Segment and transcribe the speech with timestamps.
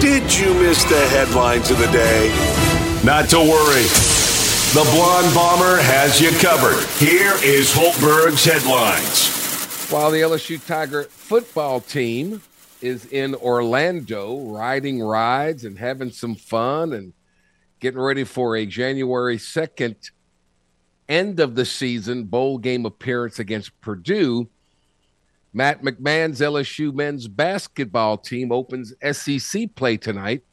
[0.00, 2.28] Did you miss the headlines of the day?
[3.04, 3.84] Not to worry.
[4.72, 6.82] The Blonde Bomber has you covered.
[6.98, 9.90] Here is Hultberg's headlines.
[9.90, 12.40] While the LSU Tiger football team
[12.80, 17.12] is in Orlando riding rides and having some fun and
[17.84, 20.10] getting ready for a January 2nd
[21.06, 24.48] end of the season bowl game appearance against Purdue.
[25.52, 30.44] Matt McMahon's LSU men's basketball team opens SEC play tonight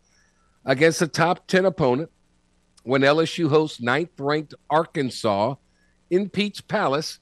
[0.66, 2.10] against a top 10 opponent
[2.84, 5.56] when LSU hosts ninth ranked Arkansas
[6.10, 7.20] in Pete's Palace.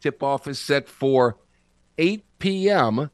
[0.00, 1.36] Tip off is set for
[1.98, 3.10] 8 p.m.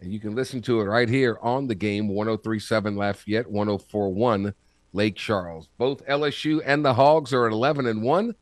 [0.00, 4.54] And you can listen to it right here on the game 1037 Lafayette, 1041
[4.94, 5.68] Lake Charles.
[5.76, 8.34] Both LSU and the Hogs are at 11 and 1,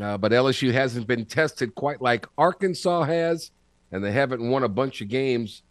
[0.00, 3.50] uh, but LSU hasn't been tested quite like Arkansas has,
[3.92, 5.62] and they haven't won a bunch of games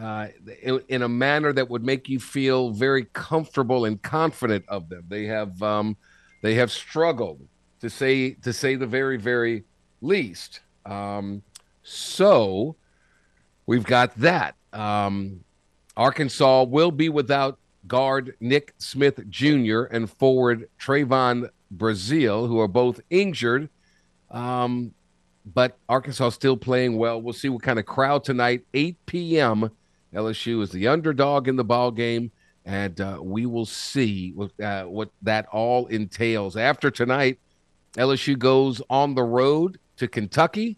[0.00, 0.26] uh,
[0.62, 5.04] in, in, a manner that would make you feel very comfortable and confident of them.
[5.08, 5.96] They have um,
[6.42, 7.40] they have struggled
[7.80, 9.64] to say to say the very very
[10.00, 10.60] least.
[10.86, 11.42] Um,
[11.82, 12.76] so
[13.66, 14.54] we've got that.
[14.72, 15.44] Um,
[15.96, 17.59] Arkansas will be without
[17.90, 19.82] guard Nick Smith Jr.
[19.90, 23.68] and forward Trevon Brazil, who are both injured.
[24.30, 24.94] Um,
[25.44, 27.20] but Arkansas still playing well.
[27.20, 28.62] We'll see what kind of crowd tonight.
[28.72, 29.70] 8 p.m.
[30.14, 32.30] LSU is the underdog in the ball game,
[32.64, 36.56] and uh, we will see what, uh, what that all entails.
[36.56, 37.40] After tonight,
[37.96, 40.76] LSU goes on the road to Kentucky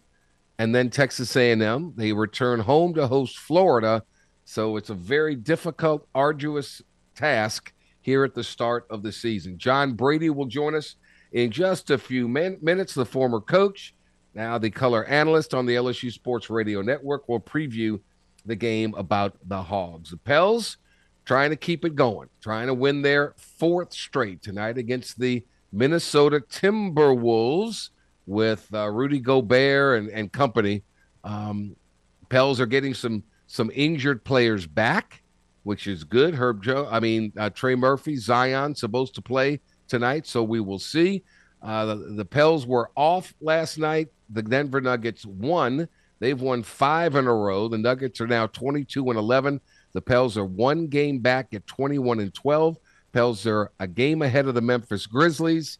[0.57, 1.93] and then Texas A&M.
[1.95, 4.03] They return home to host Florida.
[4.45, 6.81] So it's a very difficult, arduous
[7.15, 9.57] task here at the start of the season.
[9.57, 10.95] John Brady will join us
[11.31, 12.93] in just a few min- minutes.
[12.93, 13.93] The former coach,
[14.33, 17.99] now the color analyst on the LSU Sports Radio Network, will preview
[18.45, 20.11] the game about the Hogs.
[20.11, 20.77] The Pels
[21.25, 26.41] trying to keep it going, trying to win their fourth straight tonight against the Minnesota
[26.41, 27.89] Timberwolves
[28.25, 30.83] with uh, Rudy Gobert and, and company.
[31.23, 31.75] Um,
[32.29, 35.22] Pels are getting some some injured players back
[35.63, 36.35] which is good.
[36.35, 40.79] Herb Joe, I mean uh, Trey Murphy, Zion supposed to play tonight, so we will
[40.79, 41.23] see.
[41.61, 44.09] Uh, the, the Pels were off last night.
[44.29, 45.87] The Denver Nuggets won.
[46.19, 47.67] They've won five in a row.
[47.67, 49.61] The Nuggets are now 22 and 11.
[49.93, 52.77] The Pels are one game back at 21 and 12.
[53.13, 55.77] Pels are a game ahead of the Memphis Grizzlies,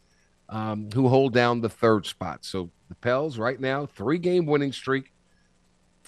[0.49, 2.45] um, who hold down the third spot.
[2.45, 5.11] So the Pels right now, three game winning streak.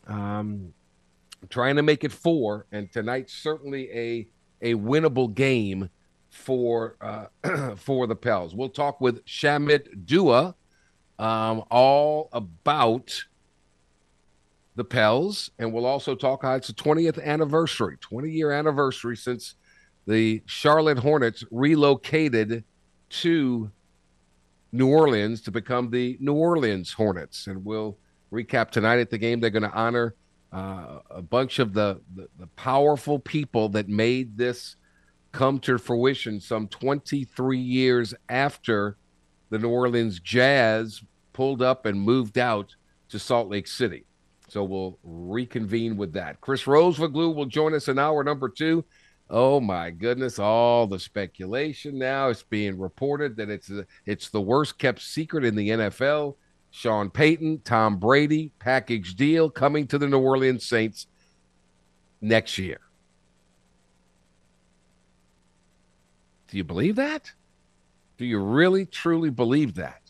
[0.07, 0.73] Um,
[1.49, 4.27] trying to make it four, and tonight's certainly a
[4.61, 5.89] a winnable game
[6.29, 8.53] for uh, for the Pels.
[8.53, 10.55] We'll talk with Shamit Dua
[11.19, 13.25] um, all about
[14.75, 19.55] the Pels, and we'll also talk how it's the 20th anniversary, 20 year anniversary since
[20.05, 22.63] the Charlotte Hornets relocated
[23.09, 23.71] to
[24.71, 27.97] New Orleans to become the New Orleans Hornets, and we'll
[28.31, 29.39] recap tonight at the game.
[29.39, 30.15] They're going to honor
[30.55, 34.77] uh, a bunch of the, the, the powerful people that made this
[35.33, 38.95] come to fruition some 23 years after
[39.49, 41.03] the New Orleans Jazz
[41.33, 42.73] pulled up and moved out
[43.09, 44.05] to Salt Lake City.
[44.47, 46.39] So we'll reconvene with that.
[46.39, 48.85] Chris Rosvoglou will join us in hour number two.
[49.29, 50.37] Oh my goodness!
[50.37, 52.29] All the speculation now.
[52.29, 53.71] It's being reported that it's
[54.05, 56.35] it's the worst kept secret in the NFL.
[56.75, 61.07] Sean Payton, Tom Brady, package deal coming to the New Orleans Saints
[62.19, 62.81] next year.
[66.49, 67.31] Do you believe that?
[68.17, 70.01] Do you really truly believe that?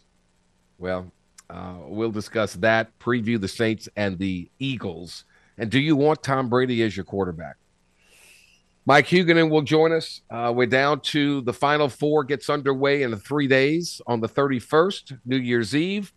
[0.80, 1.12] Well,
[1.52, 5.26] uh, we'll discuss that, preview the Saints and the Eagles.
[5.60, 7.58] And do you want Tom Brady as your quarterback?
[8.88, 10.22] Mike Huguenin will join us.
[10.32, 15.20] Uh, we're down to the final four gets underway in three days on the 31st,
[15.26, 16.12] New Year's Eve.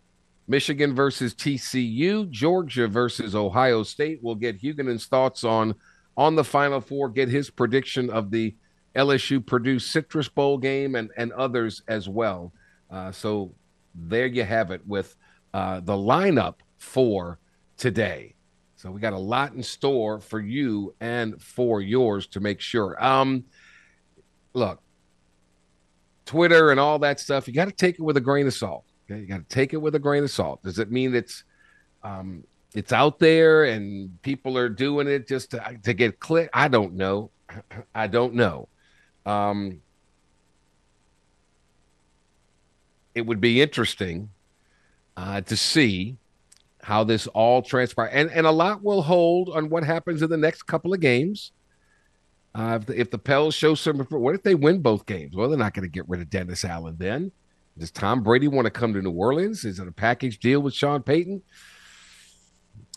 [0.49, 4.19] Michigan versus TCU, Georgia versus Ohio State.
[4.23, 5.75] We'll get Huguenin's thoughts on
[6.17, 8.53] on the final four, get his prediction of the
[8.95, 12.51] LSU Purdue Citrus Bowl game and, and others as well.
[12.89, 13.53] Uh, so
[13.95, 15.15] there you have it with
[15.53, 17.39] uh, the lineup for
[17.77, 18.33] today.
[18.75, 23.01] So we got a lot in store for you and for yours to make sure.
[23.01, 23.45] Um,
[24.53, 24.81] look,
[26.25, 28.83] Twitter and all that stuff, you got to take it with a grain of salt.
[29.09, 30.61] Okay, you got to take it with a grain of salt.
[30.63, 31.43] Does it mean it's
[32.03, 32.43] um,
[32.75, 36.49] it's out there and people are doing it just to, to get click?
[36.53, 37.31] I don't know.
[37.95, 38.67] I don't know.
[39.25, 39.81] Um,
[43.15, 44.29] it would be interesting
[45.17, 46.17] uh, to see
[46.83, 48.11] how this all transpires.
[48.13, 51.51] And, and a lot will hold on what happens in the next couple of games.
[52.55, 55.35] Uh, if, the, if the Pels show some, what if they win both games?
[55.35, 57.31] Well, they're not going to get rid of Dennis Allen then.
[57.79, 59.63] Does Tom Brady want to come to New Orleans?
[59.63, 61.41] Is it a package deal with Sean Payton?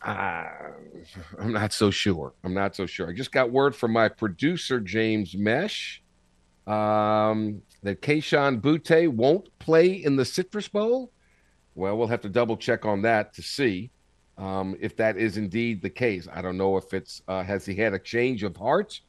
[0.04, 0.48] Uh,
[1.38, 2.34] I'm not so sure.
[2.42, 3.08] I'm not so sure.
[3.08, 6.02] I just got word from my producer, James Mesh,
[6.66, 11.12] um, that Kayshon Boutte won't play in the Citrus Bowl.
[11.76, 13.92] Well, we'll have to double check on that to see
[14.36, 16.26] um, if that is indeed the case.
[16.32, 19.00] I don't know if it's uh, has he had a change of heart.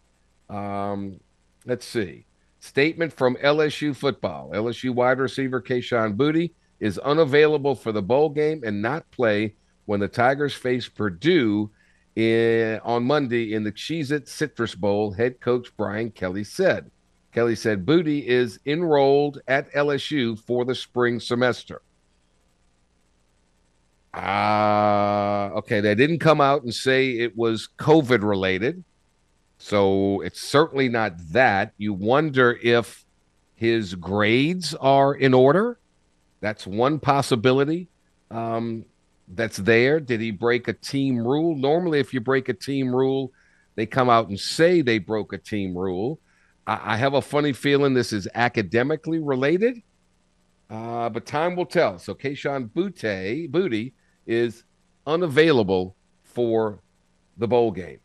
[0.49, 1.19] Um,
[1.65, 2.25] let's see.
[2.63, 6.49] Statement from LSU football: LSU wide receiver Kayshon Boutte
[6.79, 11.69] is unavailable for the bowl game and not play when the Tigers face Purdue
[12.15, 15.11] in, on Monday in the Cheez-It Citrus Bowl.
[15.11, 16.89] Head coach Brian Kelly said.
[17.33, 21.81] Kelly said Boutte is enrolled at LSU for the spring semester.
[24.13, 28.85] Uh, okay, they didn't come out and say it was COVID related.
[29.63, 31.71] So it's certainly not that.
[31.77, 33.05] You wonder if
[33.55, 35.79] his grades are in order.
[36.41, 37.87] That's one possibility
[38.29, 38.83] um,
[39.29, 40.01] that's there.
[40.01, 41.55] Did he break a team rule?
[41.55, 43.31] Normally, if you break a team rule,
[43.75, 46.19] they come out and say they broke a team rule.
[46.67, 49.77] I, I have a funny feeling this is academically related,
[50.69, 51.99] uh, but time will tell.
[51.99, 53.93] So Kayshon Boutte, Boutte
[54.27, 54.65] is
[55.07, 56.81] unavailable for
[57.37, 57.99] the bowl game.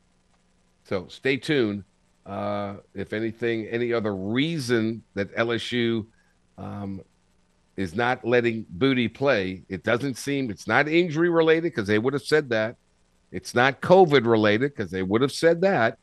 [0.88, 1.84] So stay tuned.
[2.24, 6.06] Uh, if anything, any other reason that LSU
[6.56, 7.02] um,
[7.76, 12.14] is not letting Boutte play, it doesn't seem it's not injury related because they would
[12.14, 12.76] have said that.
[13.30, 15.98] It's not COVID related because they would have said that.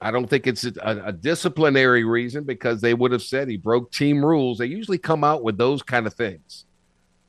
[0.00, 3.92] I don't think it's a, a, disciplinary reason because they would have said he broke
[3.92, 4.58] team rules.
[4.58, 6.64] They usually come out with those kind of things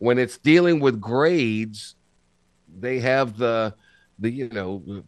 [0.03, 1.95] when it's dealing with grades,
[2.77, 3.73] they have the
[4.19, 5.03] the you know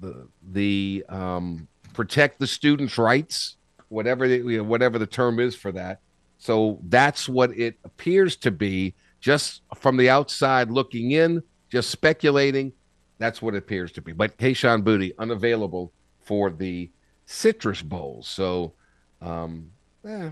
[0.00, 3.56] the the um, protect the students' rights,
[3.88, 6.00] whatever the, whatever the term is for that.
[6.38, 12.72] So that's what it appears to be, just from the outside looking in, just speculating.
[13.18, 14.12] That's what it appears to be.
[14.12, 16.90] But Kayshon Boutte unavailable for the
[17.24, 18.22] Citrus Bowl.
[18.22, 18.74] So,
[19.22, 19.70] um,
[20.06, 20.30] eh,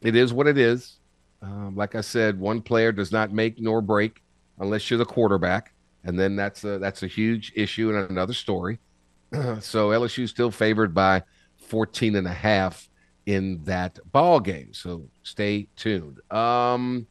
[0.00, 0.98] it is what it is.
[1.42, 4.22] Um, like I said, one player does not make nor break
[4.58, 5.72] unless you're the quarterback,
[6.04, 8.78] and then that's a that's a huge issue and another story.
[9.60, 11.22] so LSU still favored by
[11.58, 12.88] 14 and a half
[13.26, 14.72] in that ball game.
[14.72, 16.20] So stay tuned.
[16.32, 17.06] Um,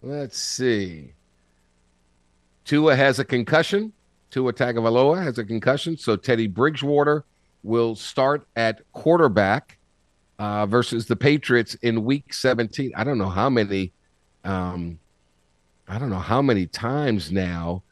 [0.00, 1.14] let's see.
[2.64, 3.92] Tua has a concussion.
[4.30, 7.24] Tua Tagovailoa has a concussion, so Teddy Bridgewater
[7.62, 9.78] will start at quarterback
[10.38, 12.92] uh, versus the Patriots in Week 17.
[12.96, 13.92] I don't know how many,
[14.44, 14.98] um,
[15.86, 17.82] I don't know how many times now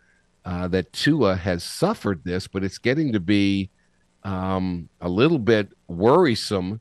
[0.44, 3.70] uh, that Tua has suffered this, but it's getting to be
[4.24, 6.80] um, a little bit worrisome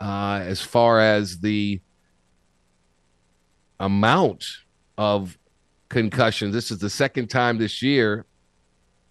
[0.00, 1.80] uh, as far as the
[3.80, 4.44] amount
[4.96, 5.38] of
[5.88, 6.54] concussions.
[6.54, 8.26] This is the second time this year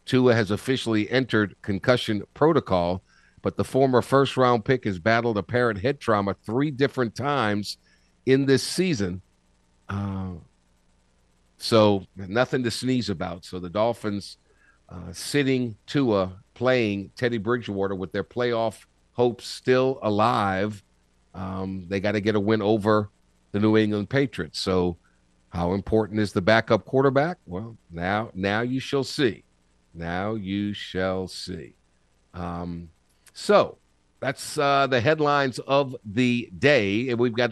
[0.06, 3.04] Tua has officially entered concussion protocol
[3.48, 7.78] but the former first round pick has battled apparent head trauma three different times
[8.26, 9.22] in this season.
[9.88, 10.32] Uh,
[11.58, 13.46] So nothing to sneeze about.
[13.46, 14.38] So the Dolphins
[14.90, 20.84] uh, sitting Tua playing Teddy Bridgewater with their playoff hopes still alive.
[21.34, 23.10] Um, they got to get a win over
[23.52, 24.60] the New England Patriots.
[24.60, 24.98] So
[25.50, 27.38] how important is the backup quarterback?
[27.46, 29.44] Well, now now you shall see.
[29.94, 31.74] Now you shall see.
[32.34, 32.90] Um,
[33.34, 33.78] so
[34.20, 37.52] that's uh, the headlines of the day, and we've got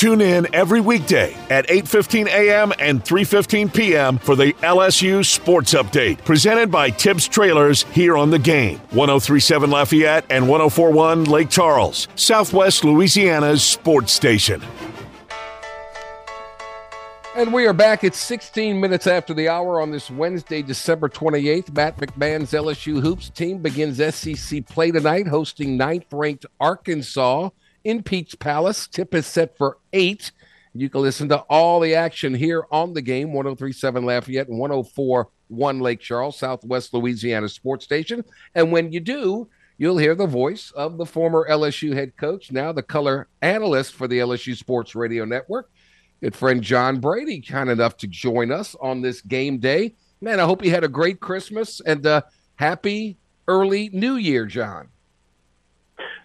[0.01, 2.74] Tune in every weekday at 8:15 a.m.
[2.79, 4.17] and 3:15 p.m.
[4.17, 8.79] for the LSU Sports Update, presented by Tibbs Trailers here on the game.
[8.93, 14.63] 1037 Lafayette and 1041 Lake Charles, Southwest Louisiana's sports station.
[17.36, 21.75] And we are back at 16 minutes after the hour on this Wednesday, December 28th.
[21.75, 27.51] Matt McMahon's LSU Hoops team begins SEC play tonight, hosting ninth ranked Arkansas
[27.84, 28.88] in Pete's Palace.
[28.88, 30.32] Tip is set for 8.
[30.74, 35.80] You can listen to all the action here on the game 1037 Lafayette and 1041
[35.80, 38.24] Lake Charles, Southwest Louisiana Sports Station.
[38.56, 42.72] And when you do, you'll hear the voice of the former LSU head coach, now
[42.72, 45.70] the color analyst for the LSU Sports Radio Network.
[46.22, 49.96] Good friend John Brady, kind enough to join us on this game day.
[50.22, 52.22] Man, I hope you had a great Christmas and uh,
[52.56, 54.91] happy early New Year, John.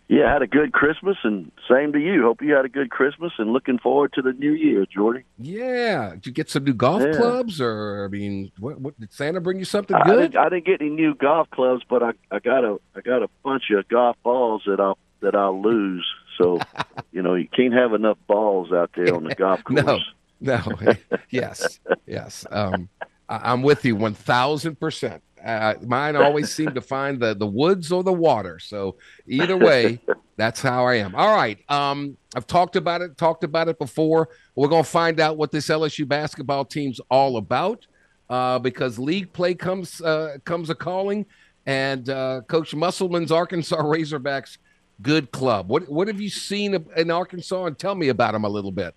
[0.09, 2.23] Yeah, had a good Christmas, and same to you.
[2.23, 5.25] Hope you had a good Christmas, and looking forward to the new year, Jordy.
[5.37, 7.13] Yeah, did you get some new golf yeah.
[7.13, 10.19] clubs, or I mean, what, what, did Santa bring you something good?
[10.19, 13.01] I didn't, I didn't, get any new golf clubs, but I, I got a I
[13.01, 16.07] got a bunch of golf balls that I'll that I'll lose.
[16.39, 16.61] So,
[17.13, 19.83] you know, you can't have enough balls out there on the golf course.
[19.83, 19.99] no,
[20.41, 20.63] no,
[21.31, 22.47] yes, yes.
[22.53, 25.23] Um, I, I'm with you one thousand percent.
[25.45, 28.59] Uh, mine always seem to find the the woods or the water.
[28.59, 30.01] So either way,
[30.37, 31.15] that's how I am.
[31.15, 31.59] All right.
[31.71, 34.29] Um, I've talked about it, talked about it before.
[34.55, 37.87] We're gonna find out what this LSU basketball team's all about,
[38.29, 41.27] uh, because league play comes uh, comes a calling,
[41.67, 44.59] and uh, Coach Musselman's Arkansas Razorbacks,
[45.03, 45.69] good club.
[45.69, 48.95] What what have you seen in Arkansas, and tell me about them a little bit.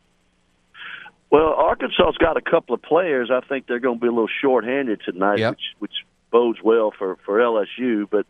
[1.31, 3.29] Well, Arkansas's got a couple of players.
[3.31, 5.51] I think they're going to be a little short-handed tonight, yep.
[5.51, 5.93] which which
[6.31, 8.09] bodes well for for LSU.
[8.09, 8.25] But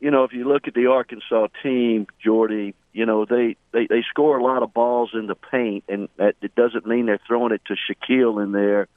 [0.00, 4.02] you know, if you look at the Arkansas team, Jordy, you know they they they
[4.08, 7.52] score a lot of balls in the paint, and that it doesn't mean they're throwing
[7.52, 8.88] it to Shaquille in there,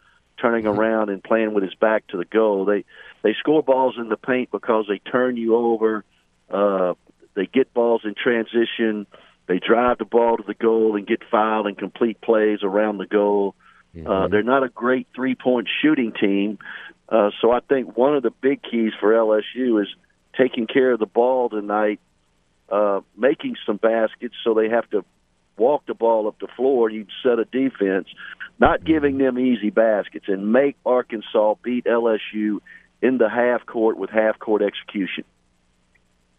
[0.42, 0.80] turning mm-hmm.
[0.80, 2.66] around and playing with his back to the goal.
[2.66, 2.84] They
[3.22, 6.04] they score balls in the paint because they turn you over.
[6.50, 6.94] Uh,
[7.36, 9.08] they get balls in transition.
[9.48, 13.06] They drive the ball to the goal and get fouled and complete plays around the
[13.06, 13.56] goal.
[13.96, 14.10] Mm-hmm.
[14.10, 16.60] Uh, they're not a great three point shooting team,
[17.10, 19.88] uh, so I think one of the big keys for LSU is
[20.38, 22.00] taking care of the ball tonight,
[22.70, 25.06] uh, making some baskets so they have to
[25.58, 28.08] walk the ball up the floor you set a defense,
[28.60, 32.60] not giving them easy baskets, and make Arkansas beat LSU
[33.02, 35.24] in the half court with half court execution.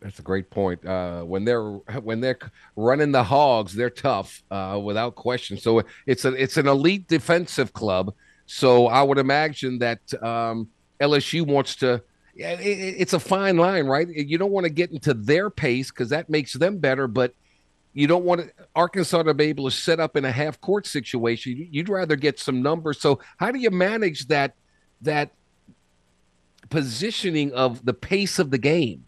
[0.05, 0.87] That's a great point.
[0.87, 1.65] Uh, when they're
[2.03, 2.39] when they're
[2.77, 5.57] running the hogs, they're tough uh, without question.
[5.57, 8.15] So it's a it's an elite defensive club
[8.47, 10.69] so I would imagine that um,
[11.01, 12.03] LSU wants to.
[12.37, 14.09] It's a fine line, right?
[14.09, 17.33] You don't want to get into their pace because that makes them better, but
[17.93, 21.69] you don't want Arkansas to be able to set up in a half court situation.
[21.71, 23.01] You'd rather get some numbers.
[23.01, 24.57] So how do you manage that
[25.03, 25.31] that
[26.71, 29.05] positioning of the pace of the game?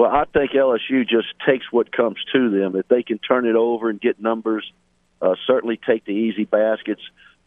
[0.00, 2.74] Well, I think LSU just takes what comes to them.
[2.74, 4.64] If they can turn it over and get numbers,
[5.20, 7.02] uh, certainly take the easy baskets.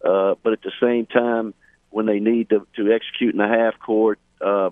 [0.05, 1.55] Uh, but at the same time,
[1.89, 4.69] when they need to, to execute in the half court, uh,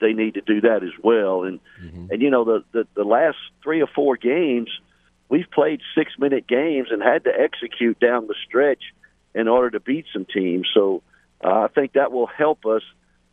[0.00, 1.42] they need to do that as well.
[1.42, 2.06] And mm-hmm.
[2.12, 4.70] and you know the, the the last three or four games,
[5.28, 8.94] we've played six minute games and had to execute down the stretch
[9.34, 10.68] in order to beat some teams.
[10.72, 11.02] So
[11.42, 12.82] uh, I think that will help us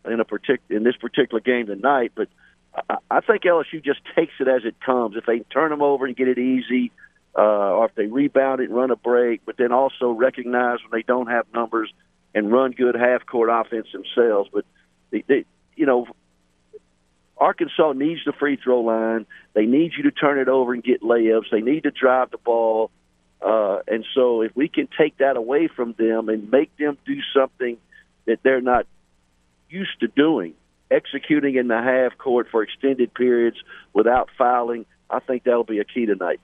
[0.06, 2.14] in a partic- in this particular game tonight.
[2.16, 2.30] But
[3.10, 5.16] I, think LSU just takes it as it comes.
[5.16, 6.92] If they turn them over and get it easy,
[7.38, 10.92] uh, or if they rebound it and run a break, but then also recognize when
[10.92, 11.92] they don't have numbers
[12.34, 14.50] and run good half court offense themselves.
[14.52, 14.66] But
[15.12, 16.08] they, they, you know,
[17.38, 19.26] Arkansas needs the free throw line.
[19.54, 21.52] They need you to turn it over and get layups.
[21.52, 22.92] They need to drive the ball.
[23.42, 27.18] Uh, and so, if we can take that away from them and make them do
[27.34, 27.78] something
[28.26, 28.88] that they're not
[29.70, 30.54] used to doing,
[30.92, 33.58] executing in the half court for extended periods
[33.94, 36.40] without fouling, I think that'll be a key tonight.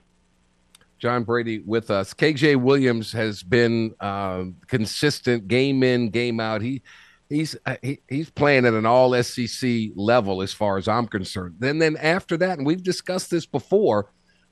[0.98, 2.14] John Brady with us.
[2.14, 6.62] KJ Williams has been uh, consistent game in, game out.
[6.62, 6.82] He
[7.28, 11.56] he's uh, he, he's playing at an all SEC level as far as I'm concerned.
[11.58, 14.10] Then then after that, and we've discussed this before,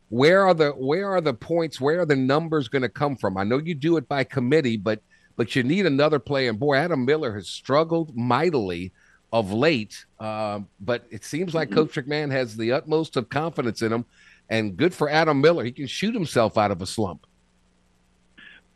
[0.08, 1.80] where are the where are the points?
[1.80, 3.36] Where are the numbers going to come from?
[3.36, 5.02] I know you do it by committee, but
[5.36, 6.50] but you need another player.
[6.50, 8.92] And boy, Adam Miller has struggled mightily
[9.32, 10.04] of late.
[10.18, 11.70] Uh, but it seems like.
[11.70, 14.04] Coach McMahon has the utmost of confidence in him.
[14.48, 15.64] And good for Adam Miller.
[15.64, 17.26] He can shoot himself out of a slump.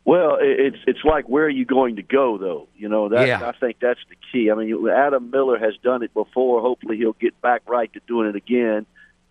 [0.05, 2.67] Well, it's it's like where are you going to go though?
[2.77, 3.49] You know that yeah.
[3.49, 4.51] I think that's the key.
[4.51, 6.61] I mean, Adam Miller has done it before.
[6.61, 8.85] Hopefully, he'll get back right to doing it again.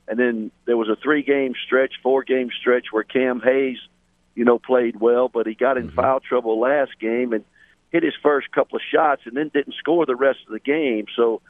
[0.08, 3.78] And then there was a three game stretch, four game stretch where Cam Hayes,
[4.34, 5.96] you know, played well, but he got in mm-hmm.
[5.96, 7.44] foul trouble last game and
[7.94, 11.06] hit his first couple of shots and then didn't score the rest of the game.
[11.16, 11.40] So,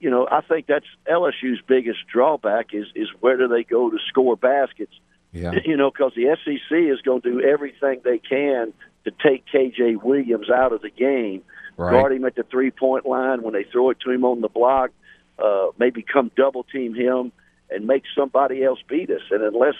[0.00, 3.98] you know, I think that's LSU's biggest drawback is is where do they go to
[4.08, 4.94] score baskets
[5.32, 5.52] yeah.
[5.64, 8.72] You know, because the SEC is going to do everything they can
[9.04, 11.42] to take KJ Williams out of the game,
[11.76, 11.92] right.
[11.92, 14.48] guard him at the three point line when they throw it to him on the
[14.48, 14.90] block,
[15.38, 17.32] uh, maybe come double team him
[17.70, 19.22] and make somebody else beat us.
[19.30, 19.76] And unless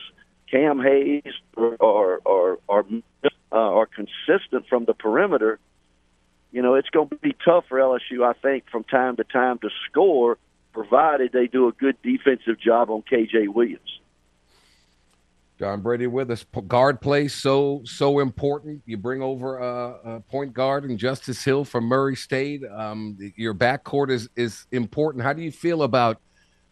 [0.50, 2.86] Cam Hayes or or or, or
[3.52, 5.58] uh, are consistent from the perimeter,
[6.52, 9.58] you know, it's going to be tough for LSU, I think, from time to time
[9.58, 10.38] to score,
[10.72, 14.00] provided they do a good defensive job on KJ Williams.
[15.60, 16.46] John Brady with us.
[16.68, 18.82] Guard play so so important.
[18.86, 22.62] You bring over a, a point guard and Justice Hill from Murray State.
[22.64, 25.22] Um, your backcourt is is important.
[25.22, 26.18] How do you feel about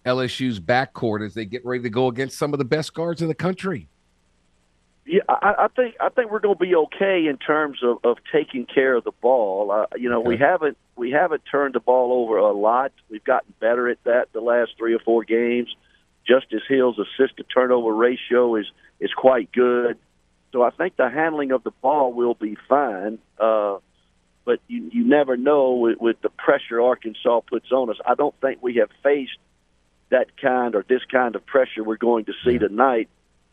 [0.06, 3.28] LSU's backcourt as they get ready to go against some of the best guards in
[3.28, 3.90] the country?
[5.11, 8.18] Yeah, I, I think I think we're going to be okay in terms of, of
[8.31, 9.71] taking care of the ball.
[9.71, 10.29] Uh, you know, okay.
[10.29, 12.92] we haven't we haven't turned the ball over a lot.
[13.09, 15.75] We've gotten better at that the last three or four games.
[16.27, 18.66] Justice Hill's assist to turnover ratio is
[19.01, 19.97] is quite good.
[20.53, 23.18] So I think the handling of the ball will be fine.
[23.40, 23.79] Uh,
[24.44, 27.97] but you, you never know with, with the pressure Arkansas puts on us.
[28.07, 29.38] I don't think we have faced
[30.11, 33.09] that kind or this kind of pressure we're going to see tonight.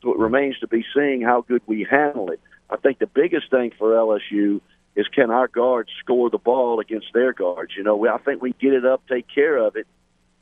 [0.06, 2.39] So it remains to be seen how good we handle it.
[2.70, 4.62] I think the biggest thing for LSU
[4.96, 7.72] is can our guards score the ball against their guards?
[7.76, 9.88] You know, I think we get it up, take care of it,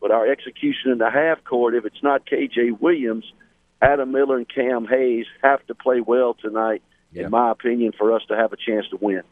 [0.01, 3.23] but our execution in the half court, if it's not KJ Williams,
[3.81, 6.81] Adam Miller and Cam Hayes have to play well tonight,
[7.13, 7.25] yeah.
[7.25, 9.23] in my opinion, for us to have a chance to win.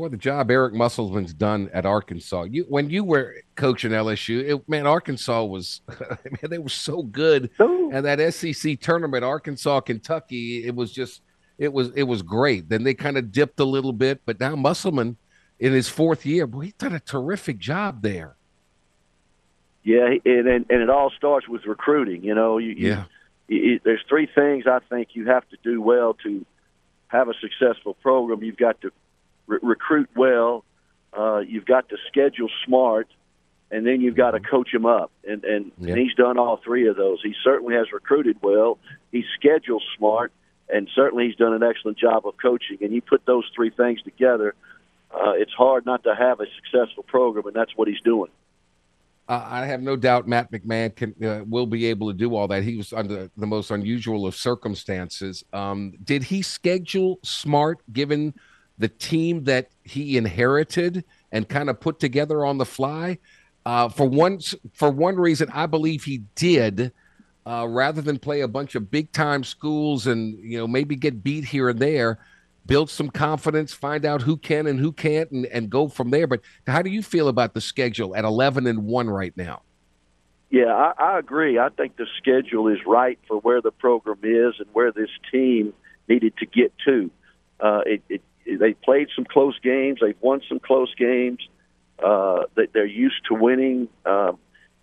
[0.00, 2.44] Well, the job Eric Musselman's done at Arkansas.
[2.44, 5.82] You when you were coaching LSU, it, man, Arkansas was
[6.24, 7.50] man, they were so good.
[7.60, 7.90] Ooh.
[7.92, 11.20] And that SEC tournament, Arkansas, Kentucky, it was just
[11.58, 12.70] it was it was great.
[12.70, 15.18] Then they kind of dipped a little bit, but now Musselman
[15.58, 18.36] in his fourth year, boy, he's done a terrific job there.
[19.82, 22.24] Yeah, and and, and it all starts with recruiting.
[22.24, 23.04] You know, you, yeah.
[23.48, 26.46] You, you, there's three things I think you have to do well to
[27.08, 28.42] have a successful program.
[28.42, 28.92] You've got to
[29.50, 30.64] re- recruit well.
[31.16, 33.08] Uh, you've got to schedule smart,
[33.70, 34.50] and then you've got to mm-hmm.
[34.50, 35.10] coach him up.
[35.28, 35.92] And and, yeah.
[35.92, 37.18] and he's done all three of those.
[37.22, 38.78] He certainly has recruited well.
[39.12, 40.32] He's scheduled smart,
[40.72, 42.78] and certainly he's done an excellent job of coaching.
[42.80, 44.54] And you put those three things together,
[45.12, 48.30] uh, it's hard not to have a successful program, and that's what he's doing.
[49.28, 52.48] Uh, I have no doubt Matt McMahon can uh, will be able to do all
[52.48, 52.64] that.
[52.64, 55.44] He was under the most unusual of circumstances.
[55.52, 58.34] Um, did he schedule smart given
[58.80, 63.18] the team that he inherited and kind of put together on the fly.
[63.64, 64.40] Uh, for one,
[64.72, 66.92] for one reason, I believe he did.
[67.46, 71.22] Uh, rather than play a bunch of big time schools and you know maybe get
[71.22, 72.18] beat here and there,
[72.66, 76.26] build some confidence, find out who can and who can't, and, and go from there.
[76.26, 79.62] But how do you feel about the schedule at eleven and one right now?
[80.50, 81.58] Yeah, I, I agree.
[81.58, 85.72] I think the schedule is right for where the program is and where this team
[86.08, 87.10] needed to get to.
[87.58, 88.22] Uh, it, it,
[88.56, 89.98] they played some close games.
[90.00, 91.38] They've won some close games.
[92.02, 93.88] Uh, they, they're used to winning.
[94.04, 94.32] Uh,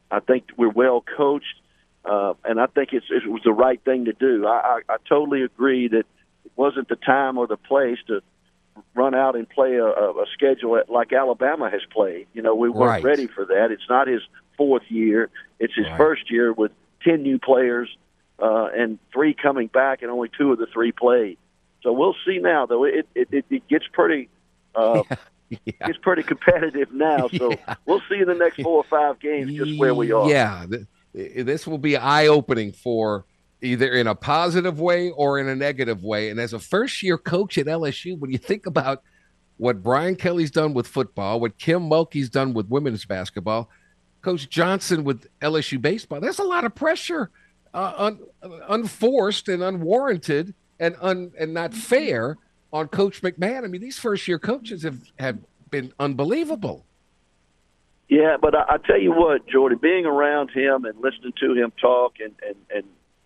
[0.10, 1.62] I think we're well coached,
[2.06, 4.46] uh, and I think it's, it was the right thing to do.
[4.46, 6.06] I, I, I totally agree that
[6.46, 8.22] it wasn't the time or the place to
[8.96, 12.28] run out and play a, a schedule like Alabama has played.
[12.34, 13.04] You know, we weren't right.
[13.04, 13.72] ready for that.
[13.72, 14.22] It's not his
[14.56, 15.30] fourth year.
[15.60, 15.98] It's his right.
[15.98, 16.72] first year with
[17.04, 17.90] ten new players
[18.40, 21.38] uh, and three coming back, and only two of the three played.
[21.84, 22.66] So we'll see now.
[22.66, 24.30] Though it it, it, it gets pretty.
[24.76, 25.18] Uh, yeah.
[25.82, 27.76] It's pretty competitive now, so yeah.
[27.86, 30.30] we'll see in the next four or five games just where we are.
[30.30, 30.66] Yeah,
[31.14, 33.24] this will be eye opening for
[33.62, 36.30] either in a positive way or in a negative way.
[36.30, 39.04] And as a first year coach at LSU, when you think about
[39.58, 43.70] what Brian Kelly's done with football, what Kim Mulkey's done with women's basketball,
[44.22, 46.20] Coach Johnson with LSU baseball.
[46.20, 47.32] There's a lot of pressure,
[47.74, 48.20] uh, un,
[48.68, 52.38] unforced and unwarranted, and un, and not fair
[52.72, 53.64] on Coach McMahon.
[53.64, 56.86] I mean, these first year coaches have have been unbelievable.
[58.10, 61.72] Yeah, but I, I tell you what, Jordy, being around him and listening to him
[61.80, 62.86] talk and and and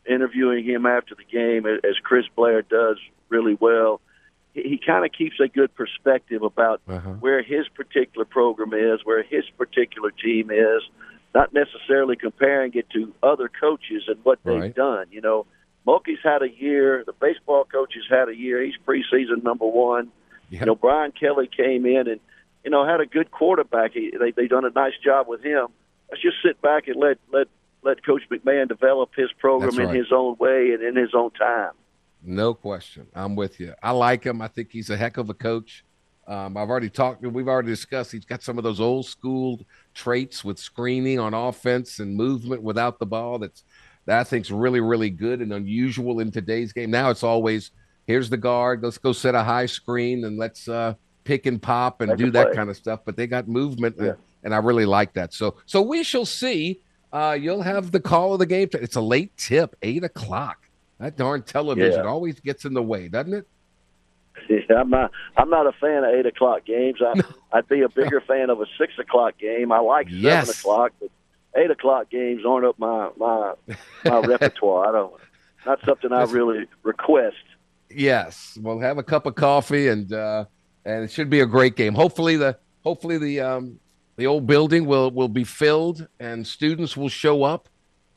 [0.09, 2.97] interviewing him after the game, as Chris Blair does
[3.29, 4.01] really well
[4.53, 7.11] he kind of keeps a good perspective about uh-huh.
[7.19, 10.81] where his particular program is, where his particular team is,
[11.33, 15.05] not necessarily comparing it to other coaches and what they've done.
[15.09, 15.45] You know,
[15.87, 18.61] Mulkey's had a year, the baseball coaches had a year.
[18.63, 20.11] He's preseason number one.
[20.49, 20.59] Yep.
[20.59, 22.19] You know, Brian Kelly came in and
[22.63, 23.93] you know had a good quarterback.
[23.93, 25.67] He, they they done a nice job with him.
[26.09, 27.47] Let's just sit back and let let
[27.83, 29.89] let Coach McMahon develop his program right.
[29.89, 31.71] in his own way and in his own time.
[32.23, 33.07] No question.
[33.15, 33.73] I'm with you.
[33.81, 34.41] I like him.
[34.41, 35.83] I think he's a heck of a coach.
[36.27, 39.59] Um, I've already talked, we've already discussed, he's got some of those old school
[39.93, 43.63] traits with screening on offense and movement without the ball that's
[44.11, 46.91] that I think's really, really good and unusual in today's game.
[46.91, 47.71] Now it's always
[48.07, 52.01] here's the guard, let's go set a high screen and let's uh, pick and pop
[52.01, 52.55] and Make do that play.
[52.57, 52.99] kind of stuff.
[53.05, 54.09] But they got movement, yeah.
[54.09, 55.33] and, and, I really like that.
[55.33, 56.81] So, so we shall see.
[57.13, 58.67] Uh, you'll have the call of the game.
[58.73, 60.57] It's a late tip, eight o'clock.
[60.99, 62.09] That darn television yeah.
[62.09, 63.47] always gets in the way, doesn't it?
[64.49, 65.11] Yeah, I'm not.
[65.37, 66.99] I'm not a fan of eight o'clock games.
[67.01, 67.21] I.
[67.53, 69.71] I'd be a bigger fan of a six o'clock game.
[69.71, 70.47] I like yes.
[70.47, 71.09] seven o'clock, but
[71.55, 73.53] eight o'clock games aren't up my my
[74.05, 74.87] my repertoire.
[74.87, 75.13] I don't.
[75.65, 77.35] Not something I really request.
[77.89, 80.45] Yes, we'll have a cup of coffee and uh,
[80.85, 81.93] and it should be a great game.
[81.93, 83.79] Hopefully the hopefully the um,
[84.15, 87.69] the old building will will be filled and students will show up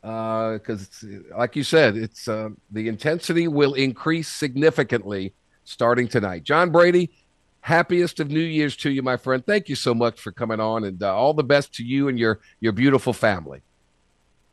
[0.04, 5.32] because, uh, like you said, it's uh, the intensity will increase significantly
[5.64, 6.44] starting tonight.
[6.44, 7.10] John Brady,
[7.64, 9.44] happiest of New Year's to you, my friend.
[9.44, 12.18] Thank you so much for coming on, and uh, all the best to you and
[12.18, 13.62] your your beautiful family.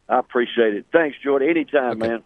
[0.07, 0.85] I appreciate it.
[0.93, 1.49] Thanks, Jordan.
[1.49, 2.07] Anytime, okay.
[2.07, 2.23] man.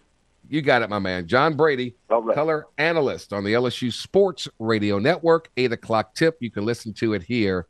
[0.47, 1.27] You got it, my man.
[1.27, 2.35] John Brady, right.
[2.35, 5.49] color analyst on the LSU Sports Radio Network.
[5.57, 6.37] Eight o'clock tip.
[6.39, 7.65] You can listen to it here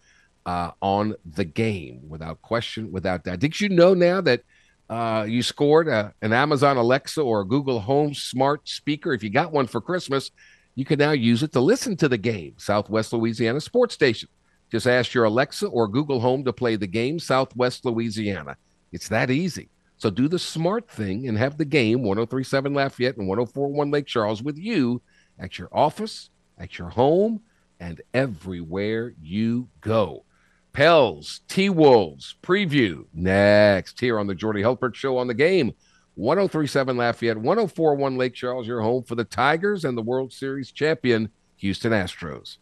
[0.45, 3.39] uh, on the game without question, without doubt.
[3.39, 4.41] Did you know now that?
[4.87, 9.13] uh, you scored a, an Amazon Alexa or a Google Home smart speaker.
[9.13, 10.29] If you got one for Christmas,
[10.75, 14.29] you can now use it to listen to the game, Southwest Louisiana Sports Station.
[14.71, 18.57] Just ask your Alexa or Google Home to play the game, Southwest Louisiana.
[18.91, 19.69] It's that easy.
[19.97, 24.43] So do the smart thing and have the game, 1037 Lafayette and 1041 Lake Charles,
[24.43, 25.01] with you
[25.39, 27.41] at your office, at your home,
[27.79, 30.25] and everywhere you go.
[30.73, 35.73] Pels, T Wolves preview next here on the Jordy Hultberg Show on the game.
[36.15, 41.29] 1037 Lafayette, 1041 Lake Charles, your home for the Tigers and the World Series champion,
[41.57, 42.57] Houston Astros.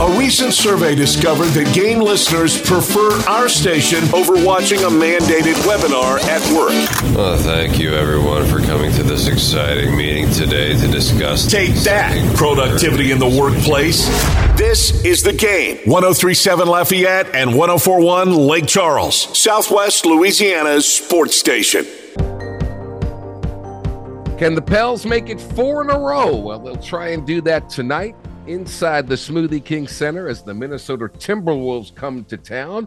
[0.00, 6.20] A recent survey discovered that game listeners prefer our station over watching a mandated webinar
[6.20, 7.16] at work.
[7.16, 11.50] Well, thank you, everyone, for coming to this exciting meeting today to discuss.
[11.50, 14.06] Take that, productivity in the workplace.
[14.56, 15.78] This is the game.
[15.78, 21.84] 1037 Lafayette and 1041 Lake Charles, Southwest Louisiana's sports station.
[24.38, 26.36] Can the Pels make it four in a row?
[26.36, 28.14] Well, they'll try and do that tonight
[28.46, 32.86] inside the Smoothie King Center as the Minnesota Timberwolves come to town.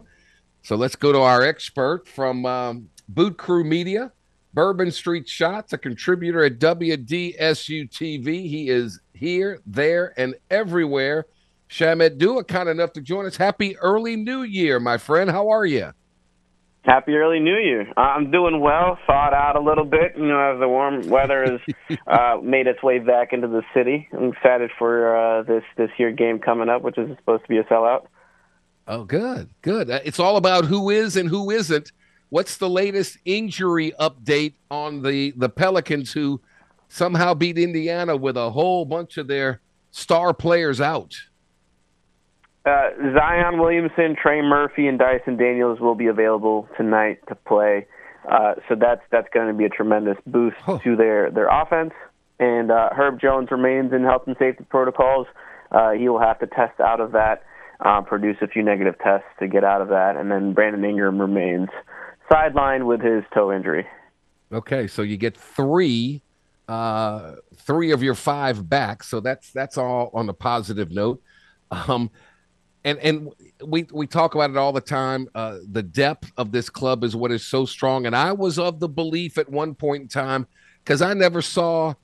[0.62, 4.12] So let's go to our expert from um, Boot Crew Media,
[4.54, 8.48] Bourbon Street Shots, a contributor at WDSU TV.
[8.48, 11.26] He is here, there, and everywhere.
[11.68, 13.36] Shamit Dua, kind enough to join us.
[13.36, 15.30] Happy early New Year, my friend.
[15.30, 15.92] How are you?
[16.84, 17.86] Happy early New Year.
[17.96, 18.98] I'm doing well.
[19.06, 22.82] Thawed out a little bit, you know, as the warm weather has uh, made its
[22.82, 24.08] way back into the city.
[24.12, 27.58] I'm excited for uh, this this year game coming up, which is supposed to be
[27.58, 28.06] a sellout.
[28.88, 29.90] Oh, good, good.
[29.90, 31.92] Uh, it's all about who is and who isn't.
[32.30, 36.40] What's the latest injury update on the the Pelicans who
[36.88, 39.60] somehow beat Indiana with a whole bunch of their
[39.92, 41.14] star players out?
[42.64, 47.86] Uh, Zion Williamson, Trey Murphy, and Dyson Daniels will be available tonight to play.
[48.30, 50.78] Uh, so that's that's going to be a tremendous boost huh.
[50.84, 51.92] to their their offense.
[52.38, 55.26] And uh, Herb Jones remains in health and safety protocols.
[55.72, 57.42] Uh, he will have to test out of that,
[57.80, 61.20] uh, produce a few negative tests to get out of that, and then Brandon Ingram
[61.20, 61.68] remains
[62.30, 63.86] sidelined with his toe injury.
[64.52, 66.22] Okay, so you get three,
[66.68, 69.02] uh, three of your five back.
[69.02, 71.20] So that's that's all on a positive note.
[71.70, 72.10] Um,
[72.84, 73.28] and and
[73.64, 75.28] we we talk about it all the time.
[75.34, 78.06] Uh, the depth of this club is what is so strong.
[78.06, 80.46] And I was of the belief at one point in time
[80.82, 81.94] because I never saw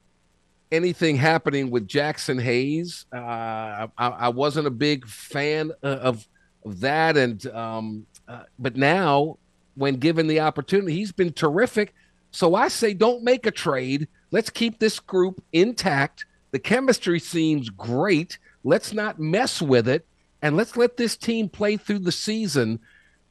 [0.71, 3.07] anything happening with Jaxson Hayes.
[3.13, 6.27] Uh, I, I, wasn't a big fan of
[6.65, 9.39] of that, and um, uh, but now
[9.75, 11.95] when given the opportunity, he's been terrific.
[12.31, 14.07] So I say, don't make a trade.
[14.31, 16.27] Let's keep this group intact.
[16.51, 18.39] The chemistry seems great.
[18.65, 20.05] Let's not mess with it
[20.43, 22.81] and let's let this team play through the season.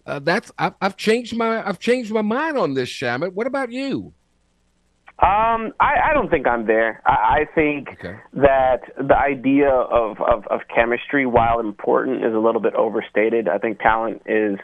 [0.05, 3.33] Uh, that's I've, I've, changed my I've changed my mind on this, Shamit.
[3.33, 4.13] What about you?
[5.19, 7.01] Um, I, I don't think I'm there.
[7.03, 8.17] I, I think okay.
[8.33, 13.47] that the idea of, of, of chemistry, while important, is a little bit overstated.
[13.47, 14.59] I think talent is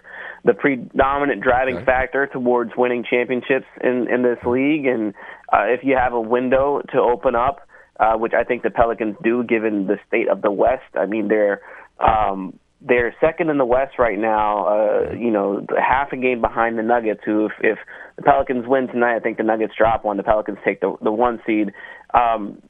[0.46, 1.86] the predominant driving okay.
[1.86, 4.86] factor towards winning championships in, in this league.
[4.86, 5.16] And
[5.52, 7.68] uh, if you have a window to open up,
[8.00, 11.30] uh, which I think the Pelicans do, given the state of the West, I mean
[11.30, 11.62] they're
[12.00, 14.68] um, they're second in the West right now.
[14.68, 17.22] Uh, you know, half a game behind the Nuggets.
[17.26, 17.78] Who, if, if
[18.18, 20.18] the Pelicans win tonight, I think the Nuggets drop one.
[20.18, 21.72] The Pelicans take the the one seed.
[22.14, 22.62] Um,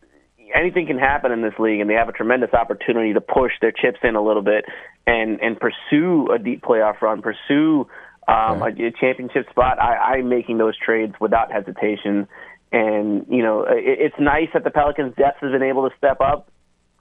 [0.53, 3.71] anything can happen in this league, and they have a tremendous opportunity to push their
[3.71, 4.65] chips in a little bit
[5.07, 7.87] and and pursue a deep playoff run, pursue
[8.27, 9.79] um, a, a championship spot.
[9.81, 12.27] I, I'm making those trades without hesitation.
[12.71, 16.21] And you know, it, it's nice that the Pelicans' depth has been able to step
[16.21, 16.49] up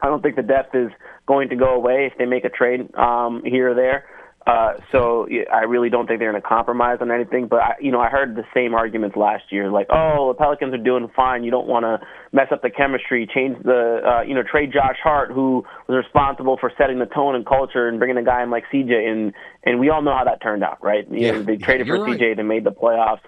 [0.03, 0.91] I don't think the depth is
[1.27, 4.05] going to go away if they make a trade um, here or there.
[4.45, 7.47] Uh, so I really don't think they're going to compromise on anything.
[7.47, 10.75] But I, you know, I heard the same arguments last year, like, "Oh, the Pelicans
[10.75, 11.45] are doing fine.
[11.45, 12.01] You don't want to
[12.33, 13.29] mess up the chemistry.
[13.33, 17.37] Change the, uh, you know, trade Josh Hart, who was responsible for setting the tone
[17.37, 19.09] and culture, and bringing a guy in like CJ.
[19.09, 21.09] And and we all know how that turned out, right?
[21.09, 22.19] You yeah, know, they traded for right.
[22.19, 23.21] CJ, they made the playoffs.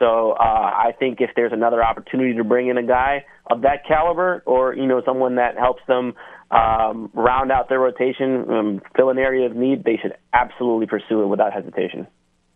[0.00, 3.86] So uh, I think if there's another opportunity to bring in a guy of that
[3.86, 6.14] caliber, or you know someone that helps them
[6.50, 11.22] um, round out their rotation, um, fill an area of need, they should absolutely pursue
[11.22, 12.06] it without hesitation.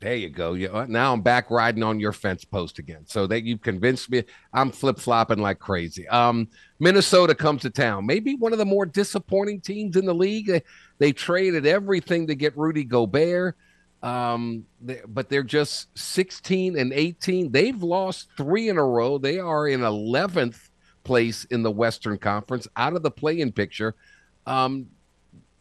[0.01, 0.55] There you go.
[0.55, 3.05] You, uh, now I'm back riding on your fence post again.
[3.07, 4.25] So that you've convinced me.
[4.53, 6.07] I'm flip flopping like crazy.
[6.09, 8.05] Um, Minnesota comes to town.
[8.05, 10.47] Maybe one of the more disappointing teams in the league.
[10.47, 10.63] They,
[10.99, 13.57] they traded everything to get Rudy Gobert.
[14.05, 17.51] Um, they, but they're just 16 and 18.
[17.51, 19.17] They've lost three in a row.
[19.17, 20.69] They are in 11th
[21.05, 23.95] place in the Western Conference, out of the play-in picture.
[24.47, 24.89] Um,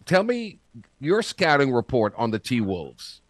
[0.06, 0.60] tell me
[0.99, 3.21] your scouting report on the T Wolves.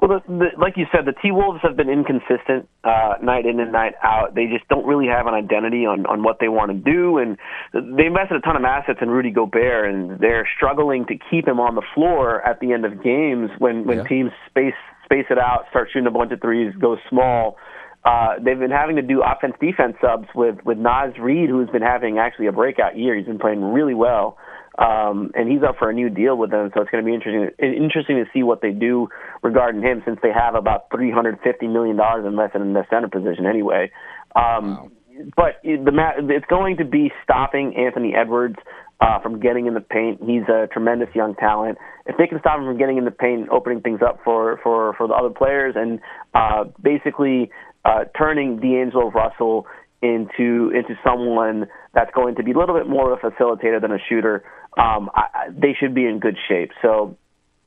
[0.00, 3.60] Well, the, the, like you said, the T Wolves have been inconsistent uh, night in
[3.60, 4.34] and night out.
[4.34, 7.36] They just don't really have an identity on, on what they want to do, and
[7.74, 11.60] they invested a ton of assets in Rudy Gobert, and they're struggling to keep him
[11.60, 14.04] on the floor at the end of games when when yeah.
[14.04, 17.58] teams space space it out, start shooting a bunch of threes, go small.
[18.02, 21.82] Uh, they've been having to do offense defense subs with with Naz Reid, who's been
[21.82, 23.14] having actually a breakout year.
[23.16, 24.38] He's been playing really well.
[24.80, 27.14] Um, and he's up for a new deal with them, so it's going to be
[27.14, 29.08] interesting interesting to see what they do
[29.42, 33.08] regarding him, since they have about three hundred fifty million dollars invested in the center
[33.08, 33.90] position anyway.
[34.34, 34.90] Um, wow.
[35.36, 35.92] But the
[36.30, 38.56] it's going to be stopping Anthony Edwards
[39.02, 40.20] uh, from getting in the paint.
[40.24, 41.76] He's a tremendous young talent.
[42.06, 44.94] If they can stop him from getting in the paint, opening things up for for
[44.96, 46.00] for the other players, and
[46.34, 47.50] uh, basically
[47.84, 49.66] uh, turning D'Angelo Russell
[50.00, 53.92] into into someone that's going to be a little bit more of a facilitator than
[53.92, 54.42] a shooter,
[54.78, 56.70] um, I, they should be in good shape.
[56.82, 57.16] So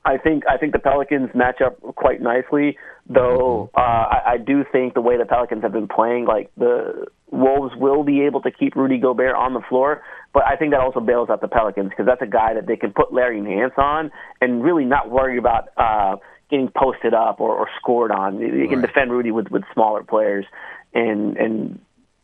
[0.04, 2.76] I think I think the Pelicans match up quite nicely,
[3.08, 3.78] though mm-hmm.
[3.78, 7.74] uh, I, I do think the way the Pelicans have been playing, like the Wolves
[7.76, 11.00] will be able to keep Rudy Gobert on the floor, but I think that also
[11.00, 14.10] bails out the Pelicans because that's a guy that they can put Larry Nance on
[14.40, 16.16] and really not worry about uh,
[16.50, 18.38] getting posted up or, or scored on.
[18.38, 18.68] You right.
[18.68, 20.44] can defend Rudy with with smaller players
[20.92, 21.80] and and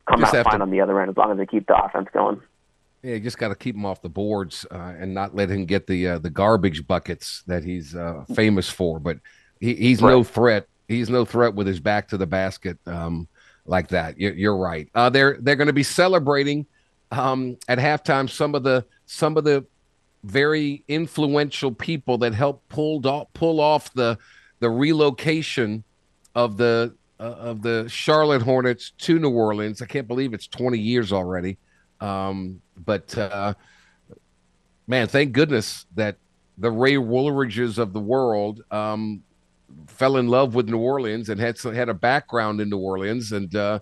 [0.06, 1.76] come Just out fine to, on the other end as long as they keep the
[1.76, 2.42] offense going.
[3.02, 5.64] Yeah, you just got to keep him off the boards uh, and not let him
[5.64, 9.00] get the uh, the garbage buckets that he's uh, famous for.
[9.00, 9.18] But
[9.58, 10.10] he, he's right.
[10.10, 10.66] no threat.
[10.86, 13.26] He's no threat with his back to the basket um,
[13.64, 14.18] like that.
[14.18, 14.88] You're, you're right.
[14.94, 16.66] Uh, they're they're going to be celebrating
[17.10, 19.64] um, at halftime some of the some of the
[20.24, 24.18] very influential people that helped pulled off, pull off the
[24.60, 25.84] the relocation
[26.34, 29.82] of the uh, of the Charlotte Hornets to New Orleans.
[29.82, 31.58] I can't believe it's 20 years already.
[32.00, 33.54] Um, but uh,
[34.86, 36.16] man, thank goodness that
[36.58, 39.22] the Ray Wooldridges of the world um,
[39.86, 43.54] fell in love with New Orleans and had had a background in New Orleans, and
[43.54, 43.80] uh,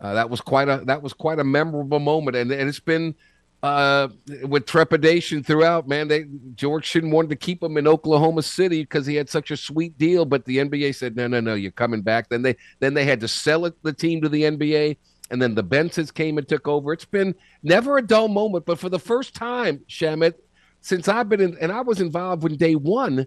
[0.00, 2.36] uh, that was quite a that was quite a memorable moment.
[2.36, 3.14] And, and it's been
[3.62, 4.08] uh,
[4.44, 5.86] with trepidation throughout.
[5.86, 9.50] Man, they George Shinn wanted to keep him in Oklahoma City because he had such
[9.50, 12.56] a sweet deal, but the NBA said, "No, no, no, you're coming back." Then they
[12.80, 14.96] then they had to sell it, the team to the NBA,
[15.32, 16.92] and then the Bensons came and took over.
[16.92, 20.34] It's been never a dull moment, but for the first time, Shamit,
[20.80, 23.26] since I've been in, and I was involved when day one.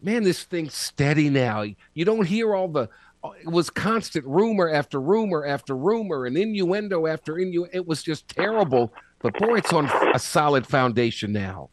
[0.00, 1.64] Man, this thing's steady now.
[1.94, 2.88] You don't hear all the
[3.40, 7.70] it was constant rumor after rumor after rumor and innuendo after innuendo.
[7.72, 11.70] It was just terrible but boy, it's on a solid foundation now.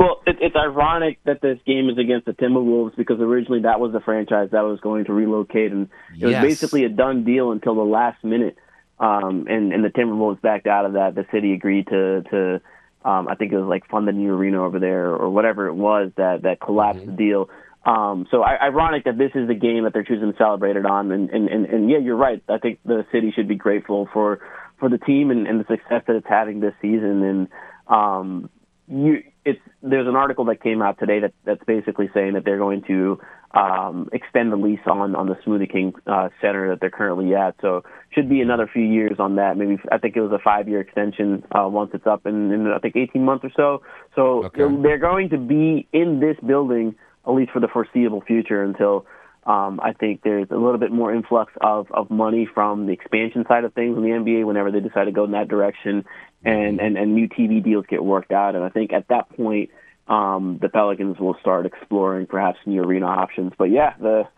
[0.00, 3.92] Well, it, it's ironic that this game is against the Timberwolves because originally that was
[3.92, 6.42] the franchise that was going to relocate, and it yes.
[6.42, 8.56] was basically a done deal until the last minute.
[8.98, 11.14] Um, and, and the Timberwolves backed out of that.
[11.14, 12.60] The city agreed to to
[13.04, 15.74] um, I think it was like fund the new arena over there or whatever it
[15.74, 17.10] was that that collapsed mm-hmm.
[17.10, 17.50] the deal.
[17.84, 20.86] Um, so I, ironic that this is the game that they're choosing to celebrate it
[20.86, 21.12] on.
[21.12, 22.42] And, and, and, and yeah, you're right.
[22.48, 24.40] I think the city should be grateful for
[24.78, 27.22] for the team and, and the success that it's having this season.
[27.22, 27.48] And
[27.86, 28.50] um,
[28.88, 32.58] you, it's there's an article that came out today that that's basically saying that they're
[32.58, 33.20] going to
[33.52, 37.56] um, extend the lease on on the Smoothie King uh, Center that they're currently at.
[37.60, 37.82] So
[38.14, 39.56] should be another few years on that.
[39.56, 42.66] Maybe I think it was a five year extension uh, once it's up in, in
[42.68, 43.82] I think 18 months or so.
[44.14, 44.58] So okay.
[44.58, 46.94] they're, they're going to be in this building
[47.26, 49.06] at least for the foreseeable future until
[49.50, 53.44] um, I think there's a little bit more influx of, of money from the expansion
[53.48, 56.04] side of things in the NBA whenever they decide to go in that direction
[56.44, 58.54] and, and, and new TV deals get worked out.
[58.54, 59.70] And I think at that point,
[60.06, 63.52] um, the Pelicans will start exploring perhaps new arena options.
[63.58, 64.28] But yeah, the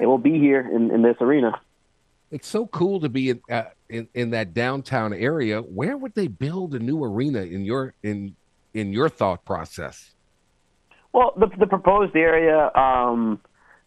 [0.00, 1.60] it will be here in, in this arena.
[2.30, 5.60] It's so cool to be in, uh, in in that downtown area.
[5.60, 8.36] Where would they build a new arena in your in
[8.72, 10.14] in your thought process?
[11.12, 12.70] Well, the the proposed area.
[12.74, 13.40] Um,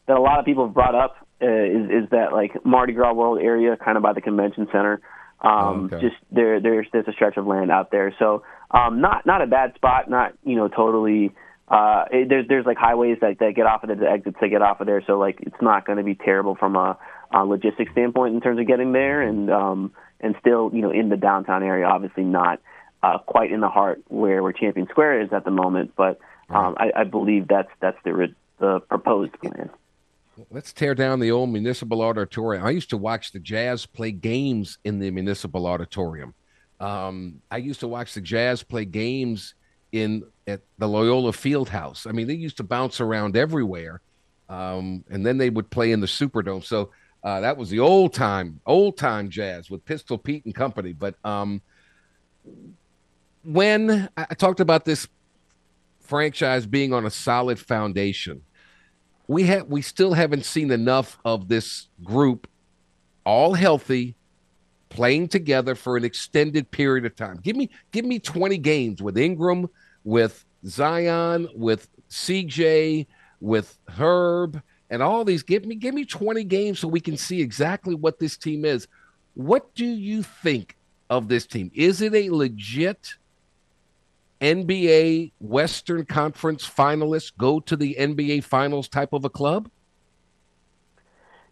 [0.07, 3.13] that a lot of people have brought up uh, is is that like Mardi Gras
[3.13, 5.01] World area, kind of by the convention center.
[5.41, 6.07] Um, oh, okay.
[6.07, 9.47] Just there, there's there's a stretch of land out there, so um, not not a
[9.47, 10.09] bad spot.
[10.09, 11.33] Not you know totally.
[11.67, 14.49] Uh, it, there's there's like highways that that get off of there, the exits that
[14.49, 16.97] get off of there, so like it's not going to be terrible from a,
[17.33, 19.91] a logistics standpoint in terms of getting there, and um,
[20.21, 22.61] and still you know in the downtown area, obviously not
[23.03, 26.75] uh, quite in the heart where where Champion Square is at the moment, but um,
[26.77, 29.69] I, I believe that's that's the the proposed plan.
[30.49, 32.65] Let's tear down the old municipal auditorium.
[32.65, 36.33] I used to watch the Jazz play games in the municipal auditorium.
[36.79, 39.55] Um, I used to watch the Jazz play games
[39.91, 42.05] in at the Loyola Fieldhouse.
[42.07, 44.01] I mean, they used to bounce around everywhere,
[44.49, 46.63] um, and then they would play in the Superdome.
[46.63, 46.91] So
[47.23, 50.91] uh, that was the old time, old time Jazz with Pistol Pete and company.
[50.91, 51.61] But um,
[53.43, 55.07] when I talked about this
[56.01, 58.41] franchise being on a solid foundation,
[59.27, 62.47] we have we still haven't seen enough of this group
[63.25, 64.15] all healthy
[64.89, 67.39] playing together for an extended period of time.
[67.41, 69.69] Give me give me 20 games with Ingram,
[70.03, 73.07] with Zion, with CJ,
[73.41, 75.43] with Herb, and all these.
[75.43, 78.87] Give me give me 20 games so we can see exactly what this team is.
[79.33, 80.77] What do you think
[81.09, 81.71] of this team?
[81.73, 83.15] Is it a legit
[84.45, 89.69] NBA Western Conference finalists go to the NBA Finals type of a club?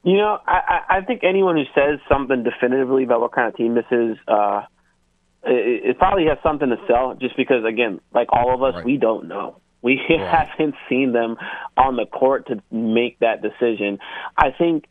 [0.03, 3.73] You know, I, I think anyone who says something definitively about what kind of team
[3.73, 4.63] this is, uh,
[5.43, 7.15] it, it probably has something to sell.
[7.15, 8.85] Just because, again, like all of us, right.
[8.85, 9.59] we don't know.
[9.81, 10.19] We right.
[10.19, 11.37] haven't seen them
[11.77, 13.97] on the court to make that decision.
[14.37, 14.85] I think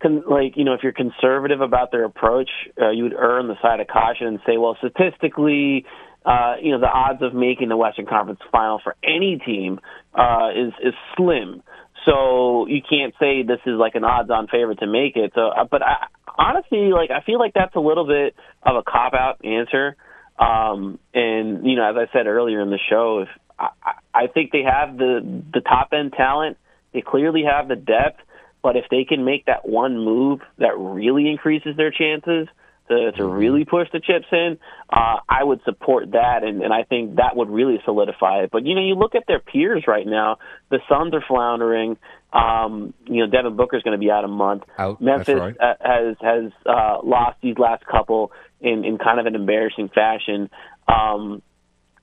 [0.00, 3.48] con- like you know if you're conservative about their approach, uh, you would err on
[3.48, 5.86] the side of caution and say, well, statistically,
[6.28, 9.80] uh, you know, the odds of making the Western Conference Final for any team
[10.14, 11.62] uh, is is slim.
[12.04, 15.32] So you can't say this is like an odds-on favorite to make it.
[15.34, 16.06] So, uh, but I,
[16.36, 19.96] honestly, like I feel like that's a little bit of a cop-out answer.
[20.38, 23.70] Um, and you know, as I said earlier in the show, if I,
[24.12, 26.58] I think they have the the top end talent,
[26.92, 28.20] they clearly have the depth.
[28.62, 32.48] But if they can make that one move that really increases their chances,
[32.88, 33.32] to, to mm-hmm.
[33.32, 34.58] really push the chips in,
[34.90, 38.50] uh, I would support that, and, and I think that would really solidify it.
[38.50, 40.38] But you know, you look at their peers right now.
[40.70, 41.96] The Suns are floundering.
[42.32, 44.64] Um, you know, Devin Booker's going to be out a month.
[44.78, 45.00] Out.
[45.00, 45.56] Memphis right.
[45.58, 50.50] Uh, has has uh, lost these last couple in in kind of an embarrassing fashion.
[50.86, 51.42] Um,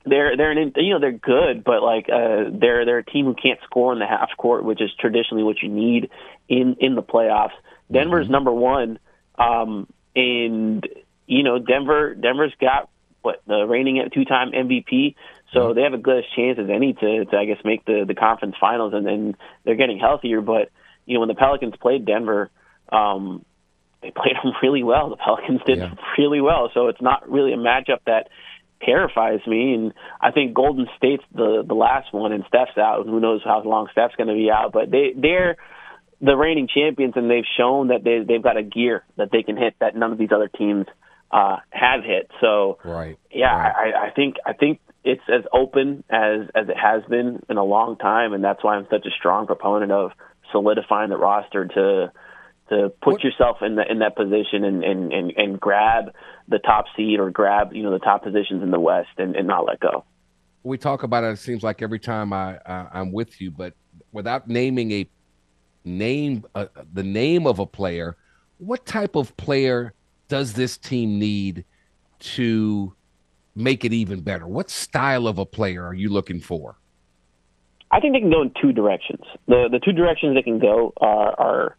[0.04, 3.34] they're they're an, you know they're good, but like uh, they're they're a team who
[3.34, 6.10] can't score in the half court, which is traditionally what you need
[6.48, 7.50] in in the playoffs.
[7.90, 8.32] Denver's mm-hmm.
[8.32, 8.98] number one,
[9.38, 10.88] um, and
[11.26, 12.88] you know Denver Denver's got
[13.22, 15.14] what the reigning two time MVP,
[15.52, 15.76] so mm-hmm.
[15.76, 18.56] they have a good chance as any to, to I guess make the the conference
[18.60, 20.40] finals, and then they're getting healthier.
[20.40, 20.70] But
[21.04, 22.50] you know when the Pelicans played Denver.
[22.90, 23.44] Um,
[24.02, 25.10] they played them really well.
[25.10, 25.94] The Pelicans did yeah.
[26.16, 28.28] really well, so it's not really a matchup that
[28.82, 29.74] terrifies me.
[29.74, 33.06] And I think Golden State's the the last one, and Steph's out.
[33.06, 34.72] Who knows how long Steph's going to be out?
[34.72, 35.56] But they they're
[36.20, 39.56] the reigning champions, and they've shown that they they've got a gear that they can
[39.56, 40.86] hit that none of these other teams
[41.30, 42.30] uh, have hit.
[42.40, 43.94] So right, yeah, right.
[43.94, 47.64] I, I think I think it's as open as as it has been in a
[47.64, 50.12] long time, and that's why I'm such a strong proponent of
[50.52, 52.12] solidifying the roster to
[52.68, 53.24] to put what?
[53.24, 56.06] yourself in that in that position and, and, and, and grab
[56.48, 59.46] the top seed or grab you know the top positions in the West and, and
[59.46, 60.04] not let go.
[60.62, 61.28] We talk about it.
[61.28, 63.74] It seems like every time I, I I'm with you, but
[64.12, 65.08] without naming a
[65.86, 68.16] name uh, the name of a player,
[68.58, 69.94] what type of player
[70.28, 71.64] does this team need
[72.18, 72.94] to
[73.54, 74.46] make it even better?
[74.46, 76.76] What style of a player are you looking for?
[77.90, 79.24] I think they can go in two directions.
[79.46, 81.76] The the two directions they can go are, are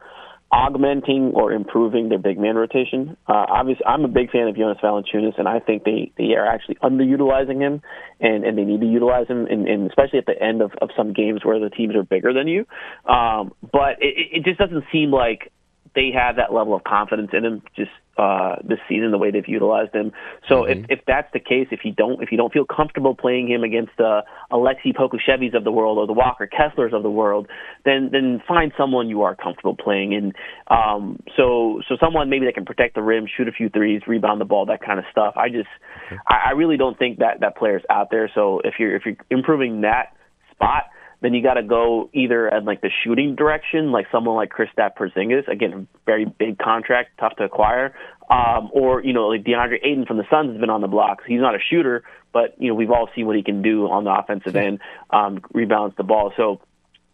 [0.52, 3.18] augmenting or improving their big man rotation.
[3.28, 6.46] Uh, obviously, I'm a big fan of Jonas Valanciunas, and I think they, they are
[6.46, 7.82] actually underutilizing him,
[8.20, 10.90] and, and they need to utilize him, and, and especially at the end of, of
[10.96, 12.66] some games where the teams are bigger than you.
[13.06, 15.52] Um, but it, it just doesn't seem like
[15.96, 19.48] they have that level of confidence in him just uh, this season, the way they've
[19.48, 20.12] utilized him.
[20.48, 20.86] So mm-hmm.
[20.86, 23.64] if, if that's the case, if you don't if you don't feel comfortable playing him
[23.64, 27.48] against the uh, Aleksej Pokusevskis of the world or the Walker Kesslers of the world,
[27.86, 30.14] then then find someone you are comfortable playing.
[30.14, 30.34] And
[30.68, 34.42] um, so so someone maybe that can protect the rim, shoot a few threes, rebound
[34.42, 35.34] the ball, that kind of stuff.
[35.38, 35.70] I just
[36.08, 36.18] okay.
[36.28, 38.30] I, I really don't think that that player's out there.
[38.34, 40.14] So if you're if you're improving that
[40.52, 40.86] spot
[41.22, 44.96] then you got to go either at like the shooting direction, like someone like Kristaps
[44.96, 47.96] Porzingis, again, a very big contract, tough to acquire,
[48.30, 51.22] um, or you know like DeAndre Ayton from the Suns has been on the block.
[51.26, 52.04] He's not a shooter,
[52.34, 55.42] but you know we've all seen what he can do on the offensive end, um,
[55.54, 56.34] rebounds the ball.
[56.38, 56.62] So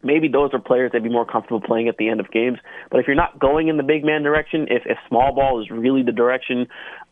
[0.03, 2.59] maybe those are players they'd be more comfortable playing at the end of games.
[2.91, 5.69] But if you're not going in the big man direction, if, if small ball is
[5.69, 6.67] really the direction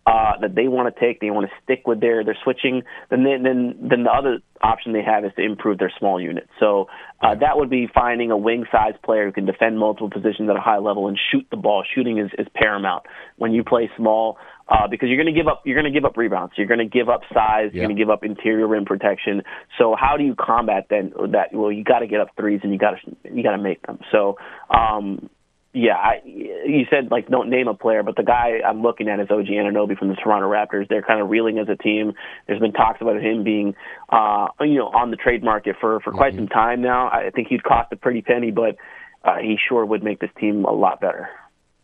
[0.06, 3.24] uh, that they want to take, they want to stick with their their switching, then
[3.24, 6.48] then then the other option they have is to improve their small unit.
[6.60, 6.88] So
[7.22, 10.56] uh, that would be finding a wing size player who can defend multiple positions at
[10.56, 11.84] a high level and shoot the ball.
[11.96, 13.04] Shooting is, is paramount
[13.38, 14.38] when you play small.
[14.72, 16.54] Uh, because you're going to give up, you're going to give up rebounds.
[16.56, 17.72] You're going to give up size.
[17.74, 19.42] You're going to give up interior rim protection.
[19.78, 21.50] So how do you combat then that?
[21.52, 23.86] Well, you got to get up threes and you got to you got to make
[23.86, 24.00] them.
[24.14, 24.38] So
[24.70, 25.30] um,
[25.74, 29.20] yeah, I, you said like don't name a player, but the guy I'm looking at
[29.20, 30.88] is OG Anunoby from the Toronto Raptors.
[30.90, 32.14] They're kind of reeling as a team.
[32.48, 33.76] There's been talks about him being,
[34.10, 36.44] uh, you know, on the trade market for for quite mm-hmm.
[36.44, 37.08] some time now.
[37.08, 38.76] I think he'd cost a pretty penny, but
[39.24, 41.30] uh, he sure would make this team a lot better.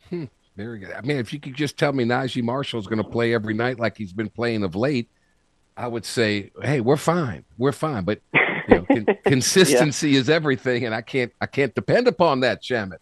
[0.09, 0.25] Hmm,
[0.57, 0.91] very good.
[0.91, 3.53] I mean, if you could just tell me Naji Marshall is going to play every
[3.53, 5.07] night like he's been playing of late,
[5.77, 8.03] I would say, hey, we're fine, we're fine.
[8.03, 10.19] But you know, con- consistency yeah.
[10.19, 12.97] is everything, and I can't I can't depend upon that, Shamit.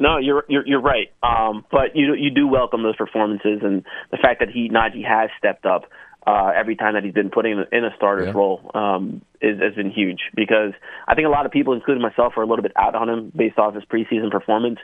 [0.00, 1.12] No, you're you're you're right.
[1.22, 5.30] Um, but you you do welcome those performances and the fact that he Naji has
[5.38, 5.84] stepped up
[6.26, 8.32] uh, every time that he's been put in, in a starter's yeah.
[8.32, 10.72] role um, is, has been huge because
[11.08, 13.32] I think a lot of people, including myself, are a little bit out on him
[13.34, 14.78] based off his preseason performance,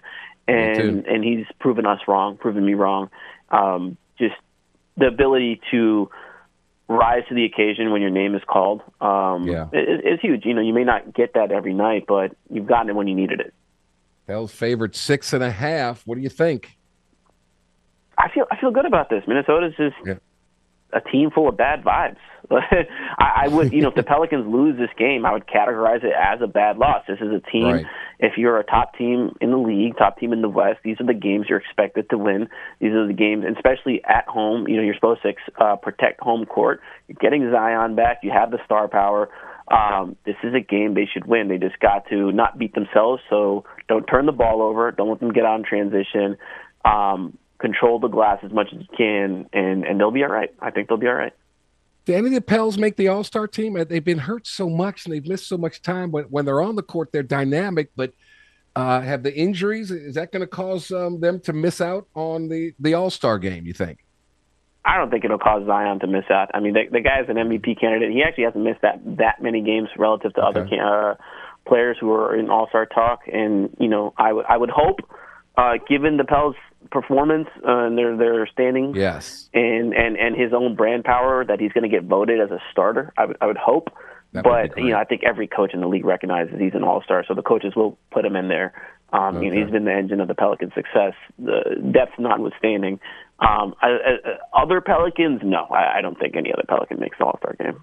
[0.48, 3.10] and and he's proven us wrong, proven me wrong.
[3.50, 4.34] Um, just
[4.96, 6.10] the ability to
[6.88, 9.66] rise to the occasion when your name is called um, yeah.
[9.72, 10.44] is, is huge.
[10.44, 13.14] You know, you may not get that every night, but you've gotten it when you
[13.14, 13.54] needed it.
[14.26, 16.06] Pels favored six and a half.
[16.06, 16.76] What do you think?
[18.18, 19.22] I feel I feel good about this.
[19.26, 20.14] Minnesota's just yeah.
[20.92, 22.16] A team full of bad vibes.
[22.50, 26.12] I, I would, you know, if the Pelicans lose this game, I would categorize it
[26.16, 27.04] as a bad loss.
[27.06, 27.64] This is a team.
[27.64, 27.86] Right.
[28.20, 31.06] If you're a top team in the league, top team in the West, these are
[31.06, 32.48] the games you're expected to win.
[32.80, 34.66] These are the games, and especially at home.
[34.66, 36.80] You know, you're supposed to uh, protect home court.
[37.06, 38.20] You're getting Zion back.
[38.22, 39.28] You have the star power.
[39.70, 41.48] Um, this is a game they should win.
[41.48, 43.22] They just got to not beat themselves.
[43.28, 44.90] So don't turn the ball over.
[44.90, 46.38] Don't let them get on transition.
[46.84, 50.52] Um, control the glass as much as you can, and and they'll be all right.
[50.60, 51.32] I think they'll be all right.
[52.04, 53.74] Do any of the Pels make the All Star team?
[53.88, 56.10] They've been hurt so much and they've missed so much time.
[56.10, 58.12] When when they're on the court, they're dynamic, but
[58.76, 62.48] Uh, have the injuries is that going to cause um, them to miss out on
[62.48, 63.66] the the All Star game?
[63.66, 64.04] You think?
[64.84, 66.50] I don't think it'll cause Zion to miss out.
[66.54, 68.12] I mean, the, the guy's an MVP candidate.
[68.12, 70.60] He actually hasn't missed that that many games relative to okay.
[70.60, 71.14] other uh,
[71.66, 73.22] players who are in All Star talk.
[73.26, 75.00] And you know, I would I would hope,
[75.56, 76.54] uh, given the Pels'
[76.90, 81.60] performance uh, and their their standing, yes, and and and his own brand power, that
[81.60, 83.12] he's going to get voted as a starter.
[83.16, 83.90] I would I would hope.
[84.32, 87.02] That but you know, I think every coach in the league recognizes he's an All
[87.02, 88.72] Star, so the coaches will put him in there.
[89.10, 89.46] Um, okay.
[89.46, 91.62] you know, he's been the engine of the Pelican success, the
[91.92, 93.00] depth notwithstanding.
[93.38, 97.24] Um, I, I, other Pelicans, no, I, I, don't think any other Pelican makes the
[97.24, 97.82] All Star game.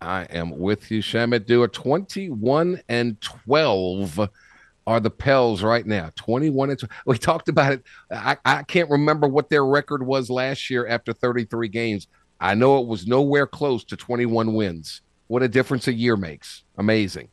[0.00, 1.46] I am with you, Shamit.
[1.46, 4.18] Do a twenty-one and twelve
[4.88, 6.10] are the Pels right now.
[6.16, 6.90] Twenty-one and 12.
[7.06, 7.82] we talked about it.
[8.10, 12.08] I, I can't remember what their record was last year after thirty-three games.
[12.40, 15.02] I know it was nowhere close to twenty-one wins.
[15.26, 16.64] What a difference a year makes!
[16.76, 17.28] Amazing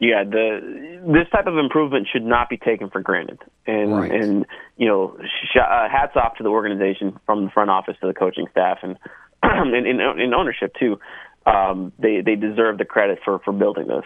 [0.00, 4.10] yeah, the this type of improvement should not be taken for granted, and right.
[4.10, 4.46] and
[4.78, 8.14] you know, sh- uh, hats off to the organization from the front office to the
[8.14, 8.98] coaching staff and
[9.42, 10.98] in, in, in ownership too.
[11.44, 14.04] Um, they they deserve the credit for for building this.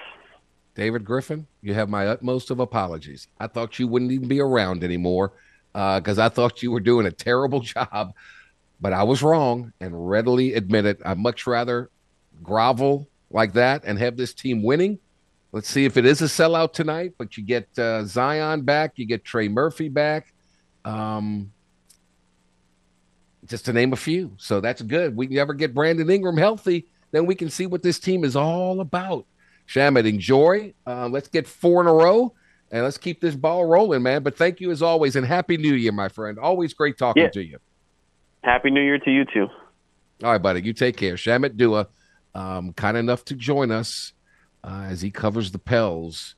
[0.75, 3.29] David Griffin, you have my utmost of apologies.
[3.39, 5.33] I thought you wouldn't even be around anymore
[5.72, 8.12] because uh, I thought you were doing a terrible job,
[8.81, 11.01] but I was wrong and readily admit it.
[11.05, 11.91] I'd much rather
[12.43, 14.99] grovel like that and have this team winning
[15.55, 19.07] Let's see if it is a sellout tonight, but you get uh, Zion back, you
[19.07, 20.35] get Trey Murphy back.
[20.85, 21.53] Um,
[23.47, 24.33] just to name a few.
[24.37, 25.14] So that's good.
[25.14, 28.81] We never get Brandon Ingram healthy, then we can see what this team is all
[28.81, 29.27] about.
[29.69, 30.75] Shamit, enjoy.
[30.87, 32.35] Uh, let's get four in a row
[32.71, 34.23] and let's keep this ball rolling, man.
[34.23, 36.39] But thank you as always, and happy New Year, my friend.
[36.39, 37.31] Always great talking yeah.
[37.31, 37.59] to you.
[38.43, 39.49] Happy New Year to you too.
[40.23, 40.62] All right, buddy.
[40.62, 41.15] You take care.
[41.15, 41.89] Shamit Dua,
[42.35, 44.12] um, kind enough to join us
[44.65, 46.35] uh, as he covers the Pels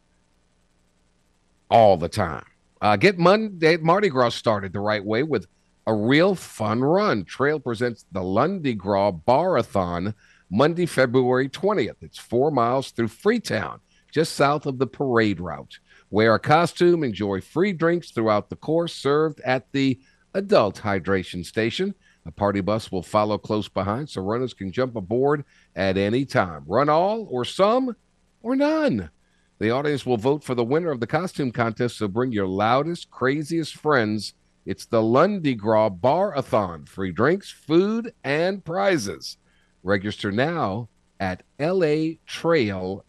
[1.70, 2.44] all the time.
[2.80, 5.46] Uh, get Monday Mardi Gras started the right way with
[5.86, 7.24] a real fun run.
[7.24, 10.14] Trail presents the Lundi Gras Barathon
[10.50, 12.02] Monday, February 20th.
[12.02, 13.80] It's four miles through Freetown,
[14.12, 15.78] just south of the parade route.
[16.10, 19.98] Wear a costume, enjoy free drinks throughout the course, served at the
[20.34, 21.94] adult hydration station.
[22.26, 25.44] A party bus will follow close behind so runners can jump aboard
[25.74, 26.64] at any time.
[26.66, 27.96] Run all or some
[28.42, 29.10] or none.
[29.58, 33.10] The audience will vote for the winner of the costume contest, so bring your loudest,
[33.10, 34.34] craziest friends.
[34.66, 36.86] It's the Lundi Gras Bar-a-thon.
[36.86, 39.38] Free drinks, food, and prizes.
[39.86, 40.88] Register now
[41.20, 43.00] at latrail.org.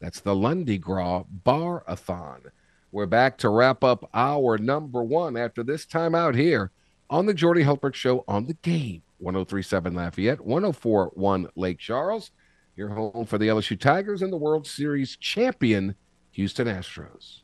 [0.00, 2.42] That's the Lundi Gras Bar-a-thon.
[2.90, 6.70] We're back to wrap up our number one after this time out here
[7.10, 9.02] on the Jordy Hultberg Show on the game.
[9.18, 12.30] 1037 Lafayette, 1041 Lake Charles.
[12.74, 15.94] Your home for the LSU Tigers and the World Series champion
[16.32, 17.40] Houston Astros.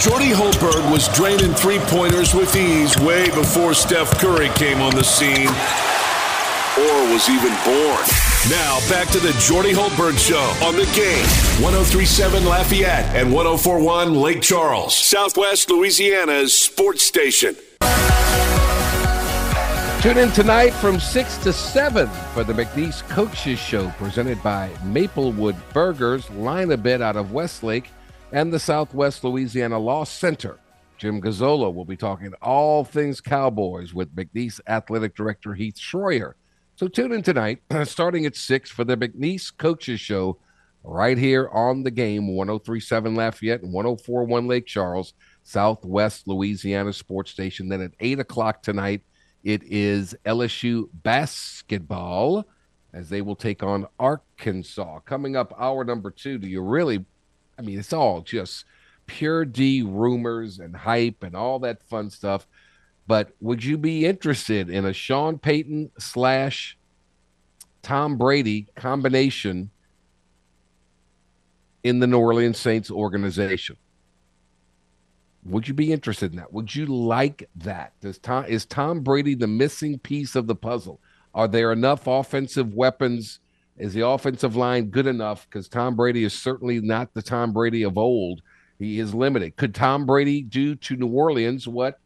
[0.00, 5.04] Jordy Hultberg was draining three pointers with ease way before Steph Curry came on the
[5.04, 5.48] scene
[6.78, 8.04] or was even born.
[8.50, 11.24] Now back to the Jordy Hultberg Show on the game
[11.62, 17.56] 1037 Lafayette and 1041 Lake Charles, Southwest Louisiana's sports station.
[20.02, 25.56] Tune in tonight from 6 to 7 for the McNeese Coaches Show, presented by Maplewood
[25.72, 27.88] Burgers, line a bit out of Westlake,
[28.32, 30.58] and the Southwest Louisiana Law Center.
[30.98, 36.34] Jim Gazzola will be talking all things Cowboys with McNeese Athletic Director Heath Schroyer.
[36.76, 40.38] So tune in tonight, starting at 6 for the McNeese Coaches Show,
[40.82, 45.14] right here on the game 1037 Lafayette and 1041 Lake Charles,
[45.44, 47.68] Southwest Louisiana Sports Station.
[47.68, 49.02] Then at 8 o'clock tonight,
[49.44, 52.44] it is LSU basketball
[52.92, 54.98] as they will take on Arkansas.
[55.00, 56.38] Coming up, hour number two.
[56.38, 57.04] Do you really?
[57.58, 58.64] I mean, it's all just
[59.06, 62.46] pure D rumors and hype and all that fun stuff.
[63.06, 66.78] But would you be interested in a Sean Payton slash
[67.82, 69.70] Tom Brady combination
[71.82, 73.76] in the New Orleans Saints organization?
[75.44, 76.52] Would you be interested in that?
[76.52, 77.92] Would you like that?
[78.00, 81.00] Does Tom is Tom Brady the missing piece of the puzzle?
[81.34, 83.40] Are there enough offensive weapons?
[83.76, 85.46] Is the offensive line good enough?
[85.46, 88.40] Because Tom Brady is certainly not the Tom Brady of old.
[88.78, 89.56] He is limited.
[89.56, 91.98] Could Tom Brady do to New Orleans what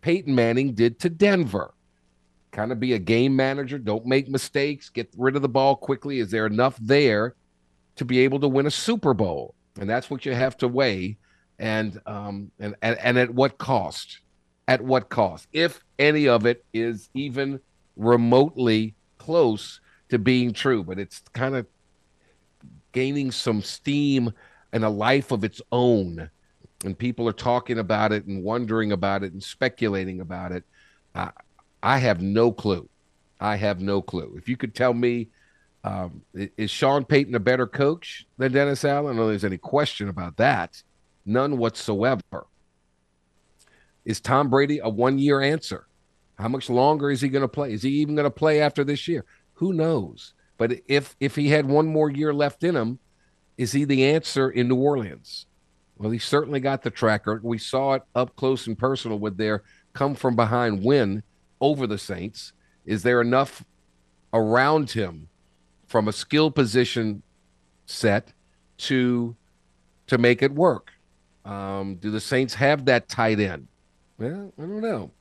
[0.00, 1.74] Peyton Manning did to Denver?
[2.52, 6.20] Kind of be a game manager, don't make mistakes, get rid of the ball quickly.
[6.20, 7.34] Is there enough there
[7.96, 9.54] to be able to win a Super Bowl?
[9.78, 11.18] And that's what you have to weigh
[11.58, 14.20] and um and, and and at what cost
[14.68, 17.58] at what cost if any of it is even
[17.96, 19.80] remotely close
[20.10, 21.66] to being true but it's kind of
[22.96, 24.32] gaining some steam
[24.72, 26.30] and a life of its own.
[26.84, 30.64] And people are talking about it and wondering about it and speculating about it.
[31.14, 31.30] Uh,
[31.82, 32.88] I have no clue.
[33.40, 34.34] I have no clue.
[34.36, 35.28] If you could tell me,
[35.84, 39.06] um, is Sean Payton a better coach than Dennis Allen?
[39.06, 40.82] I don't know there's any question about that.
[41.24, 42.46] None whatsoever.
[44.04, 45.86] Is Tom Brady a one year answer?
[46.38, 47.72] How much longer is he going to play?
[47.72, 49.24] Is he even going to play after this year?
[49.54, 50.34] Who knows?
[50.58, 52.98] But if if he had one more year left in him,
[53.56, 55.46] is he the answer in New Orleans?
[55.98, 57.40] Well, he certainly got the tracker.
[57.42, 59.62] We saw it up close and personal with their
[59.94, 61.22] come from behind win
[61.60, 62.52] over the Saints.
[62.84, 63.64] Is there enough
[64.32, 65.28] around him
[65.86, 67.22] from a skill position
[67.86, 68.32] set
[68.78, 69.34] to
[70.06, 70.92] to make it work?
[71.44, 73.68] Um, do the Saints have that tight end?
[74.18, 75.12] Well, I don't know.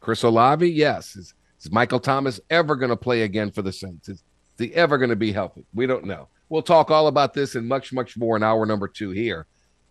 [0.00, 1.16] Chris Olave, yes.
[1.16, 4.08] Is, is Michael Thomas ever going to play again for the Saints?
[4.08, 4.22] Is,
[4.58, 5.64] is he ever going to be healthy?
[5.74, 6.28] We don't know.
[6.48, 9.46] We'll talk all about this and much, much more in hour number two here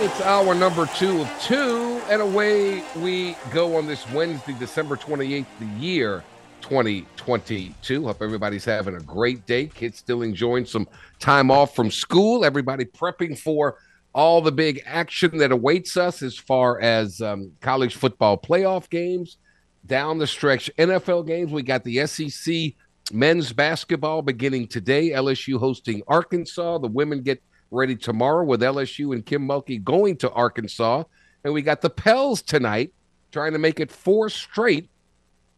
[0.00, 5.44] It's hour number two of two, and away we go on this Wednesday, December 28th,
[5.58, 6.22] the year
[6.60, 8.04] 2022.
[8.04, 9.66] Hope everybody's having a great day.
[9.66, 10.86] Kids still enjoying some
[11.18, 12.44] time off from school.
[12.44, 13.78] Everybody prepping for
[14.12, 19.38] all the big action that awaits us as far as um, college football playoff games
[19.86, 20.70] down the stretch.
[20.78, 22.72] NFL games, we got the SEC
[23.12, 25.10] men's basketball beginning today.
[25.10, 26.78] LSU hosting Arkansas.
[26.78, 31.04] The women get ready tomorrow with LSU and Kim Mulkey going to Arkansas.
[31.44, 32.92] And we got the Pels tonight
[33.30, 34.88] trying to make it four straight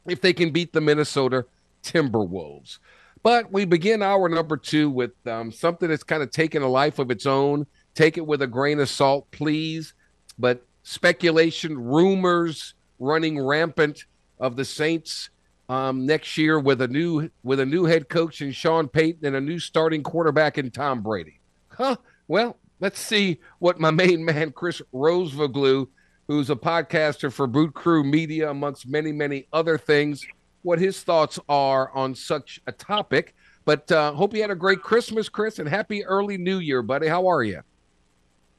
[0.06, 1.44] if they can beat the Minnesota
[1.82, 2.78] Timberwolves.
[3.22, 6.98] But we begin our number two with um, something that's kind of taken a life
[6.98, 9.94] of its own Take it with a grain of salt, please.
[10.38, 14.04] But speculation, rumors running rampant
[14.38, 15.30] of the Saints
[15.68, 19.36] um, next year with a new with a new head coach and Sean Payton and
[19.36, 21.39] a new starting quarterback in Tom Brady.
[21.80, 21.96] Huh?
[22.28, 25.88] Well, let's see what my main man Chris Rosvoglou,
[26.28, 30.22] who's a podcaster for Boot Crew Media, amongst many many other things,
[30.60, 33.34] what his thoughts are on such a topic.
[33.64, 37.08] But uh, hope you had a great Christmas, Chris, and happy early New Year, buddy.
[37.08, 37.62] How are you?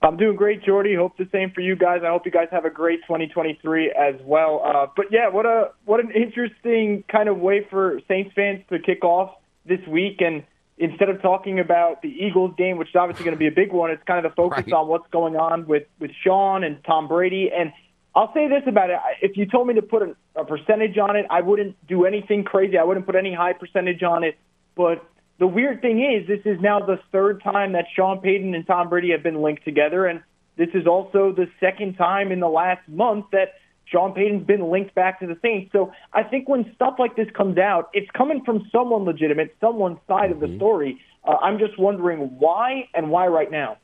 [0.02, 0.96] I'm doing great, Jordy.
[0.96, 2.02] Hope the same for you guys.
[2.04, 4.64] I hope you guys have a great 2023 as well.
[4.66, 8.80] Uh, but yeah, what a what an interesting kind of way for Saints fans to
[8.80, 10.22] kick off this week.
[10.22, 10.44] And
[10.82, 13.72] instead of talking about the Eagles game, which is obviously going to be a big
[13.72, 14.74] one, it's kind of the focus right.
[14.74, 17.52] on what's going on with with Sean and Tom Brady.
[17.56, 17.72] And
[18.16, 21.16] I'll say this about it: if you told me to put a, a percentage on
[21.16, 22.78] it, I wouldn't do anything crazy.
[22.78, 24.38] I wouldn't put any high percentage on it.
[24.76, 25.06] But
[25.38, 28.90] the weird thing is, this is now the third time that Sean Payton and Tom
[28.90, 30.24] Brady have been linked together, and
[30.58, 33.54] this is also the second time in the last month that
[33.86, 35.72] Sean Payton's been linked back to the Saints.
[35.72, 40.00] So I think when stuff like this comes out, it's coming from someone legitimate, someone's
[40.08, 40.34] side mm-hmm.
[40.34, 40.58] of the mm-hmm.
[40.58, 41.02] story.
[41.24, 43.78] Uh, I'm just wondering why and why right now.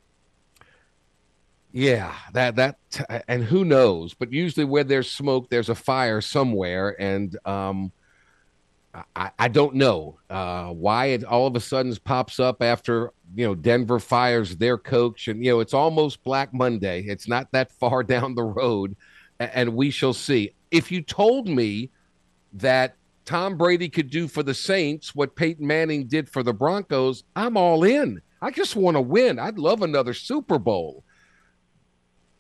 [1.74, 2.78] Yeah, that that
[3.28, 4.14] and who knows?
[4.14, 7.92] But usually, where there's smoke, there's a fire somewhere, and um,
[9.16, 13.46] I, I don't know uh, why it all of a sudden pops up after you
[13.46, 17.04] know Denver fires their coach, and you know it's almost Black Monday.
[17.08, 18.96] It's not that far down the road,
[19.40, 20.54] and we shall see.
[20.72, 21.92] If you told me
[22.54, 27.24] that Tom Brady could do for the Saints what Peyton Manning did for the Broncos,
[27.36, 28.22] I'm all in.
[28.42, 29.40] I just want to win.
[29.40, 31.04] I'd love another Super Bowl.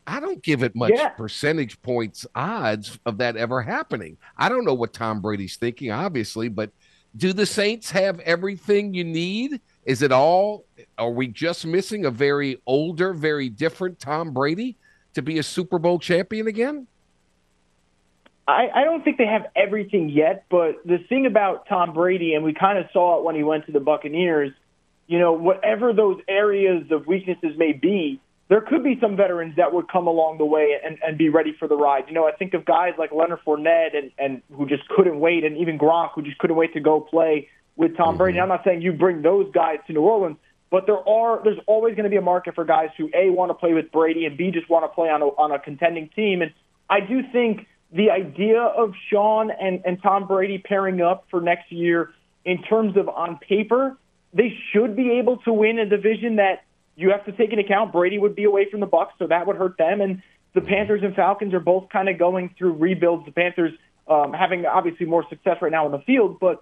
[0.05, 1.09] I don't give it much yeah.
[1.09, 4.17] percentage points odds of that ever happening.
[4.37, 6.71] I don't know what Tom Brady's thinking, obviously, but
[7.17, 9.59] do the Saints have everything you need?
[9.83, 10.65] Is it all?
[10.97, 14.77] Are we just missing a very older, very different Tom Brady
[15.13, 16.87] to be a Super Bowl champion again?
[18.47, 22.45] I, I don't think they have everything yet, but the thing about Tom Brady, and
[22.45, 24.53] we kind of saw it when he went to the Buccaneers,
[25.07, 29.73] you know, whatever those areas of weaknesses may be, there could be some veterans that
[29.73, 32.05] would come along the way and, and be ready for the ride.
[32.07, 35.43] You know, I think of guys like Leonard Fournette and, and who just couldn't wait,
[35.43, 38.17] and even Gronk who just couldn't wait to go play with Tom mm-hmm.
[38.17, 38.39] Brady.
[38.39, 40.37] I'm not saying you bring those guys to New Orleans,
[40.69, 43.49] but there are there's always going to be a market for guys who a want
[43.49, 46.09] to play with Brady and b just want to play on a, on a contending
[46.15, 46.41] team.
[46.41, 46.51] And
[46.89, 51.71] I do think the idea of Sean and, and Tom Brady pairing up for next
[51.71, 52.11] year,
[52.43, 53.97] in terms of on paper,
[54.33, 56.63] they should be able to win a division that
[56.95, 59.47] you have to take into account Brady would be away from the Bucs, so that
[59.47, 60.01] would hurt them.
[60.01, 60.21] And
[60.53, 63.25] the Panthers and Falcons are both kind of going through rebuilds.
[63.25, 63.73] The Panthers
[64.07, 66.61] um, having obviously more success right now in the field, but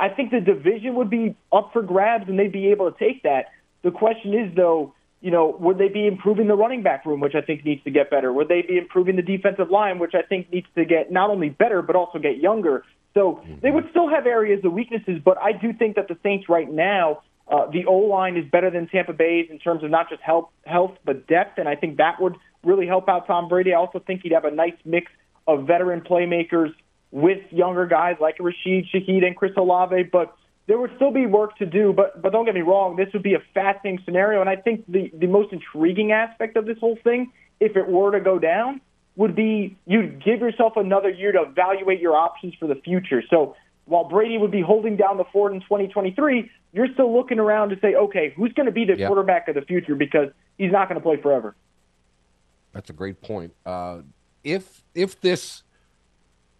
[0.00, 3.22] I think the division would be up for grabs and they'd be able to take
[3.22, 3.46] that.
[3.82, 7.34] The question is, though, you know, would they be improving the running back room, which
[7.34, 8.32] I think needs to get better?
[8.32, 11.48] Would they be improving the defensive line, which I think needs to get not only
[11.48, 12.84] better but also get younger?
[13.14, 16.48] So they would still have areas of weaknesses, but I do think that the Saints
[16.48, 20.08] right now, uh, the O line is better than Tampa Bay's in terms of not
[20.08, 23.72] just health, health but depth, and I think that would really help out Tom Brady.
[23.72, 25.10] I also think he'd have a nice mix
[25.46, 26.72] of veteran playmakers
[27.10, 30.36] with younger guys like Rashid Shaheed and Chris Olave, but
[30.66, 33.22] there would still be work to do, but but don't get me wrong, this would
[33.22, 36.98] be a fascinating scenario, and I think the the most intriguing aspect of this whole
[37.02, 38.80] thing, if it were to go down,
[39.16, 43.22] would be you'd give yourself another year to evaluate your options for the future.
[43.30, 43.56] So
[43.86, 47.80] while Brady would be holding down the fort in 2023, you're still looking around to
[47.80, 50.28] say, okay, who's going to be the quarterback of the future because
[50.58, 51.56] he's not going to play forever.
[52.72, 53.54] That's a great point.
[53.64, 54.00] Uh,
[54.44, 55.62] if if this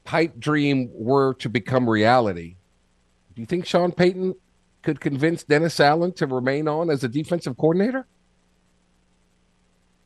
[0.08, 2.56] pipe dream were to become reality,
[3.34, 4.34] do you think Sean Payton
[4.82, 8.06] could convince Dennis Allen to remain on as a defensive coordinator?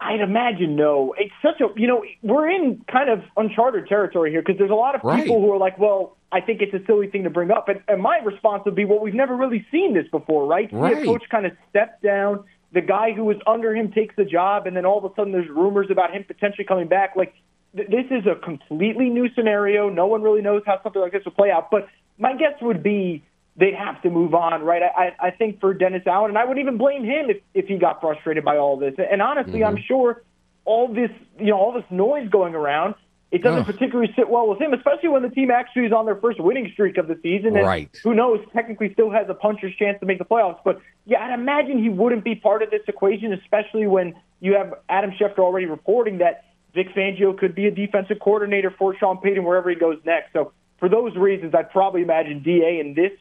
[0.01, 1.15] I'd imagine no.
[1.17, 4.75] It's such a you know we're in kind of uncharted territory here because there's a
[4.75, 5.23] lot of right.
[5.23, 7.81] people who are like, well, I think it's a silly thing to bring up, and,
[7.87, 10.69] and my response would be, well, we've never really seen this before, right?
[10.73, 10.97] right.
[10.97, 12.43] See a coach kind of step down,
[12.73, 15.31] the guy who was under him takes the job, and then all of a sudden
[15.31, 17.15] there's rumors about him potentially coming back.
[17.15, 17.35] Like
[17.77, 19.89] th- this is a completely new scenario.
[19.89, 22.83] No one really knows how something like this will play out, but my guess would
[22.83, 23.23] be
[23.57, 24.83] they'd have to move on, right?
[24.83, 27.77] I, I think for Dennis Allen, and I wouldn't even blame him if, if he
[27.77, 28.95] got frustrated by all this.
[28.99, 29.77] And honestly, mm-hmm.
[29.77, 30.23] I'm sure
[30.65, 32.95] all this, you know, all this noise going around,
[33.31, 36.17] it doesn't particularly sit well with him, especially when the team actually is on their
[36.17, 37.57] first winning streak of the season.
[37.57, 37.91] And right.
[38.03, 40.59] who knows, technically still has a puncher's chance to make the playoffs.
[40.63, 44.75] But yeah, I'd imagine he wouldn't be part of this equation, especially when you have
[44.91, 46.45] Adam Schefter already reporting that
[46.75, 50.33] Vic Fangio could be a defensive coordinator for Sean Payton wherever he goes next.
[50.33, 53.13] So for those reasons, I'd probably imagine DA in this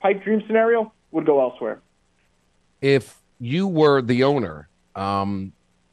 [0.00, 1.80] pipe dream scenario would go elsewhere.
[2.80, 5.52] If you were the owner, um,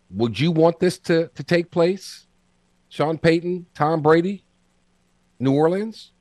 [0.09, 2.27] would you want this to, to take place?
[2.89, 4.43] Sean Payton, Tom Brady,
[5.39, 6.11] New Orleans?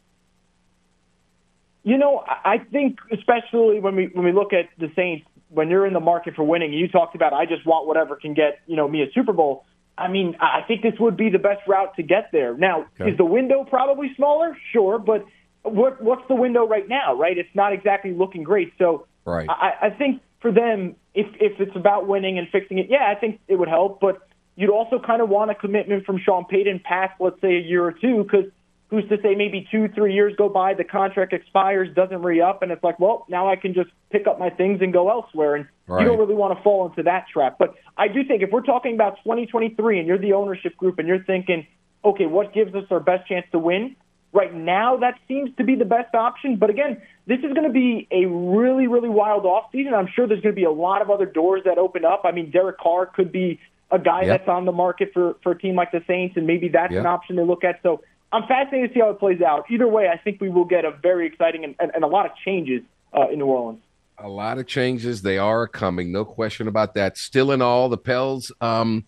[1.83, 5.87] You know, I think especially when we when we look at the Saints, when you're
[5.87, 8.77] in the market for winning, you talked about I just want whatever can get you
[8.77, 9.65] know me a Super Bowl.
[10.01, 12.57] I mean, I think this would be the best route to get there.
[12.57, 13.11] Now, okay.
[13.11, 14.57] is the window probably smaller?
[14.73, 15.25] Sure, but
[15.63, 17.15] what what's the window right now?
[17.15, 18.73] Right, it's not exactly looking great.
[18.79, 22.87] So, right, I, I think for them, if if it's about winning and fixing it,
[22.89, 24.01] yeah, I think it would help.
[24.01, 24.27] But
[24.57, 27.85] you'd also kind of want a commitment from Sean Payton past, let's say, a year
[27.85, 28.47] or two, because
[28.91, 32.63] who's to say maybe two, three years go by, the contract expires, doesn't re up,
[32.63, 35.55] and it's like, well, now I can just pick up my things and go elsewhere.
[35.55, 36.03] And right.
[36.03, 37.57] you don't really want to fall into that trap.
[37.59, 41.07] But I do think if we're talking about 2023 and you're the ownership group and
[41.07, 41.69] you're thinking,
[42.05, 43.95] okay, what gives us our best chance to win?
[44.33, 46.57] Right now, that seems to be the best option.
[46.57, 49.93] But again, this is going to be a really, really wild offseason.
[49.93, 52.23] I'm sure there's going to be a lot of other doors that open up.
[52.25, 53.61] I mean, Derek Carr could be
[53.91, 54.41] a guy yep.
[54.41, 57.01] that's on the market for, for a team like the Saints, and maybe that's yep.
[57.01, 57.81] an option to look at.
[57.83, 58.03] So
[58.33, 59.65] I'm fascinated to see how it plays out.
[59.71, 62.27] Either way, I think we will get a very exciting and, and, and a lot
[62.27, 62.83] of changes
[63.17, 63.81] uh, in New Orleans.
[64.19, 65.23] A lot of changes.
[65.23, 67.17] They are coming, no question about that.
[67.17, 69.05] Still in all, the Pels, um,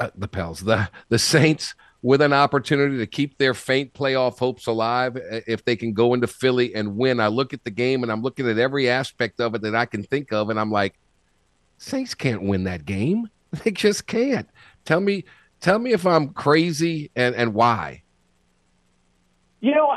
[0.00, 4.66] uh, the Pels, the the Saints with an opportunity to keep their faint playoff hopes
[4.66, 7.20] alive uh, if they can go into Philly and win.
[7.20, 9.86] I look at the game and I'm looking at every aspect of it that I
[9.86, 10.94] can think of, and I'm like,
[11.78, 13.28] Saints can't win that game.
[13.64, 14.48] They just can't.
[14.84, 15.24] Tell me,
[15.60, 18.02] tell me if I'm crazy and and why.
[19.60, 19.96] You know,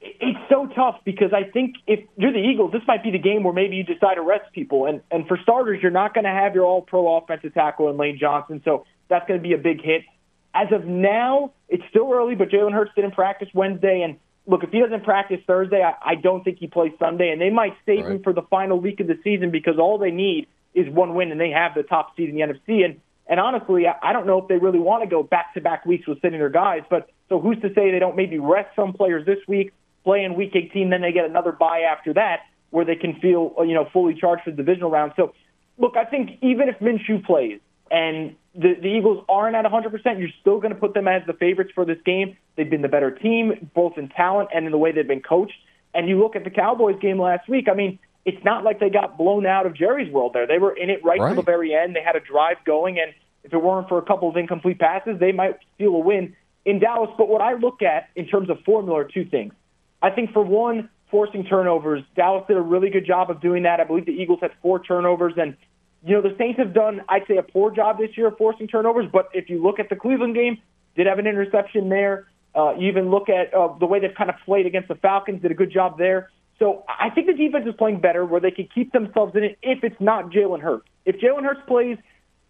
[0.00, 3.42] it's so tough because I think if you're the Eagles, this might be the game
[3.42, 4.86] where maybe you decide to rest people.
[4.86, 8.18] And and for starters, you're not going to have your All-Pro offensive tackle in Lane
[8.20, 10.02] Johnson, so that's going to be a big hit.
[10.54, 14.70] As of now, it's still early, but Jalen Hurts didn't practice Wednesday, and look, if
[14.70, 18.04] he doesn't practice Thursday, I, I don't think he plays Sunday, and they might save
[18.04, 18.12] right.
[18.14, 21.32] him for the final week of the season because all they need is one win,
[21.32, 22.84] and they have the top seed in the NFC.
[22.84, 25.60] And and honestly, I I don't know if they really want to go back to
[25.60, 26.82] back weeks with sitting their guys.
[26.88, 29.72] But so who's to say they don't maybe rest some players this week,
[30.04, 33.54] play in week 18, then they get another bye after that where they can feel
[33.58, 35.12] uh, you know fully charged for the divisional round.
[35.16, 35.34] So
[35.78, 37.60] look, I think even if Minshew plays
[37.90, 41.32] and the, the Eagles aren't at 100%, you're still going to put them as the
[41.32, 42.36] favorites for this game.
[42.56, 45.54] They've been the better team, both in talent and in the way they've been coached.
[45.94, 47.68] And you look at the Cowboys game last week.
[47.70, 50.46] I mean, it's not like they got blown out of Jerry's world there.
[50.46, 51.30] They were in it right, right.
[51.30, 51.96] to the very end.
[51.96, 53.14] They had a drive going, and
[53.44, 56.78] if it weren't for a couple of incomplete passes, they might steal a win in
[56.78, 57.10] Dallas.
[57.16, 59.52] But what I look at in terms of formula are two things.
[60.02, 62.02] I think for one, forcing turnovers.
[62.14, 63.80] Dallas did a really good job of doing that.
[63.80, 65.56] I believe the Eagles had four turnovers, and
[66.04, 68.68] you know, the Saints have done, I'd say, a poor job this year of forcing
[68.68, 69.06] turnovers.
[69.12, 70.58] But if you look at the Cleveland game,
[70.96, 72.28] did have an interception there.
[72.54, 75.42] Uh, you even look at uh, the way they've kind of played against the Falcons,
[75.42, 76.30] did a good job there.
[76.58, 79.58] So I think the defense is playing better where they can keep themselves in it
[79.62, 80.88] if it's not Jalen Hurts.
[81.04, 81.98] If Jalen Hurts plays,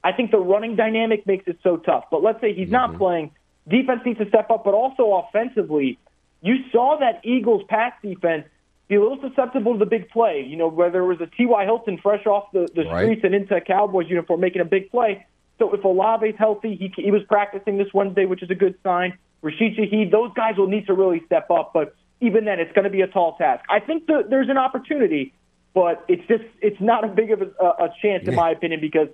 [0.02, 2.04] I think the running dynamic makes it so tough.
[2.10, 2.72] But let's say he's mm-hmm.
[2.72, 3.32] not playing,
[3.68, 5.98] defense needs to step up, but also offensively,
[6.40, 8.46] you saw that Eagles pass defense
[8.88, 10.44] be a little susceptible to the big play.
[10.46, 11.64] You know, whether it was a T.Y.
[11.64, 13.04] Hilton fresh off the, the right.
[13.04, 15.26] streets and into a Cowboys uniform making a big play.
[15.58, 19.18] So if Olave's healthy, he, he was practicing this Wednesday, which is a good sign.
[19.42, 21.72] Rashid Shaheed, those guys will need to really step up.
[21.74, 23.64] But even then, it's going to be a tall task.
[23.68, 25.34] I think the, there's an opportunity,
[25.74, 29.08] but it's just it's not a big of a, a chance in my opinion because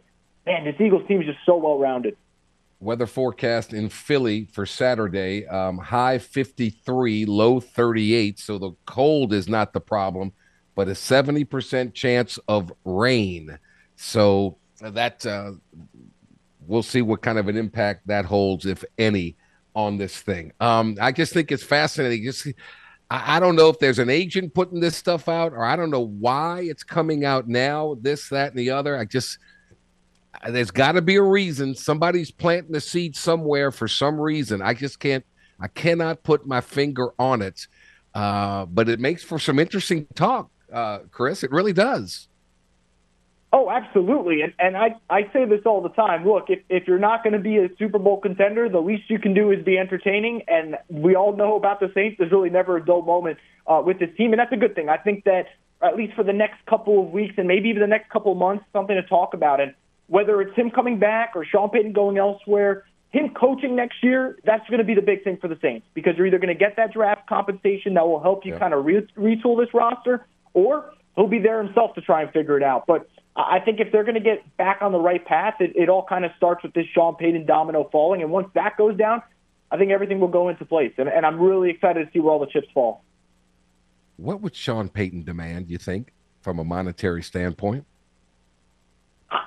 [0.47, 2.17] man, this Eagles team is just so well rounded.
[2.85, 8.39] Weather forecast in Philly for Saturday: um, high 53, low 38.
[8.39, 10.33] So the cold is not the problem,
[10.75, 13.59] but a 70% chance of rain.
[13.97, 15.53] So that uh,
[16.67, 19.37] we'll see what kind of an impact that holds, if any,
[19.75, 20.53] on this thing.
[20.61, 22.25] Um, I just think it's fascinating.
[22.25, 22.49] Just
[23.11, 25.91] I, I don't know if there's an agent putting this stuff out, or I don't
[25.91, 27.97] know why it's coming out now.
[28.01, 28.97] This, that, and the other.
[28.97, 29.39] I just
[30.49, 31.75] there's got to be a reason.
[31.75, 34.63] Somebody's planting the seed somewhere for some reason.
[34.63, 35.25] I just can't.
[35.61, 37.67] I cannot put my finger on it.
[38.15, 41.43] Uh, but it makes for some interesting talk, uh, Chris.
[41.43, 42.29] It really does.
[43.53, 44.43] Oh, absolutely.
[44.43, 46.27] And, and I, I say this all the time.
[46.27, 49.21] Look, if, if you're not going to be a Super Bowl contender, the least you
[49.21, 50.43] can do is be entertaining.
[50.49, 52.17] And we all know about the Saints.
[52.19, 54.33] There's really never a dull moment uh, with this team.
[54.33, 54.89] And that's a good thing.
[54.89, 55.47] I think that,
[55.83, 58.39] at least for the next couple of weeks and maybe even the next couple of
[58.39, 59.61] months, something to talk about.
[59.61, 59.75] And
[60.07, 64.69] whether it's him coming back or Sean Payton going elsewhere, him coaching next year, that's
[64.69, 66.77] going to be the big thing for the Saints because you're either going to get
[66.77, 68.59] that draft compensation that will help you yeah.
[68.59, 72.57] kind of re- retool this roster, or he'll be there himself to try and figure
[72.57, 72.87] it out.
[72.87, 75.89] But I think if they're going to get back on the right path, it, it
[75.89, 78.23] all kind of starts with this Sean Payton domino falling.
[78.23, 79.23] And once that goes down,
[79.71, 80.93] I think everything will go into place.
[80.99, 83.05] And, and I'm really excited to see where all the chips fall.
[84.17, 87.85] What would Sean Payton demand, you think, from a monetary standpoint?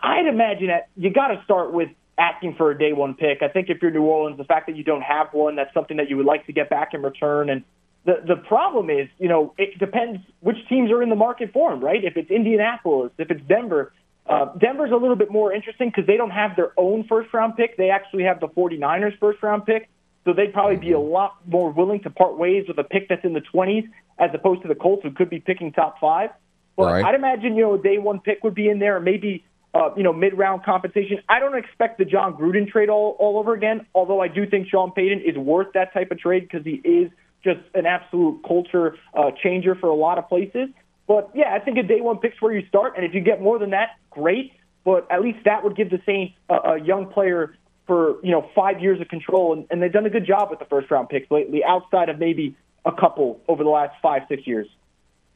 [0.03, 3.41] I'd imagine that you got to start with asking for a day one pick.
[3.41, 5.97] I think if you're New Orleans, the fact that you don't have one, that's something
[5.97, 7.49] that you would like to get back in return.
[7.49, 7.63] And
[8.05, 11.71] the the problem is, you know, it depends which teams are in the market for
[11.71, 12.03] him, right?
[12.03, 13.93] If it's Indianapolis, if it's Denver,
[14.25, 17.55] uh, Denver's a little bit more interesting because they don't have their own first round
[17.55, 17.77] pick.
[17.77, 19.89] They actually have the 49ers first round pick.
[20.25, 23.23] So they'd probably be a lot more willing to part ways with a pick that's
[23.23, 23.87] in the 20s
[24.19, 26.31] as opposed to the Colts who could be picking top five.
[26.75, 27.05] But right.
[27.05, 29.45] I'd imagine, you know, a day one pick would be in there, maybe,
[29.77, 31.19] uh, you know, mid round compensation.
[31.29, 34.67] I don't expect the Jon Gruden trade all, all over again, although I do think
[34.67, 37.11] Sean Payton is worth that type of trade because he is–
[37.43, 40.69] just an absolute culture uh, changer for a lot of places.
[41.07, 43.41] But yeah, I think a day one pick's where you start, and if you get
[43.41, 44.51] more than that, great.
[44.83, 47.55] But at least that would give the Saints a, a young player
[47.85, 50.59] for you know five years of control, and, and they've done a good job with
[50.59, 52.55] the first round picks lately, outside of maybe
[52.85, 54.67] a couple over the last five six years.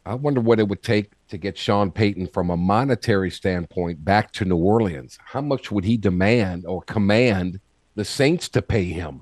[0.06, 4.32] I wonder what it would take to get Sean Payton from a monetary standpoint back
[4.34, 5.20] to New Orleans.
[5.24, 7.60] How much would he demand or command
[7.96, 9.22] the Saints to pay him?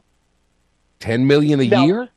[1.00, 2.10] Ten million a now, year?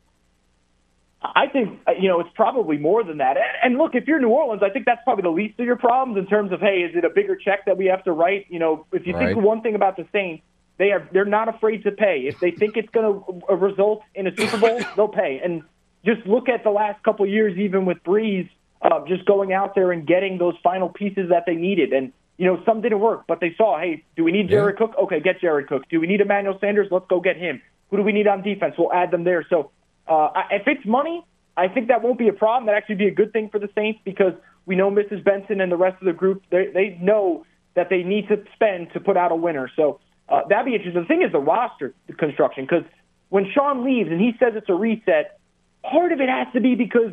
[1.22, 3.36] I think you know it's probably more than that.
[3.62, 6.18] And look, if you're New Orleans, I think that's probably the least of your problems
[6.18, 8.46] in terms of hey, is it a bigger check that we have to write?
[8.48, 9.34] You know, if you right.
[9.34, 10.42] think one thing about the Saints,
[10.78, 12.26] they are they're not afraid to pay.
[12.26, 15.40] If they think it's going to result in a Super Bowl, they'll pay.
[15.42, 15.62] And
[16.04, 18.48] just look at the last couple of years, even with Brees,
[18.80, 21.92] uh, just going out there and getting those final pieces that they needed.
[21.92, 24.86] And you know, some didn't work, but they saw, hey, do we need Jared yeah.
[24.86, 24.96] Cook?
[25.04, 25.88] Okay, get Jared Cook.
[25.88, 26.88] Do we need Emmanuel Sanders?
[26.90, 27.62] Let's go get him.
[27.90, 28.74] Who do we need on defense?
[28.78, 29.46] We'll add them there.
[29.48, 29.70] So
[30.08, 31.24] uh, if it's money,
[31.56, 32.66] I think that won't be a problem.
[32.66, 34.32] That actually be a good thing for the Saints because
[34.66, 35.22] we know Mrs.
[35.22, 37.44] Benson and the rest of the group they they know
[37.74, 39.70] that they need to spend to put out a winner.
[39.76, 41.02] So uh, that'd be interesting.
[41.02, 42.84] The thing is the roster construction because
[43.28, 45.38] when Sean leaves and he says it's a reset,
[45.82, 47.12] part of it has to be because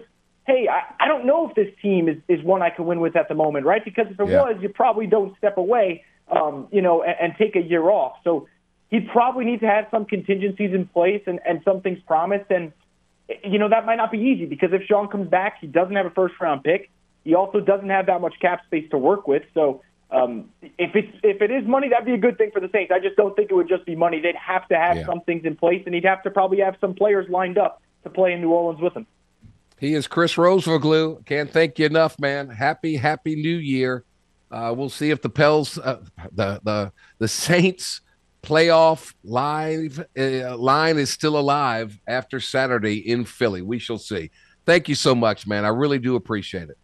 [0.50, 3.16] hey, I, I don't know if this team is, is one I can win with
[3.16, 3.86] at the moment, right?
[3.86, 4.42] Because if it yeah.
[4.42, 8.18] was, you probably don't step away, um, you know, and, and take a year off.
[8.24, 8.48] So
[8.90, 12.50] he'd probably need to have some contingencies in place and, and some things promised.
[12.50, 12.74] And
[13.44, 16.08] you know, that might not be easy because if Sean comes back, he doesn't have
[16.08, 16.90] a first round pick.
[17.24, 19.44] He also doesn't have that much cap space to work with.
[19.54, 22.70] So um, if it's if it is money, that'd be a good thing for the
[22.72, 22.92] Saints.
[22.92, 24.20] I just don't think it would just be money.
[24.20, 25.06] They'd have to have yeah.
[25.06, 28.10] some things in place, and he'd have to probably have some players lined up to
[28.10, 29.06] play in New Orleans with him.
[29.80, 31.26] He is Chris Rosvoglou.
[31.26, 32.50] Can't thank you enough, man.
[32.50, 34.04] Happy Happy New Year.
[34.52, 36.02] Uh, we'll see if the Pels, uh,
[36.34, 38.02] the the the Saints
[38.42, 43.62] playoff live uh, line is still alive after Saturday in Philly.
[43.62, 44.32] We shall see.
[44.66, 45.66] Thank you so much, man.
[45.66, 46.78] I really do appreciate it.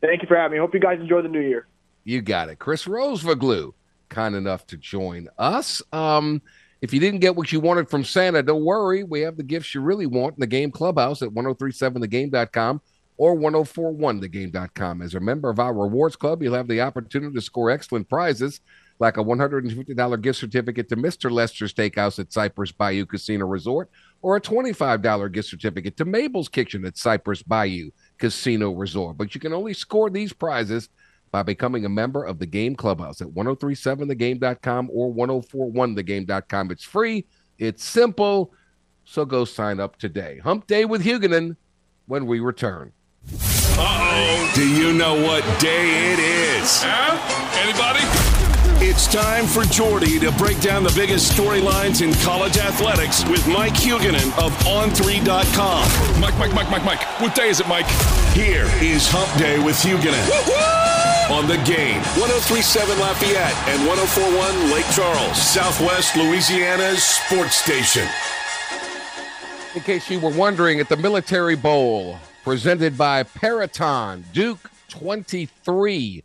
[0.00, 0.60] Thank you for having me.
[0.60, 1.66] Hope you guys enjoy the new year.
[2.04, 2.58] You got it.
[2.58, 3.72] Chris Rosvoglou,
[4.08, 5.82] kind enough to join us.
[5.92, 6.40] Um,
[6.82, 9.02] if you didn't get what you wanted from Santa, don't worry.
[9.02, 12.80] We have the gifts you really want in the game clubhouse at 1037thegame.com
[13.16, 15.02] or 1041thegame.com.
[15.02, 18.60] As a member of our rewards club, you'll have the opportunity to score excellent prizes
[18.98, 21.30] like a $150 gift certificate to Mr.
[21.30, 23.90] Lester's Steakhouse at Cypress Bayou Casino Resort
[24.22, 29.16] or a $25 gift certificate to Mabel's Kitchen at Cypress Bayou Casino Resort.
[29.16, 30.88] But you can only score these prizes
[31.36, 36.70] by becoming a member of the Game Clubhouse at 1037thegame.com or 1041thegame.com.
[36.70, 37.26] It's free,
[37.58, 38.54] it's simple,
[39.04, 40.40] so go sign up today.
[40.42, 41.56] Hump Day with Huguenin
[42.06, 42.90] when we return.
[43.30, 44.52] Uh-oh.
[44.54, 46.82] Do you know what day it is?
[46.82, 47.20] Yeah?
[47.60, 48.00] Anybody?
[48.82, 53.74] It's time for Jordy to break down the biggest storylines in college athletics with Mike
[53.74, 56.18] Huguenin of On3.com.
[56.18, 57.20] Mike, Mike, Mike, Mike, Mike.
[57.20, 57.88] What day is it, Mike?
[58.32, 60.85] Here is Hump Day with Huguenin.
[61.30, 68.06] On the game, 1037 Lafayette and 1041 Lake Charles, Southwest Louisiana's sports station.
[69.74, 76.22] In case you were wondering, at the Military Bowl, presented by Peraton, Duke 23,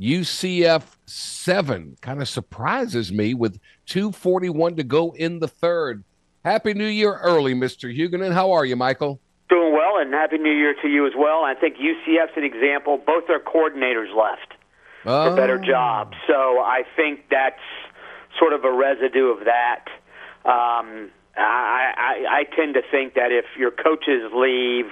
[0.00, 1.96] UCF 7.
[2.00, 6.02] Kind of surprises me with 241 to go in the third.
[6.44, 7.88] Happy New Year early, Mr.
[7.96, 8.32] Huguenin.
[8.32, 9.20] How are you, Michael?
[9.50, 11.42] Doing well, and Happy New Year to you as well.
[11.42, 13.02] I think UCF's an example.
[13.04, 14.54] Both their coordinators left
[15.04, 15.30] oh.
[15.30, 16.16] for better jobs.
[16.28, 17.58] So I think that's
[18.38, 19.86] sort of a residue of that.
[20.44, 24.86] Um, I, I, I tend to think that if your coaches leave,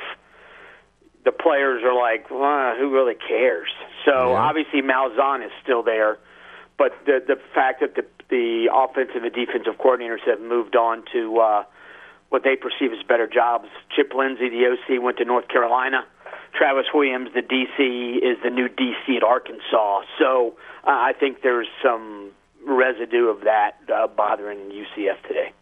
[1.24, 3.68] the players are like, well, who really cares?
[4.04, 4.38] So Yeah.
[4.38, 6.18] obviously Malzahn is still there,
[6.76, 11.38] but the the fact that the the offensive and defensive coordinators have moved on to
[11.38, 11.64] uh,
[12.30, 13.68] what they perceive as better jobs.
[13.94, 16.04] Chip Lindsey, the OC, went to North Carolina.
[16.54, 20.02] Travis Williams, the DC, is the new DC at Arkansas.
[20.18, 22.32] So uh, I think there's some
[22.66, 25.52] residue of that uh, bothering UCF today.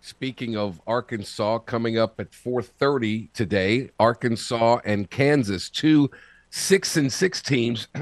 [0.00, 6.10] Speaking of Arkansas, coming up at 4:30 today, Arkansas and Kansas, two
[6.50, 7.88] six and six teams.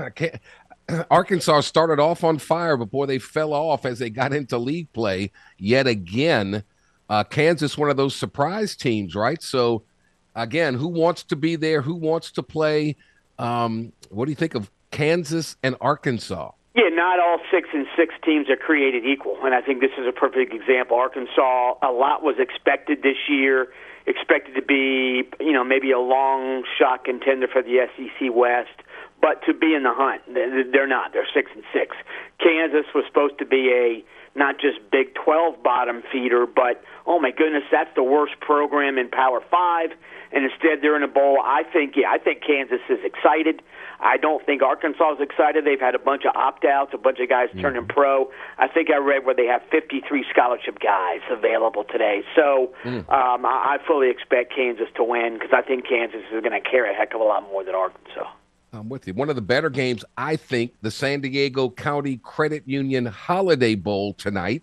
[1.10, 5.32] Arkansas started off on fire before they fell off as they got into league play
[5.58, 6.62] yet again.
[7.08, 9.42] Uh, Kansas, one of those surprise teams, right?
[9.42, 9.82] So,
[10.34, 11.82] again, who wants to be there?
[11.82, 12.96] Who wants to play?
[13.38, 16.50] Um, what do you think of Kansas and Arkansas?
[16.74, 20.06] Yeah, not all six and six teams are created equal, and I think this is
[20.06, 20.98] a perfect example.
[20.98, 23.68] Arkansas, a lot was expected this year,
[24.06, 28.82] expected to be, you know, maybe a long shot contender for the SEC West,
[29.22, 31.12] but to be in the hunt, they- they're not.
[31.14, 31.96] They're six and six.
[32.38, 34.04] Kansas was supposed to be a
[34.36, 39.08] not just Big 12 bottom feeder, but oh my goodness, that's the worst program in
[39.08, 39.90] Power Five,
[40.32, 41.38] and instead they're in a bowl.
[41.42, 43.62] I think, yeah, I think Kansas is excited.
[43.98, 45.64] I don't think Arkansas is excited.
[45.64, 48.30] They've had a bunch of opt outs, a bunch of guys turning pro.
[48.58, 52.22] I think I read where they have 53 scholarship guys available today.
[52.34, 52.74] So
[53.08, 56.60] um, I, I fully expect Kansas to win because I think Kansas is going to
[56.60, 58.28] care a heck of a lot more than Arkansas.
[58.76, 59.14] I'm with you.
[59.14, 64.14] One of the better games, I think, the San Diego County Credit Union Holiday Bowl
[64.14, 64.62] tonight.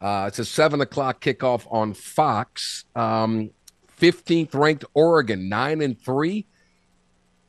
[0.00, 2.84] Uh, it's a seven o'clock kickoff on Fox.
[2.94, 3.50] Um,
[4.00, 6.46] 15th ranked Oregon, nine and three,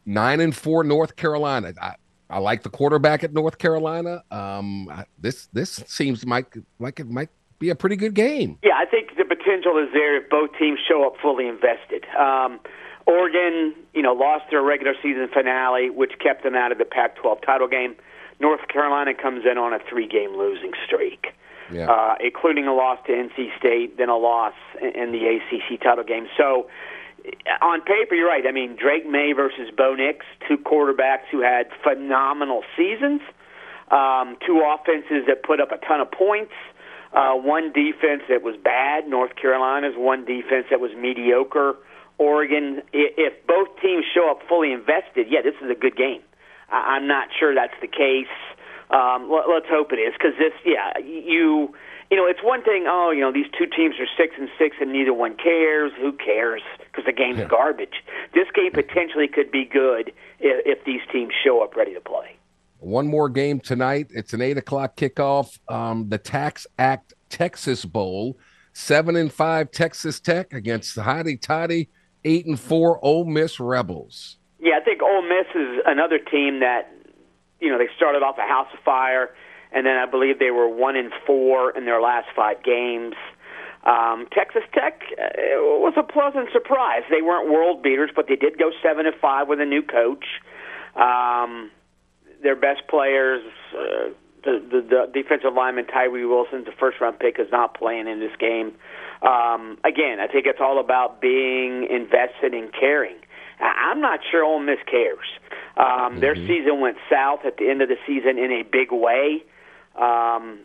[0.06, 1.74] nine and four North Carolina.
[1.82, 1.95] I,
[2.30, 4.24] I like the quarterback at North Carolina.
[4.32, 7.30] Um, I, this this seems like like it might
[7.60, 8.58] be a pretty good game.
[8.64, 12.06] Yeah, I think the potential is there if both teams show up fully invested.
[12.18, 12.60] Um,
[13.08, 17.43] Oregon, you know, lost their regular season finale, which kept them out of the Pac-12
[17.45, 17.95] title game.
[18.39, 21.28] North Carolina comes in on a three-game losing streak,
[21.72, 21.89] Yeah.
[21.91, 26.28] uh, including a loss to NC State, then a loss in, the ACC title game.
[26.38, 26.68] So,
[27.62, 28.45] on paper, you're right.
[28.47, 33.22] I mean, Drake Maye versus Bo Nix, two quarterbacks who had phenomenal seasons,
[33.91, 36.54] um, two offenses that put up a ton of points.
[37.14, 39.95] Uh, one defense that was bad, North Carolina's.
[39.97, 41.76] One defense that was mediocre,
[42.22, 42.82] Oregon.
[42.93, 46.22] If both teams show up fully invested, yeah, this is a good game.
[46.69, 48.32] I'm not sure that's the case.
[48.91, 51.74] Um, let- let's hope it is, because this, yeah, you,
[52.09, 52.86] you know, it's one thing.
[52.88, 55.91] Oh, you know, these two teams are six and six, and neither one cares.
[55.99, 56.61] Who cares?
[56.80, 58.03] Because the game's garbage.
[58.34, 62.36] This game potentially could be good if, if these teams show up ready to play.
[62.80, 64.07] One more game tonight.
[64.09, 65.57] It's an eight o'clock kickoff.
[65.69, 68.38] Um, the Tax Act Texas Bowl.
[68.74, 71.89] Seven and five Texas Tech against the hotty toddy
[72.26, 74.38] eight and four Ole Miss Rebels.
[74.59, 76.93] Yeah, I think Ole Miss is another team that,
[77.59, 79.30] you know, they started off a house of fire,
[79.72, 83.15] and then I believe they were one and four in their last five games.
[83.84, 87.01] Um, Texas Tech uh, was a pleasant surprise.
[87.09, 90.26] They weren't world beaters, but they did go seven and five with a new coach.
[90.95, 91.72] Um,
[92.43, 93.41] their best players.
[93.74, 94.09] Uh,
[94.43, 98.19] the, the, the defensive lineman Tyree Wilson's the first round pick is not playing in
[98.19, 98.74] this game.
[99.22, 103.17] Um, again, I think it's all about being invested in caring.
[103.59, 105.28] I'm not sure Ole Miss cares.
[105.78, 106.19] Um, mm-hmm.
[106.19, 109.43] Their season went south at the end of the season in a big way.
[109.95, 110.61] Um,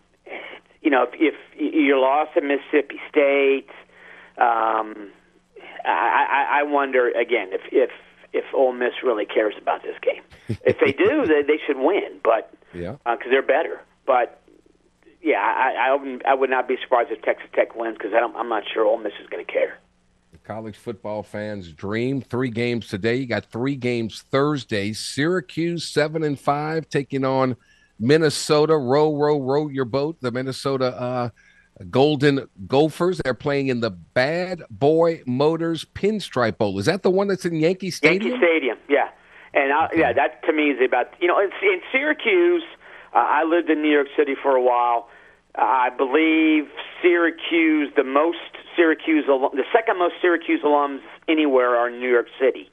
[0.80, 3.68] you know, if, if you lost to Mississippi State,
[4.38, 5.10] um,
[5.84, 7.90] I, I, I wonder again if if
[8.32, 10.22] if Ole Miss really cares about this game.
[10.64, 13.80] if they do, they, they should win, but yeah, because uh, they're better.
[14.06, 14.40] But
[15.26, 18.62] yeah, I, I I would not be surprised if Texas Tech wins because I'm not
[18.72, 19.80] sure Ole Miss is going to care.
[20.30, 22.20] The college football fans' dream.
[22.20, 23.16] Three games today.
[23.16, 24.92] You got three games Thursday.
[24.92, 27.56] Syracuse seven and five taking on
[27.98, 28.76] Minnesota.
[28.76, 30.16] Row, row, row your boat.
[30.20, 31.30] The Minnesota uh,
[31.90, 33.20] Golden Gophers.
[33.24, 36.78] They're playing in the Bad Boy Motors Pinstripe Bowl.
[36.78, 38.30] Is that the one that's in Yankee Stadium?
[38.30, 39.08] Yankee Stadium, yeah.
[39.54, 42.62] And I, yeah, that to me is about you know in, in Syracuse.
[43.12, 45.08] Uh, I lived in New York City for a while.
[45.58, 46.68] I believe
[47.02, 48.38] Syracuse, the most
[48.76, 52.70] Syracuse, the second most Syracuse alums anywhere are in New York City.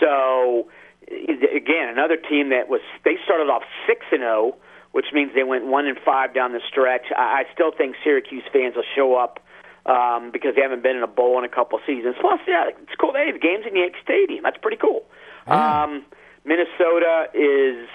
[0.00, 0.68] So
[1.08, 4.56] again, another team that was they started off six and zero, oh,
[4.92, 7.06] which means they went one and five down the stretch.
[7.16, 9.40] I, still think Syracuse fans will show up
[9.86, 12.16] um, because they haven't been in a bowl in a couple seasons.
[12.20, 13.12] Plus, yeah, it's cool.
[13.12, 14.42] Hey, the game's in Yankee Stadium.
[14.42, 15.04] That's pretty cool.
[15.46, 15.84] Yeah.
[15.84, 16.04] Um,
[16.44, 17.88] Minnesota is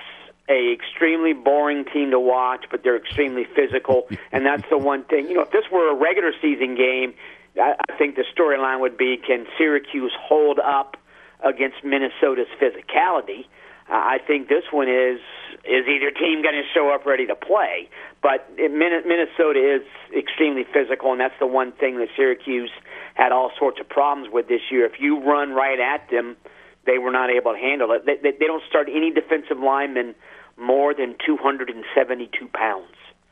[0.50, 5.28] a extremely boring team to watch, but they're extremely physical, and that's the one thing.
[5.28, 7.14] You know, if this were a regular season game,
[7.56, 10.98] I, I think the storyline would be: Can Syracuse hold up
[11.44, 13.46] against Minnesota's physicality?
[13.90, 15.20] Uh, I think this one is
[15.66, 17.90] is either team going to show up ready to play,
[18.22, 19.82] but it, Minnesota is
[20.18, 22.72] extremely physical, and that's the one thing that Syracuse
[23.16, 24.86] had all sorts of problems with this year.
[24.86, 26.38] If you run right at them,
[26.86, 28.06] they were not able to handle it.
[28.06, 30.16] They, they, they don't start any defensive linemen
[30.60, 32.86] more than 272 pounds,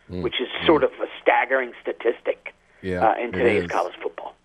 [0.10, 0.22] mm.
[0.22, 0.86] which is sort mm.
[0.86, 4.36] of a staggering statistic yeah, uh, in today's college football.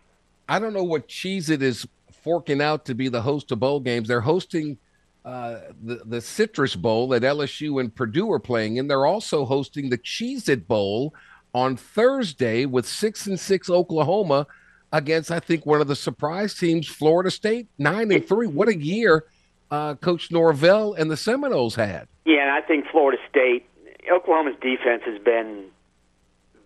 [0.48, 1.86] I don't know what Cheez It is
[2.22, 4.08] forking out to be the host of bowl games.
[4.08, 4.78] They're hosting
[5.24, 8.88] uh, the, the Citrus Bowl that LSU and Purdue are playing in.
[8.88, 11.14] They're also hosting the Cheez It Bowl
[11.54, 14.46] on Thursday with six and six Oklahoma
[14.92, 18.46] against, I think, one of the surprise teams, Florida State, nine and three.
[18.46, 19.24] What a year
[19.72, 22.06] uh, Coach Norvell and the Seminoles had.
[22.26, 23.66] Yeah, and I think Florida State,
[24.12, 25.64] Oklahoma's defense has been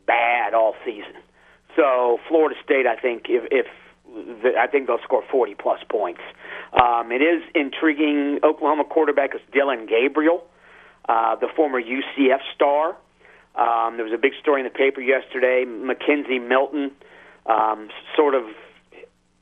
[0.06, 1.14] bad all season.
[1.76, 3.66] So Florida State, I think, if, if
[4.58, 6.20] I think they'll score 40 plus points.
[6.72, 8.40] Um, it is intriguing.
[8.42, 10.42] Oklahoma quarterback is Dillon Gabriel,
[11.08, 12.96] uh, the former UCF star.
[13.54, 15.64] Um, there was a big story in the paper yesterday.
[15.64, 16.90] McKenzie Milton,
[17.46, 18.44] um, sort of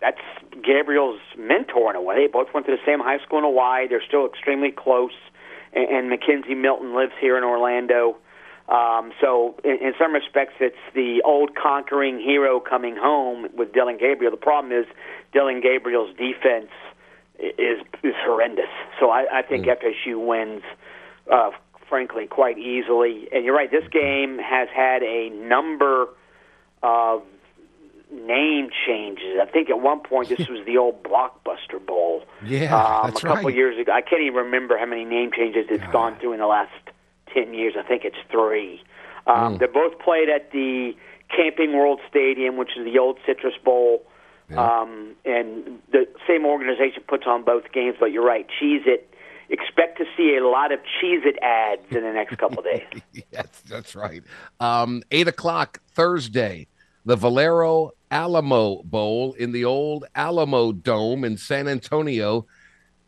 [0.04, 0.20] that's
[0.62, 2.26] Gabriel's mentor in a way.
[2.26, 3.88] They both went to the same high school in Hawaii.
[3.88, 5.16] They're still extremely close.
[5.72, 8.18] And, and McKenzie Milton lives here in Orlando.
[8.68, 13.96] Um, so, in, in some respects, it's the old conquering hero coming home with Dillon
[13.98, 14.30] Gabriel.
[14.30, 14.86] The problem is
[15.32, 16.70] Dillon Gabriel's defense
[17.38, 18.72] is is horrendous.
[19.00, 19.74] So, I, I think mm.
[19.76, 20.62] FSU wins,
[21.32, 21.50] uh,
[21.88, 23.28] frankly, quite easily.
[23.32, 23.70] And you're right.
[23.70, 26.08] This game has had a number
[26.82, 27.22] of
[28.14, 29.38] name changes.
[29.40, 32.24] I think at one point this was the old Blockbuster Bowl.
[32.44, 33.54] Yeah, um, that's a couple right.
[33.54, 33.92] years ago.
[33.92, 35.92] I can't even remember how many name changes it's God.
[35.92, 36.72] gone through in the last
[37.32, 37.74] ten years.
[37.78, 38.82] I think it's three.
[39.26, 39.58] Um, mm.
[39.58, 40.94] They're both played at the
[41.34, 44.04] Camping World Stadium, which is the old Citrus Bowl.
[44.50, 44.80] Yeah.
[44.80, 48.46] Um, and the same organization puts on both games, but you're right.
[48.60, 49.10] Cheez It.
[49.50, 52.64] Expect to see a lot of Cheez It ads in the next couple of
[53.12, 53.24] days.
[53.30, 54.22] yes, that's right.
[54.60, 56.66] Um, Eight o'clock Thursday
[57.04, 62.46] the Valero Alamo Bowl in the old Alamo Dome in San Antonio.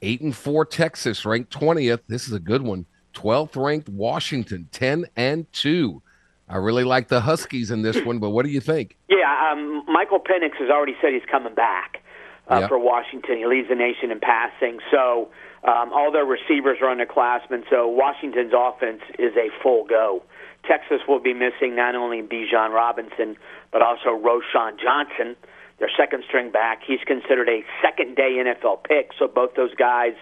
[0.03, 2.01] Eight and four Texas ranked 20th.
[2.07, 2.87] This is a good one.
[3.15, 6.03] 12th ranked Washington, 10 and 2.
[6.49, 8.97] I really like the Huskies in this one, but what do you think?
[9.09, 12.03] Yeah, um, Michael Penix has already said he's coming back
[12.49, 13.39] uh, for Washington.
[13.39, 14.79] He leads the nation in passing.
[14.91, 15.31] So
[15.65, 17.65] um, all their receivers are underclassmen.
[17.71, 20.23] So Washington's offense is a full go.
[20.69, 23.37] Texas will be missing not only Bijan Robinson,
[23.77, 25.37] but also Roschon Johnson,
[25.79, 26.81] their second string back.
[26.87, 30.15] He's considered a second day NFL pick, so both those guys,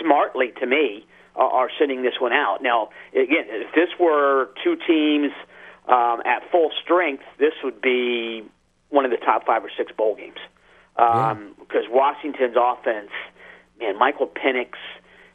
[0.00, 1.04] smartly to me,
[1.36, 2.62] are, are sitting this one out.
[2.62, 5.30] Now, again, if this were two teams
[5.88, 8.42] um, at full strength, this would be
[8.88, 10.40] one of the top five or six bowl games.
[10.96, 13.10] Um, Because Washington's offense,
[13.78, 14.70] man, Michael Penix,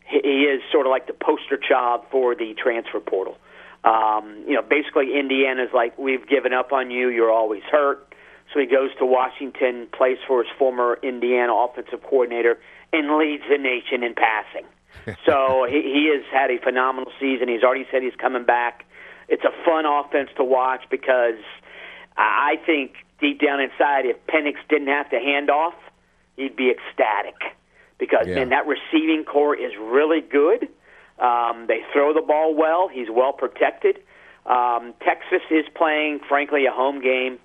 [0.07, 3.37] he, he is sort of like the poster child for the transfer portal.
[3.83, 7.09] Um, you know, basically Indiana's like, we've given up on you.
[7.09, 8.13] You're always hurt.
[8.53, 12.59] So he goes to Washington, plays for his former Indiana offensive coordinator,
[12.91, 14.65] and leads the nation in passing.
[15.25, 17.47] so he, he has had a phenomenal season.
[17.47, 18.85] He's already said he's coming back.
[19.27, 21.39] It's a fun offense to watch because
[22.17, 25.75] I think deep down inside, if Penix didn't have to hand off,
[26.35, 27.35] he'd be ecstatic
[27.99, 28.35] because yeah.
[28.35, 30.67] man, that receiving core is really good.
[31.19, 32.87] Um, they throw the ball well.
[32.87, 33.99] He's well protected.
[34.45, 37.39] Um, Texas is playing, frankly, a home game.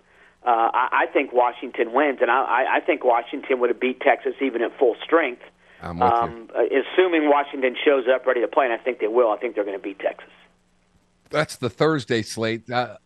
[0.44, 4.34] Uh, I, I think Washington wins, and I, I think Washington would have beat Texas
[4.40, 5.42] even at full strength.
[5.82, 6.84] I'm with um, you.
[6.92, 9.30] Assuming Washington shows up ready to play, and I think they will.
[9.30, 10.30] I think they're going to beat Texas.
[11.30, 12.70] That's the Thursday slate.
[12.70, 12.96] Uh,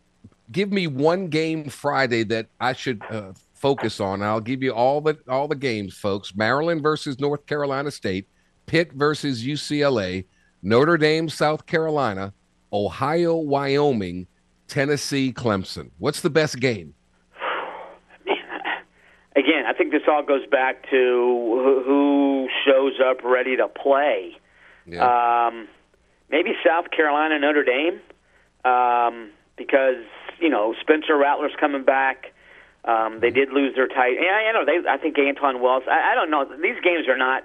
[0.51, 4.21] give me one game Friday that I should uh, focus on.
[4.21, 6.35] I'll give you all the all the games, folks.
[6.35, 8.27] Maryland versus North Carolina State,
[8.65, 10.25] Pitt versus UCLA,
[10.61, 12.33] Notre Dame, South Carolina,
[12.73, 14.27] Ohio, Wyoming,
[14.67, 15.91] Tennessee, Clemson.
[15.97, 16.93] What's the best game?
[19.35, 24.35] Again, I think this all goes back to who shows up ready to play.
[24.85, 25.47] Yeah.
[25.47, 25.67] Um,
[26.29, 27.99] maybe South Carolina, Notre Dame,
[28.65, 30.03] um, because
[30.39, 32.33] you know Spencer Rattler's coming back.
[32.85, 34.15] Um, they did lose their tight.
[34.19, 34.65] Yeah, I know.
[34.65, 35.83] They, I think Anton Wells.
[35.89, 36.45] I, I don't know.
[36.45, 37.43] These games are not.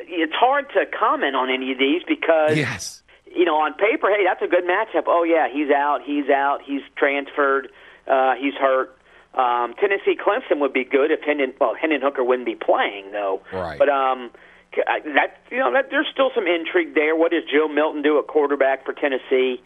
[0.00, 3.02] It's hard to comment on any of these because yes
[3.34, 5.04] you know, on paper, hey, that's a good matchup.
[5.06, 7.68] Oh yeah, he's out, he's out, he's transferred,
[8.06, 8.96] uh, he's hurt.
[9.34, 13.42] Um, Tennessee Clemson would be good if Hendon well Hendon Hooker wouldn't be playing though.
[13.52, 13.78] Right.
[13.78, 14.30] But um,
[14.74, 17.14] that you know that there's still some intrigue there.
[17.14, 19.62] What does Joe Milton do at quarterback for Tennessee?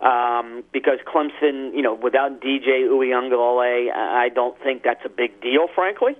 [0.00, 5.66] Um, because Clemson, you know, without DJ Uiagalelei, I don't think that's a big deal,
[5.74, 6.12] frankly.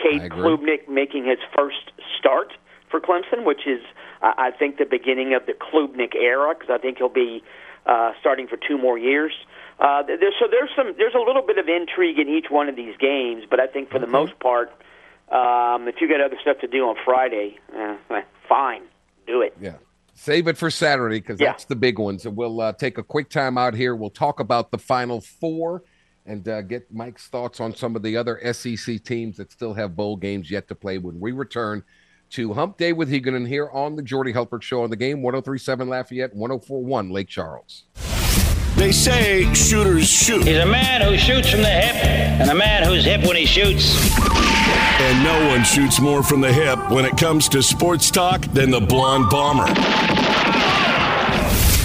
[0.00, 2.52] Cade Klubnik making his first start
[2.90, 3.80] for Clemson, which is
[4.22, 7.42] I think the beginning of the Klubnik era because I think he'll be
[7.86, 9.32] uh, starting for two more years.
[9.78, 10.02] Uh,
[10.38, 13.44] so there's some there's a little bit of intrigue in each one of these games,
[13.48, 14.06] but I think for mm-hmm.
[14.06, 14.70] the most part,
[15.30, 17.96] um, if you got other stuff to do on Friday, uh,
[18.48, 18.82] fine,
[19.26, 19.56] do it.
[19.60, 19.76] Yeah.
[20.16, 21.50] Save it for Saturday because yeah.
[21.50, 22.24] that's the big ones.
[22.24, 23.96] And we'll uh, take a quick time out here.
[23.96, 25.82] We'll talk about the Final Four
[26.24, 29.96] and uh, get Mike's thoughts on some of the other SEC teams that still have
[29.96, 31.82] bowl games yet to play when we return
[32.34, 35.88] to Hump Day with Huguenin here on the Jordy Hultberg Show on the game 1037
[35.88, 37.84] Lafayette, 1041 Lake Charles.
[38.74, 40.44] They say shooters shoot.
[40.44, 43.46] He's a man who shoots from the hip and a man who's hip when he
[43.46, 43.96] shoots.
[45.00, 48.72] And no one shoots more from the hip when it comes to sports talk than
[48.72, 49.72] the blonde bomber.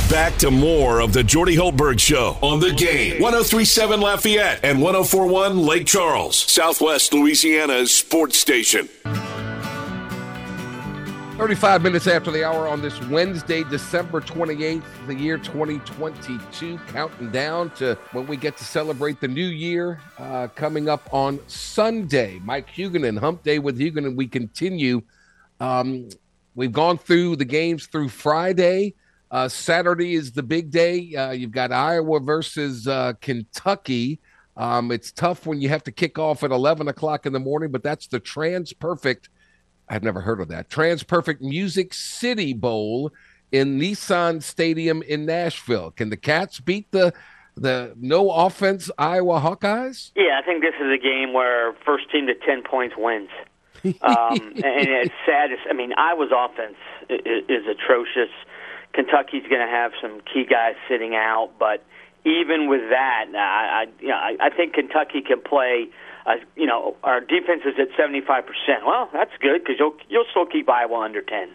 [0.10, 3.22] Back to more of the Jordy Hultberg Show on the game.
[3.22, 8.90] 1037 Lafayette and 1041 Lake Charles, Southwest Louisiana's sports station.
[11.40, 17.70] 35 minutes after the hour on this Wednesday, December 28th, the year 2022, counting down
[17.70, 22.42] to when we get to celebrate the new year uh, coming up on Sunday.
[22.44, 25.02] Mike Huguenin, Hump Day with Huguenin, we continue.
[25.62, 26.10] Um,
[26.56, 28.96] we've gone through the games through Friday.
[29.32, 31.16] Uh, Saturday is the big day.
[31.16, 34.20] Uh, you've got Iowa versus uh, Kentucky.
[34.58, 37.72] Um, it's tough when you have to kick off at 11 o'clock in the morning,
[37.72, 39.30] but that's the TransPerfect
[39.90, 40.70] I've never heard of that.
[40.70, 43.12] TransPerfect Music City Bowl
[43.52, 45.92] in Nissan Stadium in Nashville.
[45.92, 47.14] Can the Cats beat the
[47.56, 50.12] the no offense Iowa Hawkeyes?
[50.16, 53.30] Yeah, I think this is a game where first team to ten points wins.
[53.84, 55.50] um, and it's sad.
[55.70, 56.78] I mean, Iowa's offense
[57.10, 58.30] is, is atrocious.
[58.94, 61.84] Kentucky's going to have some key guys sitting out, but
[62.26, 65.90] even with that, I, I, you know, I, I think Kentucky can play
[66.26, 68.44] uh, you know, our defense is at 75%.
[68.86, 71.50] Well, that's good because you'll you'll still keep Iowa under 10.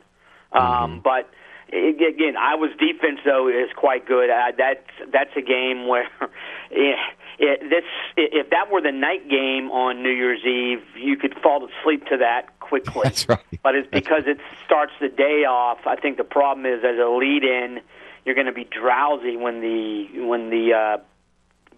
[0.52, 0.98] Um, mm-hmm.
[1.00, 1.30] But
[1.68, 4.30] again, Iowa's defense though is quite good.
[4.30, 6.08] Uh, that's that's a game where
[6.70, 6.98] it,
[7.38, 7.84] it, this
[8.16, 12.18] if that were the night game on New Year's Eve, you could fall asleep to
[12.18, 13.02] that quickly.
[13.04, 13.38] That's right.
[13.62, 15.78] But it's because it starts the day off.
[15.86, 17.80] I think the problem is as a lead-in,
[18.24, 21.02] you're going to be drowsy when the when the uh,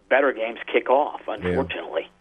[0.09, 1.23] better games kick off.
[1.27, 2.03] Unfortunately.
[2.03, 2.16] Yeah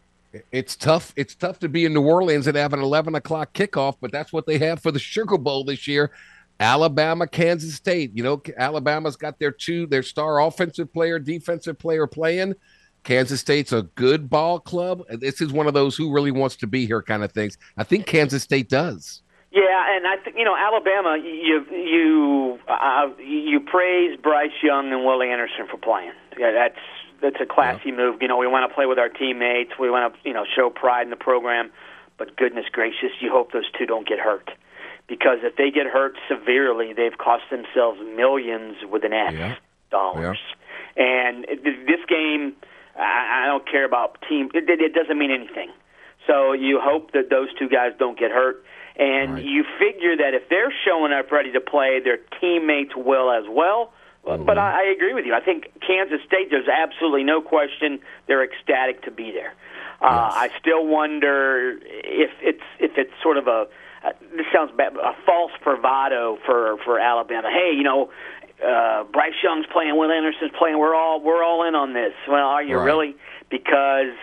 [0.51, 1.13] it's tough.
[1.15, 4.33] It's tough to be in New Orleans and have an 11 o'clock kickoff, but that's
[4.33, 6.11] what they have for the Sugar Bowl this year.
[6.59, 8.11] Alabama, Kansas State.
[8.15, 12.55] You know, Alabama's got their two, their star offensive player, defensive player playing.
[13.03, 15.03] Kansas State's a good ball club.
[15.19, 17.57] This is one of those who really wants to be here kind of things.
[17.77, 19.21] I think Kansas State does.
[19.55, 21.17] Yeah, and I think you know Alabama.
[21.17, 26.11] You you uh, you praise Bryce Young and Willie Anderson for playing.
[26.37, 26.79] Yeah, that's
[27.21, 27.95] that's a classy yeah.
[27.95, 28.21] move.
[28.21, 29.71] You know, we want to play with our teammates.
[29.79, 31.71] We want to, you know, show pride in the program.
[32.17, 34.51] But goodness gracious, you hope those two don't get hurt,
[35.07, 39.55] because if they get hurt severely, they've cost themselves millions with an X yeah.
[39.89, 40.37] dollars.
[40.97, 41.03] Yeah.
[41.03, 42.55] And this game,
[42.97, 44.49] I don't care about team.
[44.53, 45.71] It, it doesn't mean anything.
[46.27, 48.63] So you hope that those two guys don't get hurt.
[48.97, 49.43] And right.
[49.43, 53.91] you figure that if they're showing up ready to play, their teammates will as well.
[54.25, 54.45] Mm-hmm.
[54.45, 55.33] But I, I agree with you.
[55.33, 59.53] I think Kansas State, there's absolutely no question they're ecstatic to be there.
[60.01, 63.67] Uh, I still wonder if it's if it's sort of a
[64.05, 67.49] uh, this sounds bad, a false bravado for for Alabama.
[67.49, 68.11] Hey, you know,
[68.63, 70.77] uh, Bryce Young's playing, Will Anderson's playing.
[70.77, 72.13] We're all we're all in on this.
[72.27, 72.85] Well, are you right.
[72.85, 73.15] really?
[73.49, 74.13] Because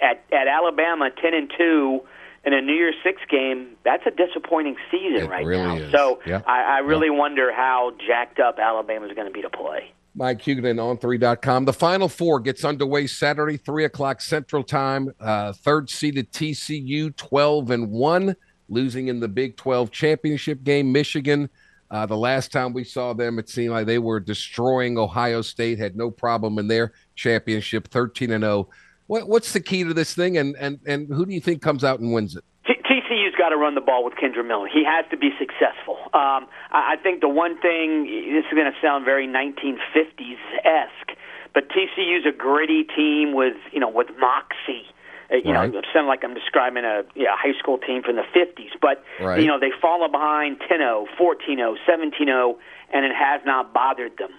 [0.00, 2.00] at at Alabama, ten and two
[2.44, 5.76] in a New Year's Six game, that's a disappointing season it right really now.
[5.76, 5.92] Is.
[5.92, 6.42] So yeah.
[6.46, 7.18] I, I really yeah.
[7.18, 9.92] wonder how jacked up Alabama's going to be to play.
[10.14, 11.64] Mike Huguenin On3.com.
[11.64, 15.14] The Final Four gets underway Saturday, 3 o'clock Central Time.
[15.18, 18.36] Uh, third seeded TCU, 12 and 1,
[18.68, 20.92] losing in the Big 12 championship game.
[20.92, 21.48] Michigan,
[21.90, 25.78] uh, the last time we saw them, it seemed like they were destroying Ohio State,
[25.78, 28.68] had no problem in their championship, 13 and 0.
[29.12, 31.84] What, what's the key to this thing, and, and, and who do you think comes
[31.84, 32.44] out and wins it?
[32.64, 34.66] TCU's got to run the ball with Kendre Miller.
[34.72, 35.98] He has to be successful.
[36.14, 41.12] Um, I, I think the one thing this is going to sound very 1950s esque,
[41.52, 44.88] but TCU's a gritty team with you know with moxie.
[45.30, 45.70] Uh, you right.
[45.70, 49.04] know, it sounds like I'm describing a yeah, high school team from the 50s, but
[49.20, 49.42] right.
[49.42, 52.54] you know they fall behind 10-0, 14-0, 17-0,
[52.94, 54.32] and it has not bothered them.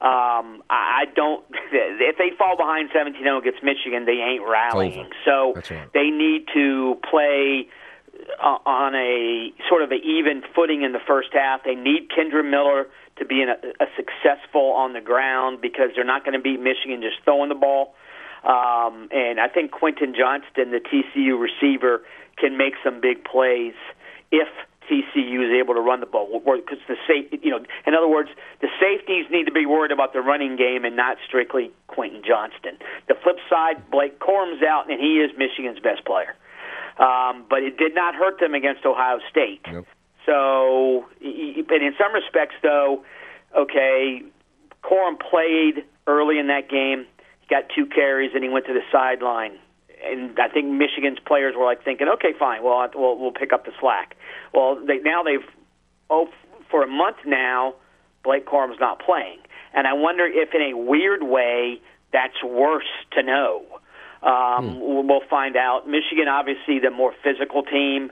[0.00, 1.44] Um, I don't.
[1.72, 5.10] If they fall behind 17-0 against Michigan, they ain't rallying.
[5.24, 5.92] So right.
[5.92, 7.68] they need to play
[8.40, 11.64] uh, on a sort of an even footing in the first half.
[11.64, 12.86] They need Kendre Miller
[13.18, 16.60] to be in a, a successful on the ground because they're not going to beat
[16.60, 17.94] Michigan just throwing the ball.
[18.44, 22.02] Um, and I think Quentin Johnston, the TCU receiver,
[22.38, 23.74] can make some big plays
[24.30, 24.48] if
[24.90, 26.40] TCU is able to run the ball.
[26.40, 28.30] Because the safe, you know, in other words,
[28.60, 32.78] the safeties need to be worried about the running game and not strictly Quentin Johnston.
[33.08, 36.34] The flip side, Blake Corum's out, and he is Michigan's best player.
[36.98, 39.60] Um, but it did not hurt them against Ohio State.
[39.70, 39.86] Nope.
[40.24, 43.04] So, but in some respects, though,
[43.56, 44.22] okay,
[44.82, 47.06] Corum played early in that game.
[47.40, 49.58] He got two carries, and he went to the sideline
[50.04, 53.64] and I think Michigan's players were like thinking, okay, fine, well, we'll, we'll pick up
[53.64, 54.16] the slack.
[54.52, 55.46] Well, they, now they've
[56.10, 56.28] oh
[56.70, 57.74] for a month now,
[58.24, 59.38] Blake Corum's not playing,
[59.72, 61.80] and I wonder if in a weird way
[62.12, 63.64] that's worse to know.
[64.22, 65.06] Um, hmm.
[65.06, 65.86] We'll find out.
[65.86, 68.10] Michigan, obviously, the more physical team.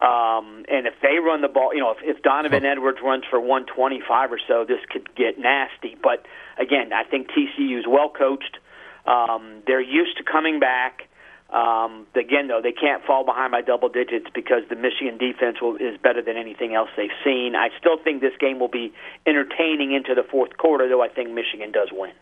[0.00, 2.72] Um, and if they run the ball, you know, if, if Donovan huh.
[2.72, 5.96] Edwards runs for 125 or so, this could get nasty.
[6.00, 6.26] But
[6.58, 8.58] again, I think TCU is well coached.
[9.06, 11.08] Um, they're used to coming back.
[11.50, 15.76] Um, again, though, they can't fall behind by double digits because the Michigan defense will,
[15.76, 17.54] is better than anything else they've seen.
[17.54, 18.92] I still think this game will be
[19.26, 22.12] entertaining into the fourth quarter, though I think Michigan does win.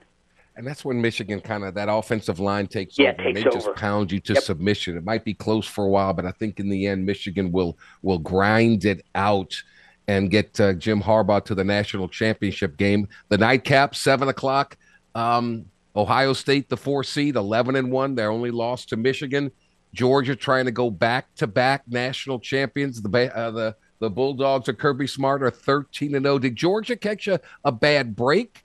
[0.57, 3.41] And that's when Michigan kind of that offensive line takes yeah, over takes and they
[3.51, 3.51] over.
[3.51, 4.43] just pound you to Yep.
[4.43, 4.97] submission.
[4.97, 7.77] It might be close for a while, but I think in the end Michigan will
[8.03, 9.61] will grind it out
[10.07, 13.09] and get uh, Jim Harbaugh to the national championship game.
[13.31, 14.77] The nightcap, seven o'clock.
[15.15, 15.65] Um,
[15.97, 18.15] Ohio State, the four seed, eleven and one.
[18.15, 19.53] Their only loss to Michigan.
[19.93, 23.01] Georgia trying to go back to back national champions.
[23.01, 26.39] The uh, the the Bulldogs of Kirby Smart are thirteen and zero.
[26.39, 28.65] Did Georgia catch a, a bad break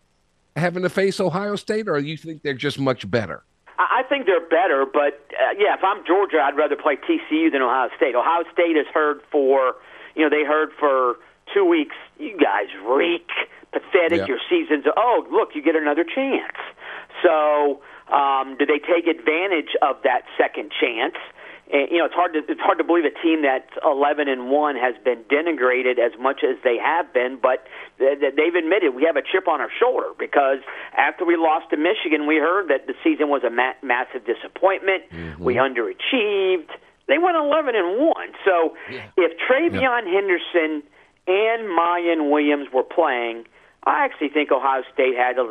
[0.55, 3.43] having to face Ohio State, or you think they're just much better?
[3.77, 7.51] I I think they're better, but uh, yeah, if I'm Georgia, I'd rather play TCU
[7.51, 8.15] than Ohio State.
[8.15, 9.75] Ohio State has heard for,
[10.15, 11.17] you know, they heard for
[11.53, 11.95] two weeks.
[12.17, 13.27] You guys reek,
[13.71, 14.19] pathetic.
[14.19, 14.25] Yeah.
[14.27, 14.85] Your season's.
[14.95, 16.57] Oh, look, you get another chance.
[17.23, 17.81] So,
[18.13, 21.15] um, do they take advantage of that second chance?
[21.71, 24.49] And, you know, it's hard to it's hard to believe a team that's 11 and
[24.49, 27.67] one has been denigrated as much as they have been, but
[27.99, 30.59] th- th- they've admitted we have a chip on our shoulder because
[30.97, 35.03] after we lost to Michigan, we heard that the season was a ma- massive disappointment.
[35.37, 36.69] We underachieved.
[37.07, 38.29] They went 11 and one.
[38.45, 38.75] So
[39.17, 40.81] if TreVeyon Henderson
[41.27, 43.45] and Miyan Williams were playing,
[43.83, 45.47] I actually think Ohio State had a, uh,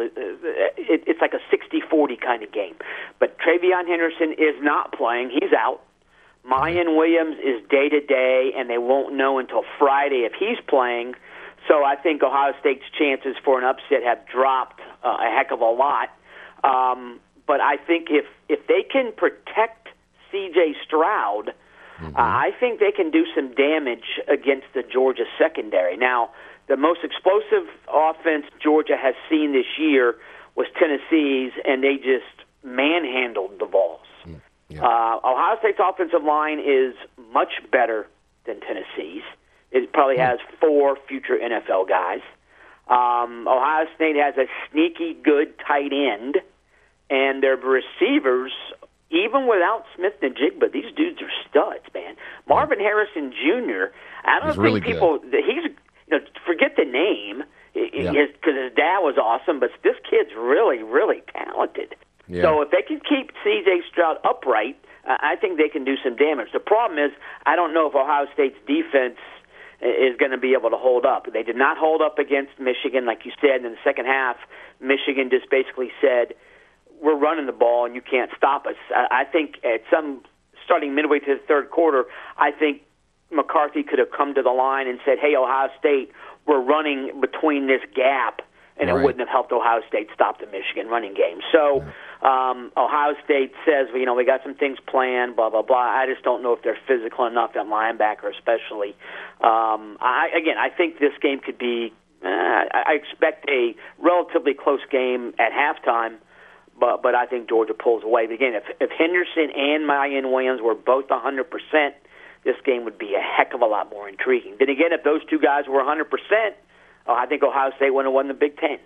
[0.76, 2.74] it, it's like a 60-40 kind of game.
[3.18, 5.80] But TreVeyon Henderson is not playing; he's out.
[6.48, 11.14] Miyan Williams is day to day, and they won't know until Friday if he's playing.
[11.66, 15.60] So I think Ohio State's chances for an upset have dropped uh, a heck of
[15.60, 16.09] a lot.
[16.64, 19.88] Um, but I think if if they can protect
[20.30, 20.76] C.J.
[20.84, 21.50] Stroud,
[22.00, 25.96] uh, I think they can do some damage against the Georgia secondary.
[25.96, 26.30] Now,
[26.69, 30.16] the most explosive offense Georgia has seen this year
[30.55, 34.01] was Tennessee's, and they just manhandled the Vols.
[34.82, 36.95] Uh, Ohio State's offensive line is
[37.32, 38.07] much better
[38.45, 39.23] than Tennessee's.
[39.70, 42.20] It probably has four future NFL guys.
[42.89, 46.36] Um, Ohio State has a sneaky good tight end,
[47.11, 48.53] and their receivers
[49.11, 52.15] even without Smith-Njigba, these dudes are studs, man.
[52.47, 53.95] Marvin Harrison Jr.
[54.24, 55.73] I don't He's think really people he's
[56.10, 57.44] you know forget the name
[57.74, 58.12] Yeah.
[58.12, 61.94] because his dad was awesome, but this kid's really really talented.
[62.26, 62.43] Yeah.
[62.43, 63.82] So if they can keep C.J.
[63.90, 64.76] Stroud upright,
[65.09, 66.48] uh, I think they can do some damage.
[66.52, 67.10] The problem is
[67.47, 69.16] I don't know if Ohio State's defense
[69.80, 71.26] is going to be able to hold up.
[71.32, 73.64] They did not hold up against Michigan, like you said.
[73.64, 74.36] In the second half,
[74.80, 76.35] Michigan just basically said,
[77.01, 80.20] "We're running the ball, and you can't stop us." I, I think at some
[80.64, 82.05] starting midway to the third quarter,
[82.36, 82.82] I think
[83.30, 86.10] McCarthy could have come to the line and said, "Hey, Ohio State,
[86.46, 88.42] we're running between this gap."
[88.80, 89.00] And Right.
[89.00, 91.40] it wouldn't have helped Ohio State stop the Michigan running game.
[91.50, 91.82] So
[92.22, 95.78] um, Ohio State says, you know, we got some things planned, blah blah blah.
[95.78, 98.90] I just don't know if they're physical enough at linebacker, especially.
[99.40, 101.92] Um, I again, I think this game could be.
[102.24, 106.16] Uh, I expect a relatively close game at halftime,
[106.78, 108.26] but but I think Georgia pulls away.
[108.26, 111.94] But again, if if Henderson and Miyan Williams were both 100 percent,
[112.48, 114.56] this game would be a heck of a lot more intriguing.
[114.58, 116.56] Then again, if those two guys were 100 percent,
[117.06, 118.78] oh, I think Ohio State would have won the Big Ten.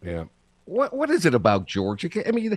[0.00, 0.24] Yeah.
[0.66, 2.08] What What is it about Georgia?
[2.26, 2.56] I mean,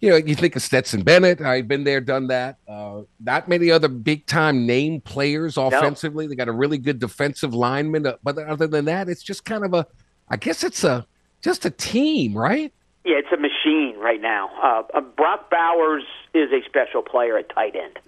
[0.00, 1.40] you know, you think of Stetson Bennett.
[1.40, 2.58] I've been there, done that.
[2.66, 6.26] Uh, not many other big time name players offensively.
[6.26, 9.64] They got a really good defensive lineman, uh, but other than that, it's just kind
[9.64, 9.86] of a.
[10.28, 11.06] I guess it's a
[11.42, 12.72] just a team, right?
[13.04, 14.50] Yeah, it's a machine right now.
[14.60, 17.98] Uh, uh, Brock Bowers is a special player at tight end.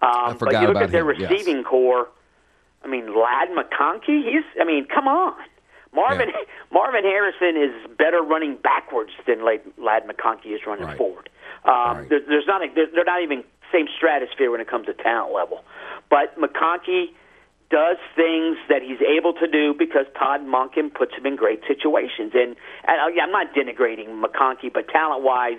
[0.00, 1.30] Um, but you look at their him, yes.
[1.30, 2.08] receiving core.
[2.84, 4.24] I mean, Ladd McConkey.
[4.30, 4.44] He's.
[4.60, 5.34] I mean, come on.
[5.94, 6.30] Marvin
[6.72, 10.98] Marvin Harrison is better running backwards than Ladd, McConkey is running Right.
[10.98, 11.28] forward.
[11.64, 12.62] Um, there, there's not.
[12.62, 13.42] A, they're, they're not even
[13.72, 15.64] same stratosphere when it comes to talent level.
[16.10, 17.06] But McConkey
[17.70, 22.32] does things that he's able to do because Todd Monken puts him in great situations.
[22.34, 22.54] And,
[22.86, 25.58] and uh, yeah, I'm not denigrating McConkey, but talent wise,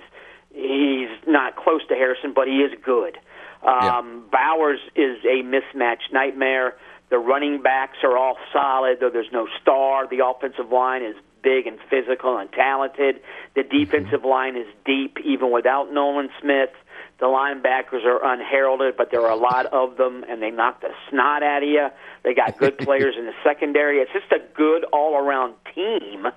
[0.53, 3.17] he's not close to Harrison, but he is good.
[3.63, 6.75] Um, Bowers is a mismatch nightmare.
[7.09, 10.07] The running backs are all solid, though there's no star.
[10.07, 13.21] The offensive line is big and physical and talented.
[13.55, 16.71] The defensive line is deep, even without Nolan Smith.
[17.19, 20.89] The linebackers are unheralded, but there are a lot of them, and they knock the
[21.09, 21.87] snot out of you.
[22.23, 23.99] They got good players in the secondary.
[23.99, 26.27] It's just a good all-around team.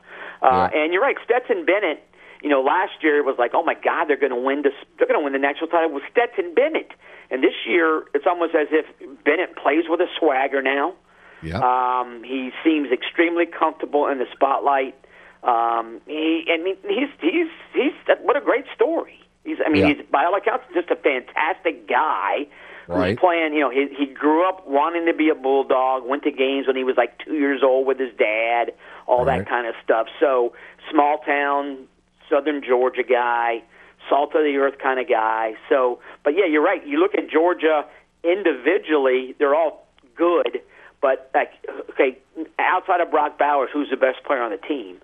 [0.43, 2.03] Uh, And you're right, Stetson Bennett.
[2.43, 4.73] You know, last year it was like, oh my God, they're going to win this.
[4.99, 6.93] They're going to win the national title with Stetson Bennett.
[7.31, 8.87] And this year, it's almost as if
[9.25, 10.95] Bennett plays with a swagger now.
[11.43, 11.59] Yeah.
[11.61, 14.95] Um, he seems extremely comfortable in the spotlight.
[15.43, 17.93] Um, he, and he's he's he's
[18.23, 19.19] what a great story.
[19.45, 19.95] He's, I mean, Yeah.
[19.95, 22.47] he's by all accounts just a fantastic guy.
[22.89, 23.11] Right.
[23.11, 23.55] Who's playing?
[23.55, 26.05] You know, he he grew up wanting to be a bulldog.
[26.07, 28.73] Went to games when he was like two years old with his dad.
[29.07, 29.39] All Right.
[29.39, 30.09] that kind of stuff.
[30.19, 30.53] So
[30.91, 31.87] small town,
[32.31, 33.63] southern Georgia guy,
[34.09, 35.55] salt of the earth kind of guy.
[35.69, 36.87] So, but yeah, you're right.
[36.87, 37.85] You look at Georgia
[38.25, 39.87] individually; they're all
[40.17, 40.61] good.
[41.03, 41.53] But like,
[41.91, 42.19] okay,
[42.59, 44.99] outside of Brock Bowers, who's the best player on the team?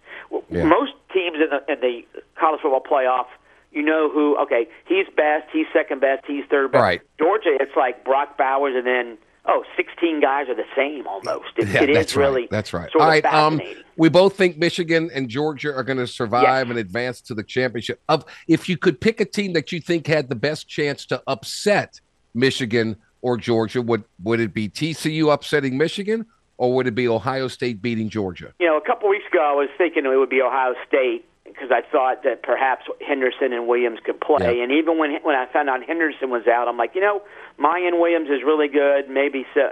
[0.50, 0.64] Yeah.
[0.64, 2.02] Most teams in the, in the
[2.38, 3.26] college football playoff,
[3.72, 4.36] you know who?
[4.38, 6.82] Okay, he's best, he's second best, he's third best.
[6.82, 7.00] Right.
[7.18, 11.50] Georgia, it's like Brock Bowers, and then oh, 16 guys are the same almost.
[11.56, 12.50] It, Yeah, it is that's really right.
[12.50, 12.90] That's right.
[12.94, 13.24] All right.
[13.24, 13.60] Um,
[13.96, 18.00] we both think Michigan and Georgia are going to survive and advance to the championship.
[18.08, 21.22] Of if you could pick a team that you think had the best chance to
[21.26, 22.00] upset
[22.34, 26.26] Michigan or Georgia, would would it be TCU upsetting Michigan
[26.58, 28.52] or would it be Ohio State beating Georgia?
[28.58, 31.24] You know, a couple weeks ago, I was thinking it would be Ohio State
[31.56, 34.60] because I thought that perhaps Henderson and Williams could play.
[34.60, 34.62] Yeah.
[34.62, 37.22] And even when when I found out Henderson was out, I'm like, you know,
[37.58, 39.64] Miyan Williams is really good, maybe so.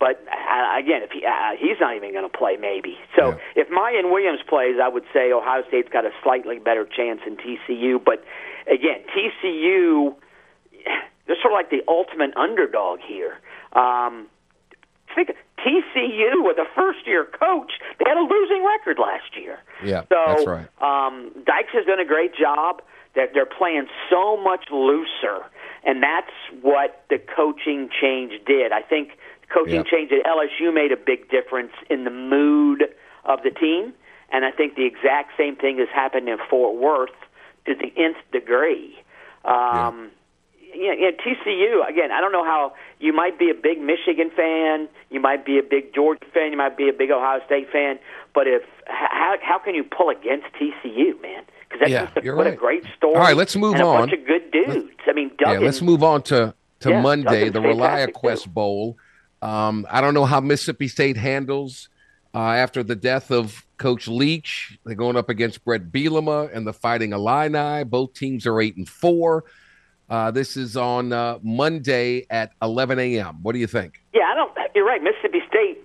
[0.00, 2.98] But uh, again, if he uh, he's not even going to play, maybe.
[3.16, 7.20] So if Miyan Williams plays, I would say Ohio State's got a slightly better chance
[7.24, 8.02] than TCU.
[8.02, 8.24] But
[8.66, 10.16] again, TCU,
[11.26, 13.38] they're sort of like the ultimate underdog here.
[13.72, 14.26] Um,
[15.14, 19.58] think TCU with a first year coach, they had a losing record last year.
[19.84, 20.68] Yeah, So that's right.
[20.80, 22.82] um, Dykes has done a great job.
[23.14, 25.42] That they're playing so much looser,
[25.82, 26.30] and that's
[26.62, 28.70] what the coaching change did.
[28.70, 29.82] I think the coaching Yeah.
[29.90, 32.94] change at LSU made a big difference in the mood
[33.24, 33.92] of the team,
[34.30, 37.10] and I think the exact same thing has happened in Fort Worth
[37.64, 38.96] to the nth degree.
[39.44, 40.06] Um, yeah,
[40.74, 42.10] yeah, TCU again.
[42.12, 45.62] I don't know how you might be a big Michigan fan, you might be a
[45.62, 47.98] big Georgia fan, you might be a big Ohio State fan,
[48.34, 51.44] but if how how can you pull against TCU, man?
[51.68, 53.14] Because that's Yeah, just a, you're what a great story.
[53.14, 54.00] All right, let's move and a on.
[54.08, 54.92] bunch of good dudes.
[55.06, 55.60] I mean, Duggan.
[55.60, 58.96] Yeah, let's move on to to Yeah, Monday, Duggan's the ReliaQuest Bowl.
[59.42, 61.88] Um, I don't know how Mississippi State handles
[62.34, 64.78] uh, after the death of Coach Leach.
[64.84, 67.84] They're going up against Bret Bielema and the Fighting Illini.
[67.84, 69.44] Both teams are eight and four.
[70.08, 73.42] Uh, this is on uh, Monday at 11 a.m.
[73.42, 74.02] What do you think?
[74.14, 74.52] Yeah, I don't.
[74.74, 75.02] You're right.
[75.02, 75.78] Mississippi State.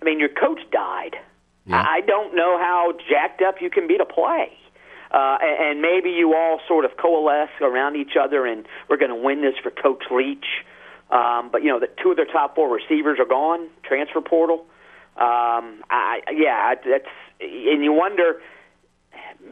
[0.00, 1.16] I mean, your coach died.
[1.66, 1.82] Yeah.
[1.82, 4.48] I don't know how jacked up you can be to play.
[5.10, 9.16] Uh, and maybe you all sort of coalesce around each other, and we're going to
[9.16, 10.64] win this for Coach Leach.
[11.10, 14.66] Um, but you know, the two of their top four receivers are gone, transfer portal.
[15.16, 17.06] Um, I, yeah, that's
[17.40, 18.40] and you wonder.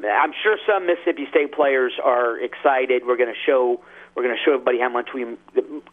[0.05, 3.02] I'm sure some Mississippi State players are excited.
[3.06, 3.80] We're going to show
[4.14, 5.24] we're going to show everybody how much we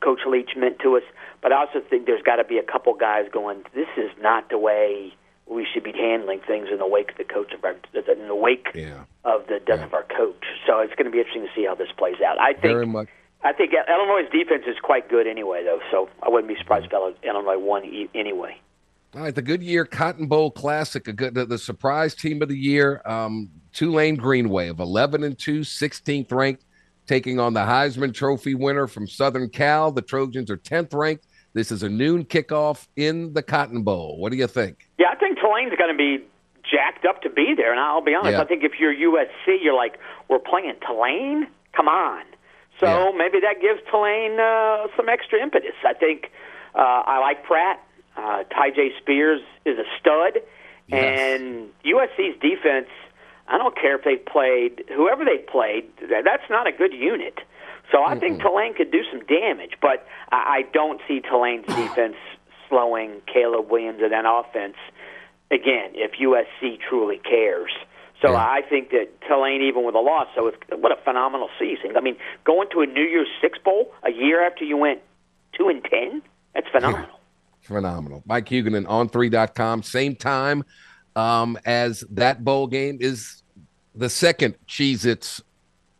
[0.01, 1.03] Coach Leach meant to us.
[1.41, 3.63] But I also think there's got to be a couple guys going.
[3.73, 5.13] This is not the way
[5.47, 8.35] we should be handling things in the wake of the coach of our in the
[8.35, 9.03] wake yeah.
[9.25, 9.85] of the death yeah.
[9.85, 10.43] of our coach.
[10.67, 12.39] So it's going to be interesting to see how this plays out.
[12.39, 13.07] I think very much.
[13.41, 15.79] I think Illinois' defense is quite good anyway, though.
[15.91, 17.83] So I wouldn't be surprised if Illinois won
[18.13, 18.59] anyway.
[19.15, 22.57] All right, the Goodyear Cotton Bowl Classic, a good, the, the surprise team of the
[22.57, 26.65] year, um, Tulane Green Wave of 11 and 2, 16th ranked,
[27.07, 29.91] taking on the Heisman Trophy winner from Southern Cal.
[29.91, 31.25] The Trojans are 10th ranked.
[31.53, 34.19] This is a noon kickoff in the Cotton Bowl.
[34.19, 34.87] What do you think?
[34.99, 36.23] Yeah, I think Tulane's going to be
[36.69, 37.71] jacked up to be there.
[37.71, 38.41] And I'll be honest, yeah.
[38.41, 39.97] I think if you're USC, you're like,
[40.29, 41.47] we're playing Tulane?
[41.75, 42.25] Come on.
[42.79, 43.17] So yeah.
[43.17, 45.73] maybe that gives Tulane uh, some extra impetus.
[45.83, 46.31] I think
[46.75, 47.83] uh, I like Pratt.
[48.17, 50.41] Uh, Tyjae Spears is a stud,
[50.87, 51.39] yes.
[51.39, 52.89] and USC's defense.
[53.47, 55.85] I don't care if they played whoever they played.
[56.01, 57.39] That's not a good unit.
[57.91, 61.65] So I mm think Tulane could do some damage, but I, I don't see Tulane's
[61.75, 62.15] defense
[62.67, 64.75] slowing Caleb Williams and that offense
[65.51, 67.71] again if USC truly cares.
[68.21, 68.37] So yeah.
[68.37, 71.95] I think that Tulane, even with a loss, so it's, what a phenomenal season.
[71.95, 75.01] I mean, going to a New Year's Six bowl a year after you went
[75.57, 76.21] two and ten,
[76.53, 77.07] that's phenomenal.
[77.07, 77.15] Yeah.
[77.69, 78.23] Phenomenal.
[78.25, 79.83] Mike Huguenin On3.com.
[79.83, 80.65] Same time
[81.15, 83.43] um, as that bowl game is
[83.93, 85.43] the second Cheez Its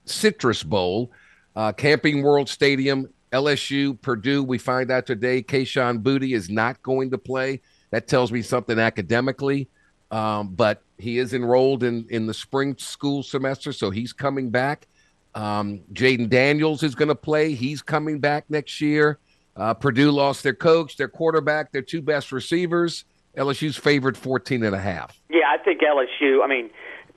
[0.05, 1.11] Citrus Bowl.
[1.55, 4.43] Uh, Camping World Stadium, LSU, Purdue.
[4.43, 7.61] We find out today Kayshon Boutte is not going to play.
[7.91, 9.69] That tells me something academically.
[10.09, 14.87] Um, but he is enrolled in, in the spring school semester, so he's coming back.
[15.35, 17.53] Um, Jayden Daniels is going to play.
[17.53, 19.19] He's coming back next year.
[19.59, 23.03] Uh, Purdue lost their coach, their quarterback, their two best receivers.
[23.37, 25.19] LSU's favored 14 and a half.
[25.29, 26.69] Yeah, I think LSU, I mean,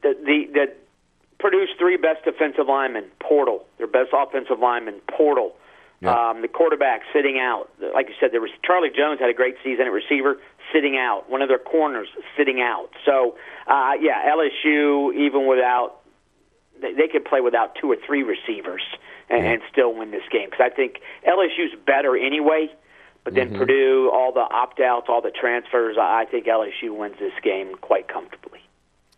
[0.03, 0.73] the, the, the
[1.39, 5.55] Purdue's three best defensive linemen, Portal, their best offensive lineman, Portal.
[6.05, 7.71] Um, the quarterback sitting out.
[7.95, 10.37] Like you said, there was Charlie Jones had a great season at receiver,
[10.73, 11.31] sitting out.
[11.31, 12.89] One of their corners sitting out.
[13.07, 13.37] So,
[13.69, 16.01] uh, yeah, LSU, even without,
[16.81, 18.83] they, they could play without two or three receivers
[19.33, 22.69] and, and still win this game because I think LSU's better anyway.
[23.25, 23.59] But then mm-hmm.
[23.59, 28.09] Purdue, all the opt outs, all the transfers, I think LSU wins this game quite
[28.09, 28.59] comfortably.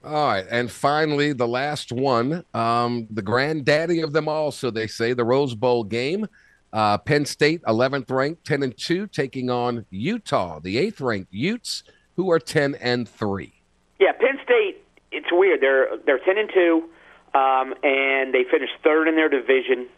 [0.05, 0.45] All right.
[0.51, 5.24] And finally, the last one, um, the granddaddy of them all, so they say, the
[5.24, 6.27] Rose Bowl game.
[6.70, 11.85] Uh, Penn State, 11th ranked, 10 and 2, taking on Utah, the 8th ranked Utes,
[12.16, 13.53] who are 10 and 3.
[14.01, 15.61] Yeah, Penn State, it's weird.
[15.61, 16.85] They're, they're 10 and 2,
[17.32, 19.89] um, and they finished third in their division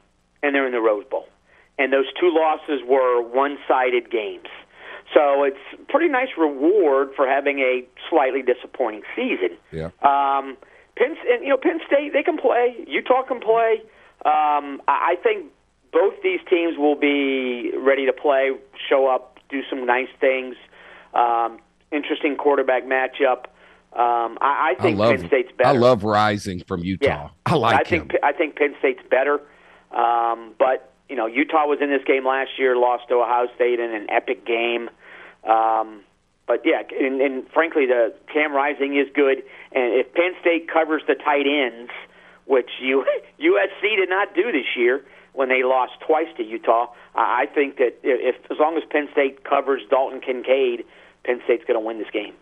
[0.43, 1.27] and they're in the Rose Bowl.
[1.79, 4.49] And those two losses were one-sided games.
[5.15, 5.59] So it's
[5.89, 9.57] pretty nice reward for having a slightly disappointing season.
[9.71, 9.91] Yeah.
[10.03, 10.57] Um,
[10.97, 12.75] Penn, and, you know, Penn State they can play.
[12.87, 13.83] Utah can play.
[14.25, 15.53] Um, I think
[15.93, 18.51] both these teams will be ready to play,
[18.89, 20.57] show up, do some nice things.
[21.15, 21.59] Um,
[21.93, 23.45] interesting quarterback matchup.
[23.93, 25.71] Um, I, I think I love, Penn State's better.
[25.71, 27.07] I love Rising from Utah.
[27.07, 27.29] Yeah.
[27.47, 28.21] I like I think him.
[28.23, 29.41] I think Penn State's better.
[29.93, 33.79] Um, but you know, Utah was in this game last year, lost to Ohio State
[33.79, 34.91] in an epic game.
[35.45, 36.03] Um,
[36.47, 39.43] but yeah, and, and frankly, the Cam Rising is good.
[39.73, 41.91] And if Penn State covers the tight ends,
[42.47, 43.05] which you,
[43.41, 47.99] USC did not do this year when they lost twice to Utah, I think that
[48.03, 50.85] if as long as Penn State covers Dalton Kincaid,
[51.25, 52.35] Penn State's going to win this game.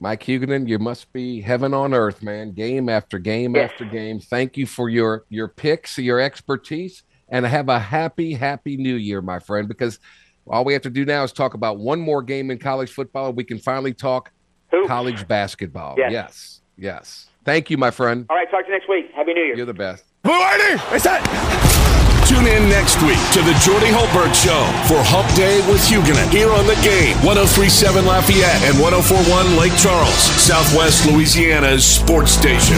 [0.00, 2.52] Mike Huguenin, you must be heaven on earth, man.
[2.52, 3.70] Game after game yes.
[3.70, 4.20] after game.
[4.20, 9.22] Thank you for your your picks, your expertise, and have a happy, happy new year,
[9.22, 9.68] my friend.
[9.68, 9.98] Because
[10.46, 13.32] all we have to do now is talk about one more game in college football.
[13.32, 14.30] We can finally talk
[14.74, 14.86] Oops.
[14.86, 15.94] college basketball.
[15.96, 16.12] Yes.
[16.12, 16.60] yes.
[16.76, 17.26] Yes.
[17.44, 18.26] Thank you, my friend.
[18.30, 19.10] All right, talk to you next week.
[19.14, 19.56] Happy New Year.
[19.56, 20.04] You're the best.
[20.22, 22.00] What's that?
[22.34, 24.58] Tune in next week to the Jordy Hultberg Show
[24.90, 30.18] for Hump Day with Huguenin here on the game 1037 Lafayette and 1041 Lake Charles,
[30.42, 32.74] Southwest Louisiana's sports station.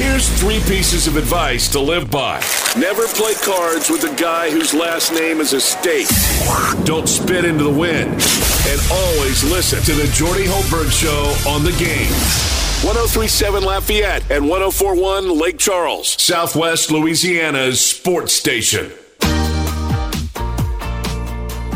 [0.00, 2.40] Here's three pieces of advice to live by.
[2.72, 6.08] Never play cards with a guy whose last name is a state.
[6.88, 8.16] Don't spit into the wind.
[8.64, 12.61] And always listen to the Jordy Hultberg Show on the game.
[12.82, 18.90] 1037 Lafayette and 1041 Lake Charles, Southwest Louisiana's sports station.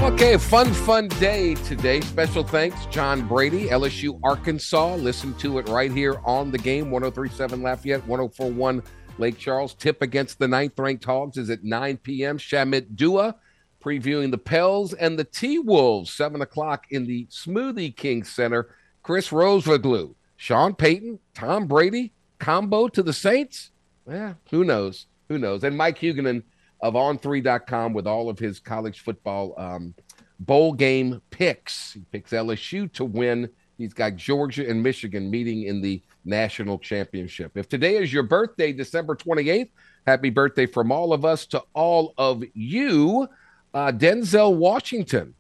[0.03, 2.01] Okay, fun, fun day today.
[2.01, 4.97] Special thanks, John Brady, LSU Arkansas.
[4.97, 8.83] Listen to it right here on the game 1037 Lafayette, 1041
[9.19, 9.75] Lake Charles.
[9.75, 12.37] Tip against the ninth ranked Hogs is at 9 p.m.
[12.37, 13.37] Shamit Dua
[13.81, 18.75] previewing the Pels and the T Wolves, 7 o'clock in the Smoothie King Center.
[19.05, 23.71] Chris Rosvoglou, Sean Payton, Tom Brady, combo to the Saints?
[24.09, 25.07] Yeah, who knows?
[25.29, 25.65] Who knows?
[25.65, 26.43] And Mike Huguenin
[26.81, 29.95] of on3.com with all of his college football um,
[30.41, 31.93] bowl game picks.
[31.93, 33.49] He picks LSU to win.
[33.79, 37.57] He's got Georgia and Michigan meeting in the national championship.
[37.57, 39.71] If today is your birthday, December 28th,
[40.07, 43.29] happy birthday from all of us to all of you.
[43.75, 45.35] Uh, Denzel Washington,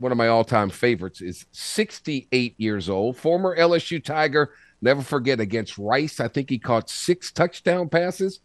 [0.00, 4.54] one of my all time favorites, is 68 years old, former LSU Tiger.
[4.82, 8.40] Never forget against Rice, I think he caught six touchdown passes.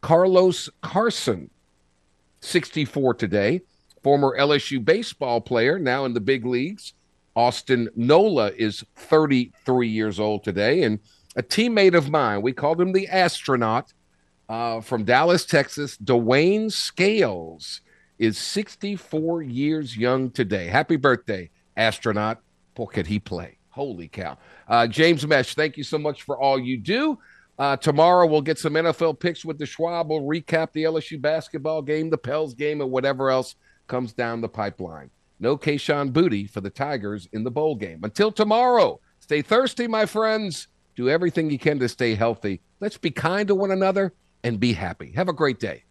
[0.00, 1.50] Carlos Carson,
[2.40, 3.62] 64 today,
[4.02, 6.92] former LSU baseball player, now in the big leagues.
[7.34, 11.00] Austin Nola is 33 years old today, and
[11.34, 13.92] a teammate of mine, we called him the astronaut
[14.48, 17.80] uh, from Dallas, Texas, Dwayne Scales,
[18.18, 20.66] is 64 years young today.
[20.66, 22.40] Happy birthday, astronaut.
[22.74, 23.58] Boy, could he play.
[23.70, 24.38] Holy cow.
[24.68, 27.18] Uh, James Mesh, thank you so much for all you do.
[27.58, 30.10] Uh, tomorrow we'll get some NFL picks with the Schwab.
[30.10, 34.48] We'll recap the LSU basketball game, the Pels game, and whatever else comes down the
[34.48, 35.10] pipeline.
[35.40, 38.00] No Kayshon Boutte for the Tigers in the bowl game.
[38.02, 40.68] Until tomorrow, stay thirsty, my friends.
[40.96, 42.60] Do everything you can to stay healthy.
[42.80, 44.14] Let's be kind to one another
[44.44, 45.12] and be happy.
[45.12, 45.84] Have a great day.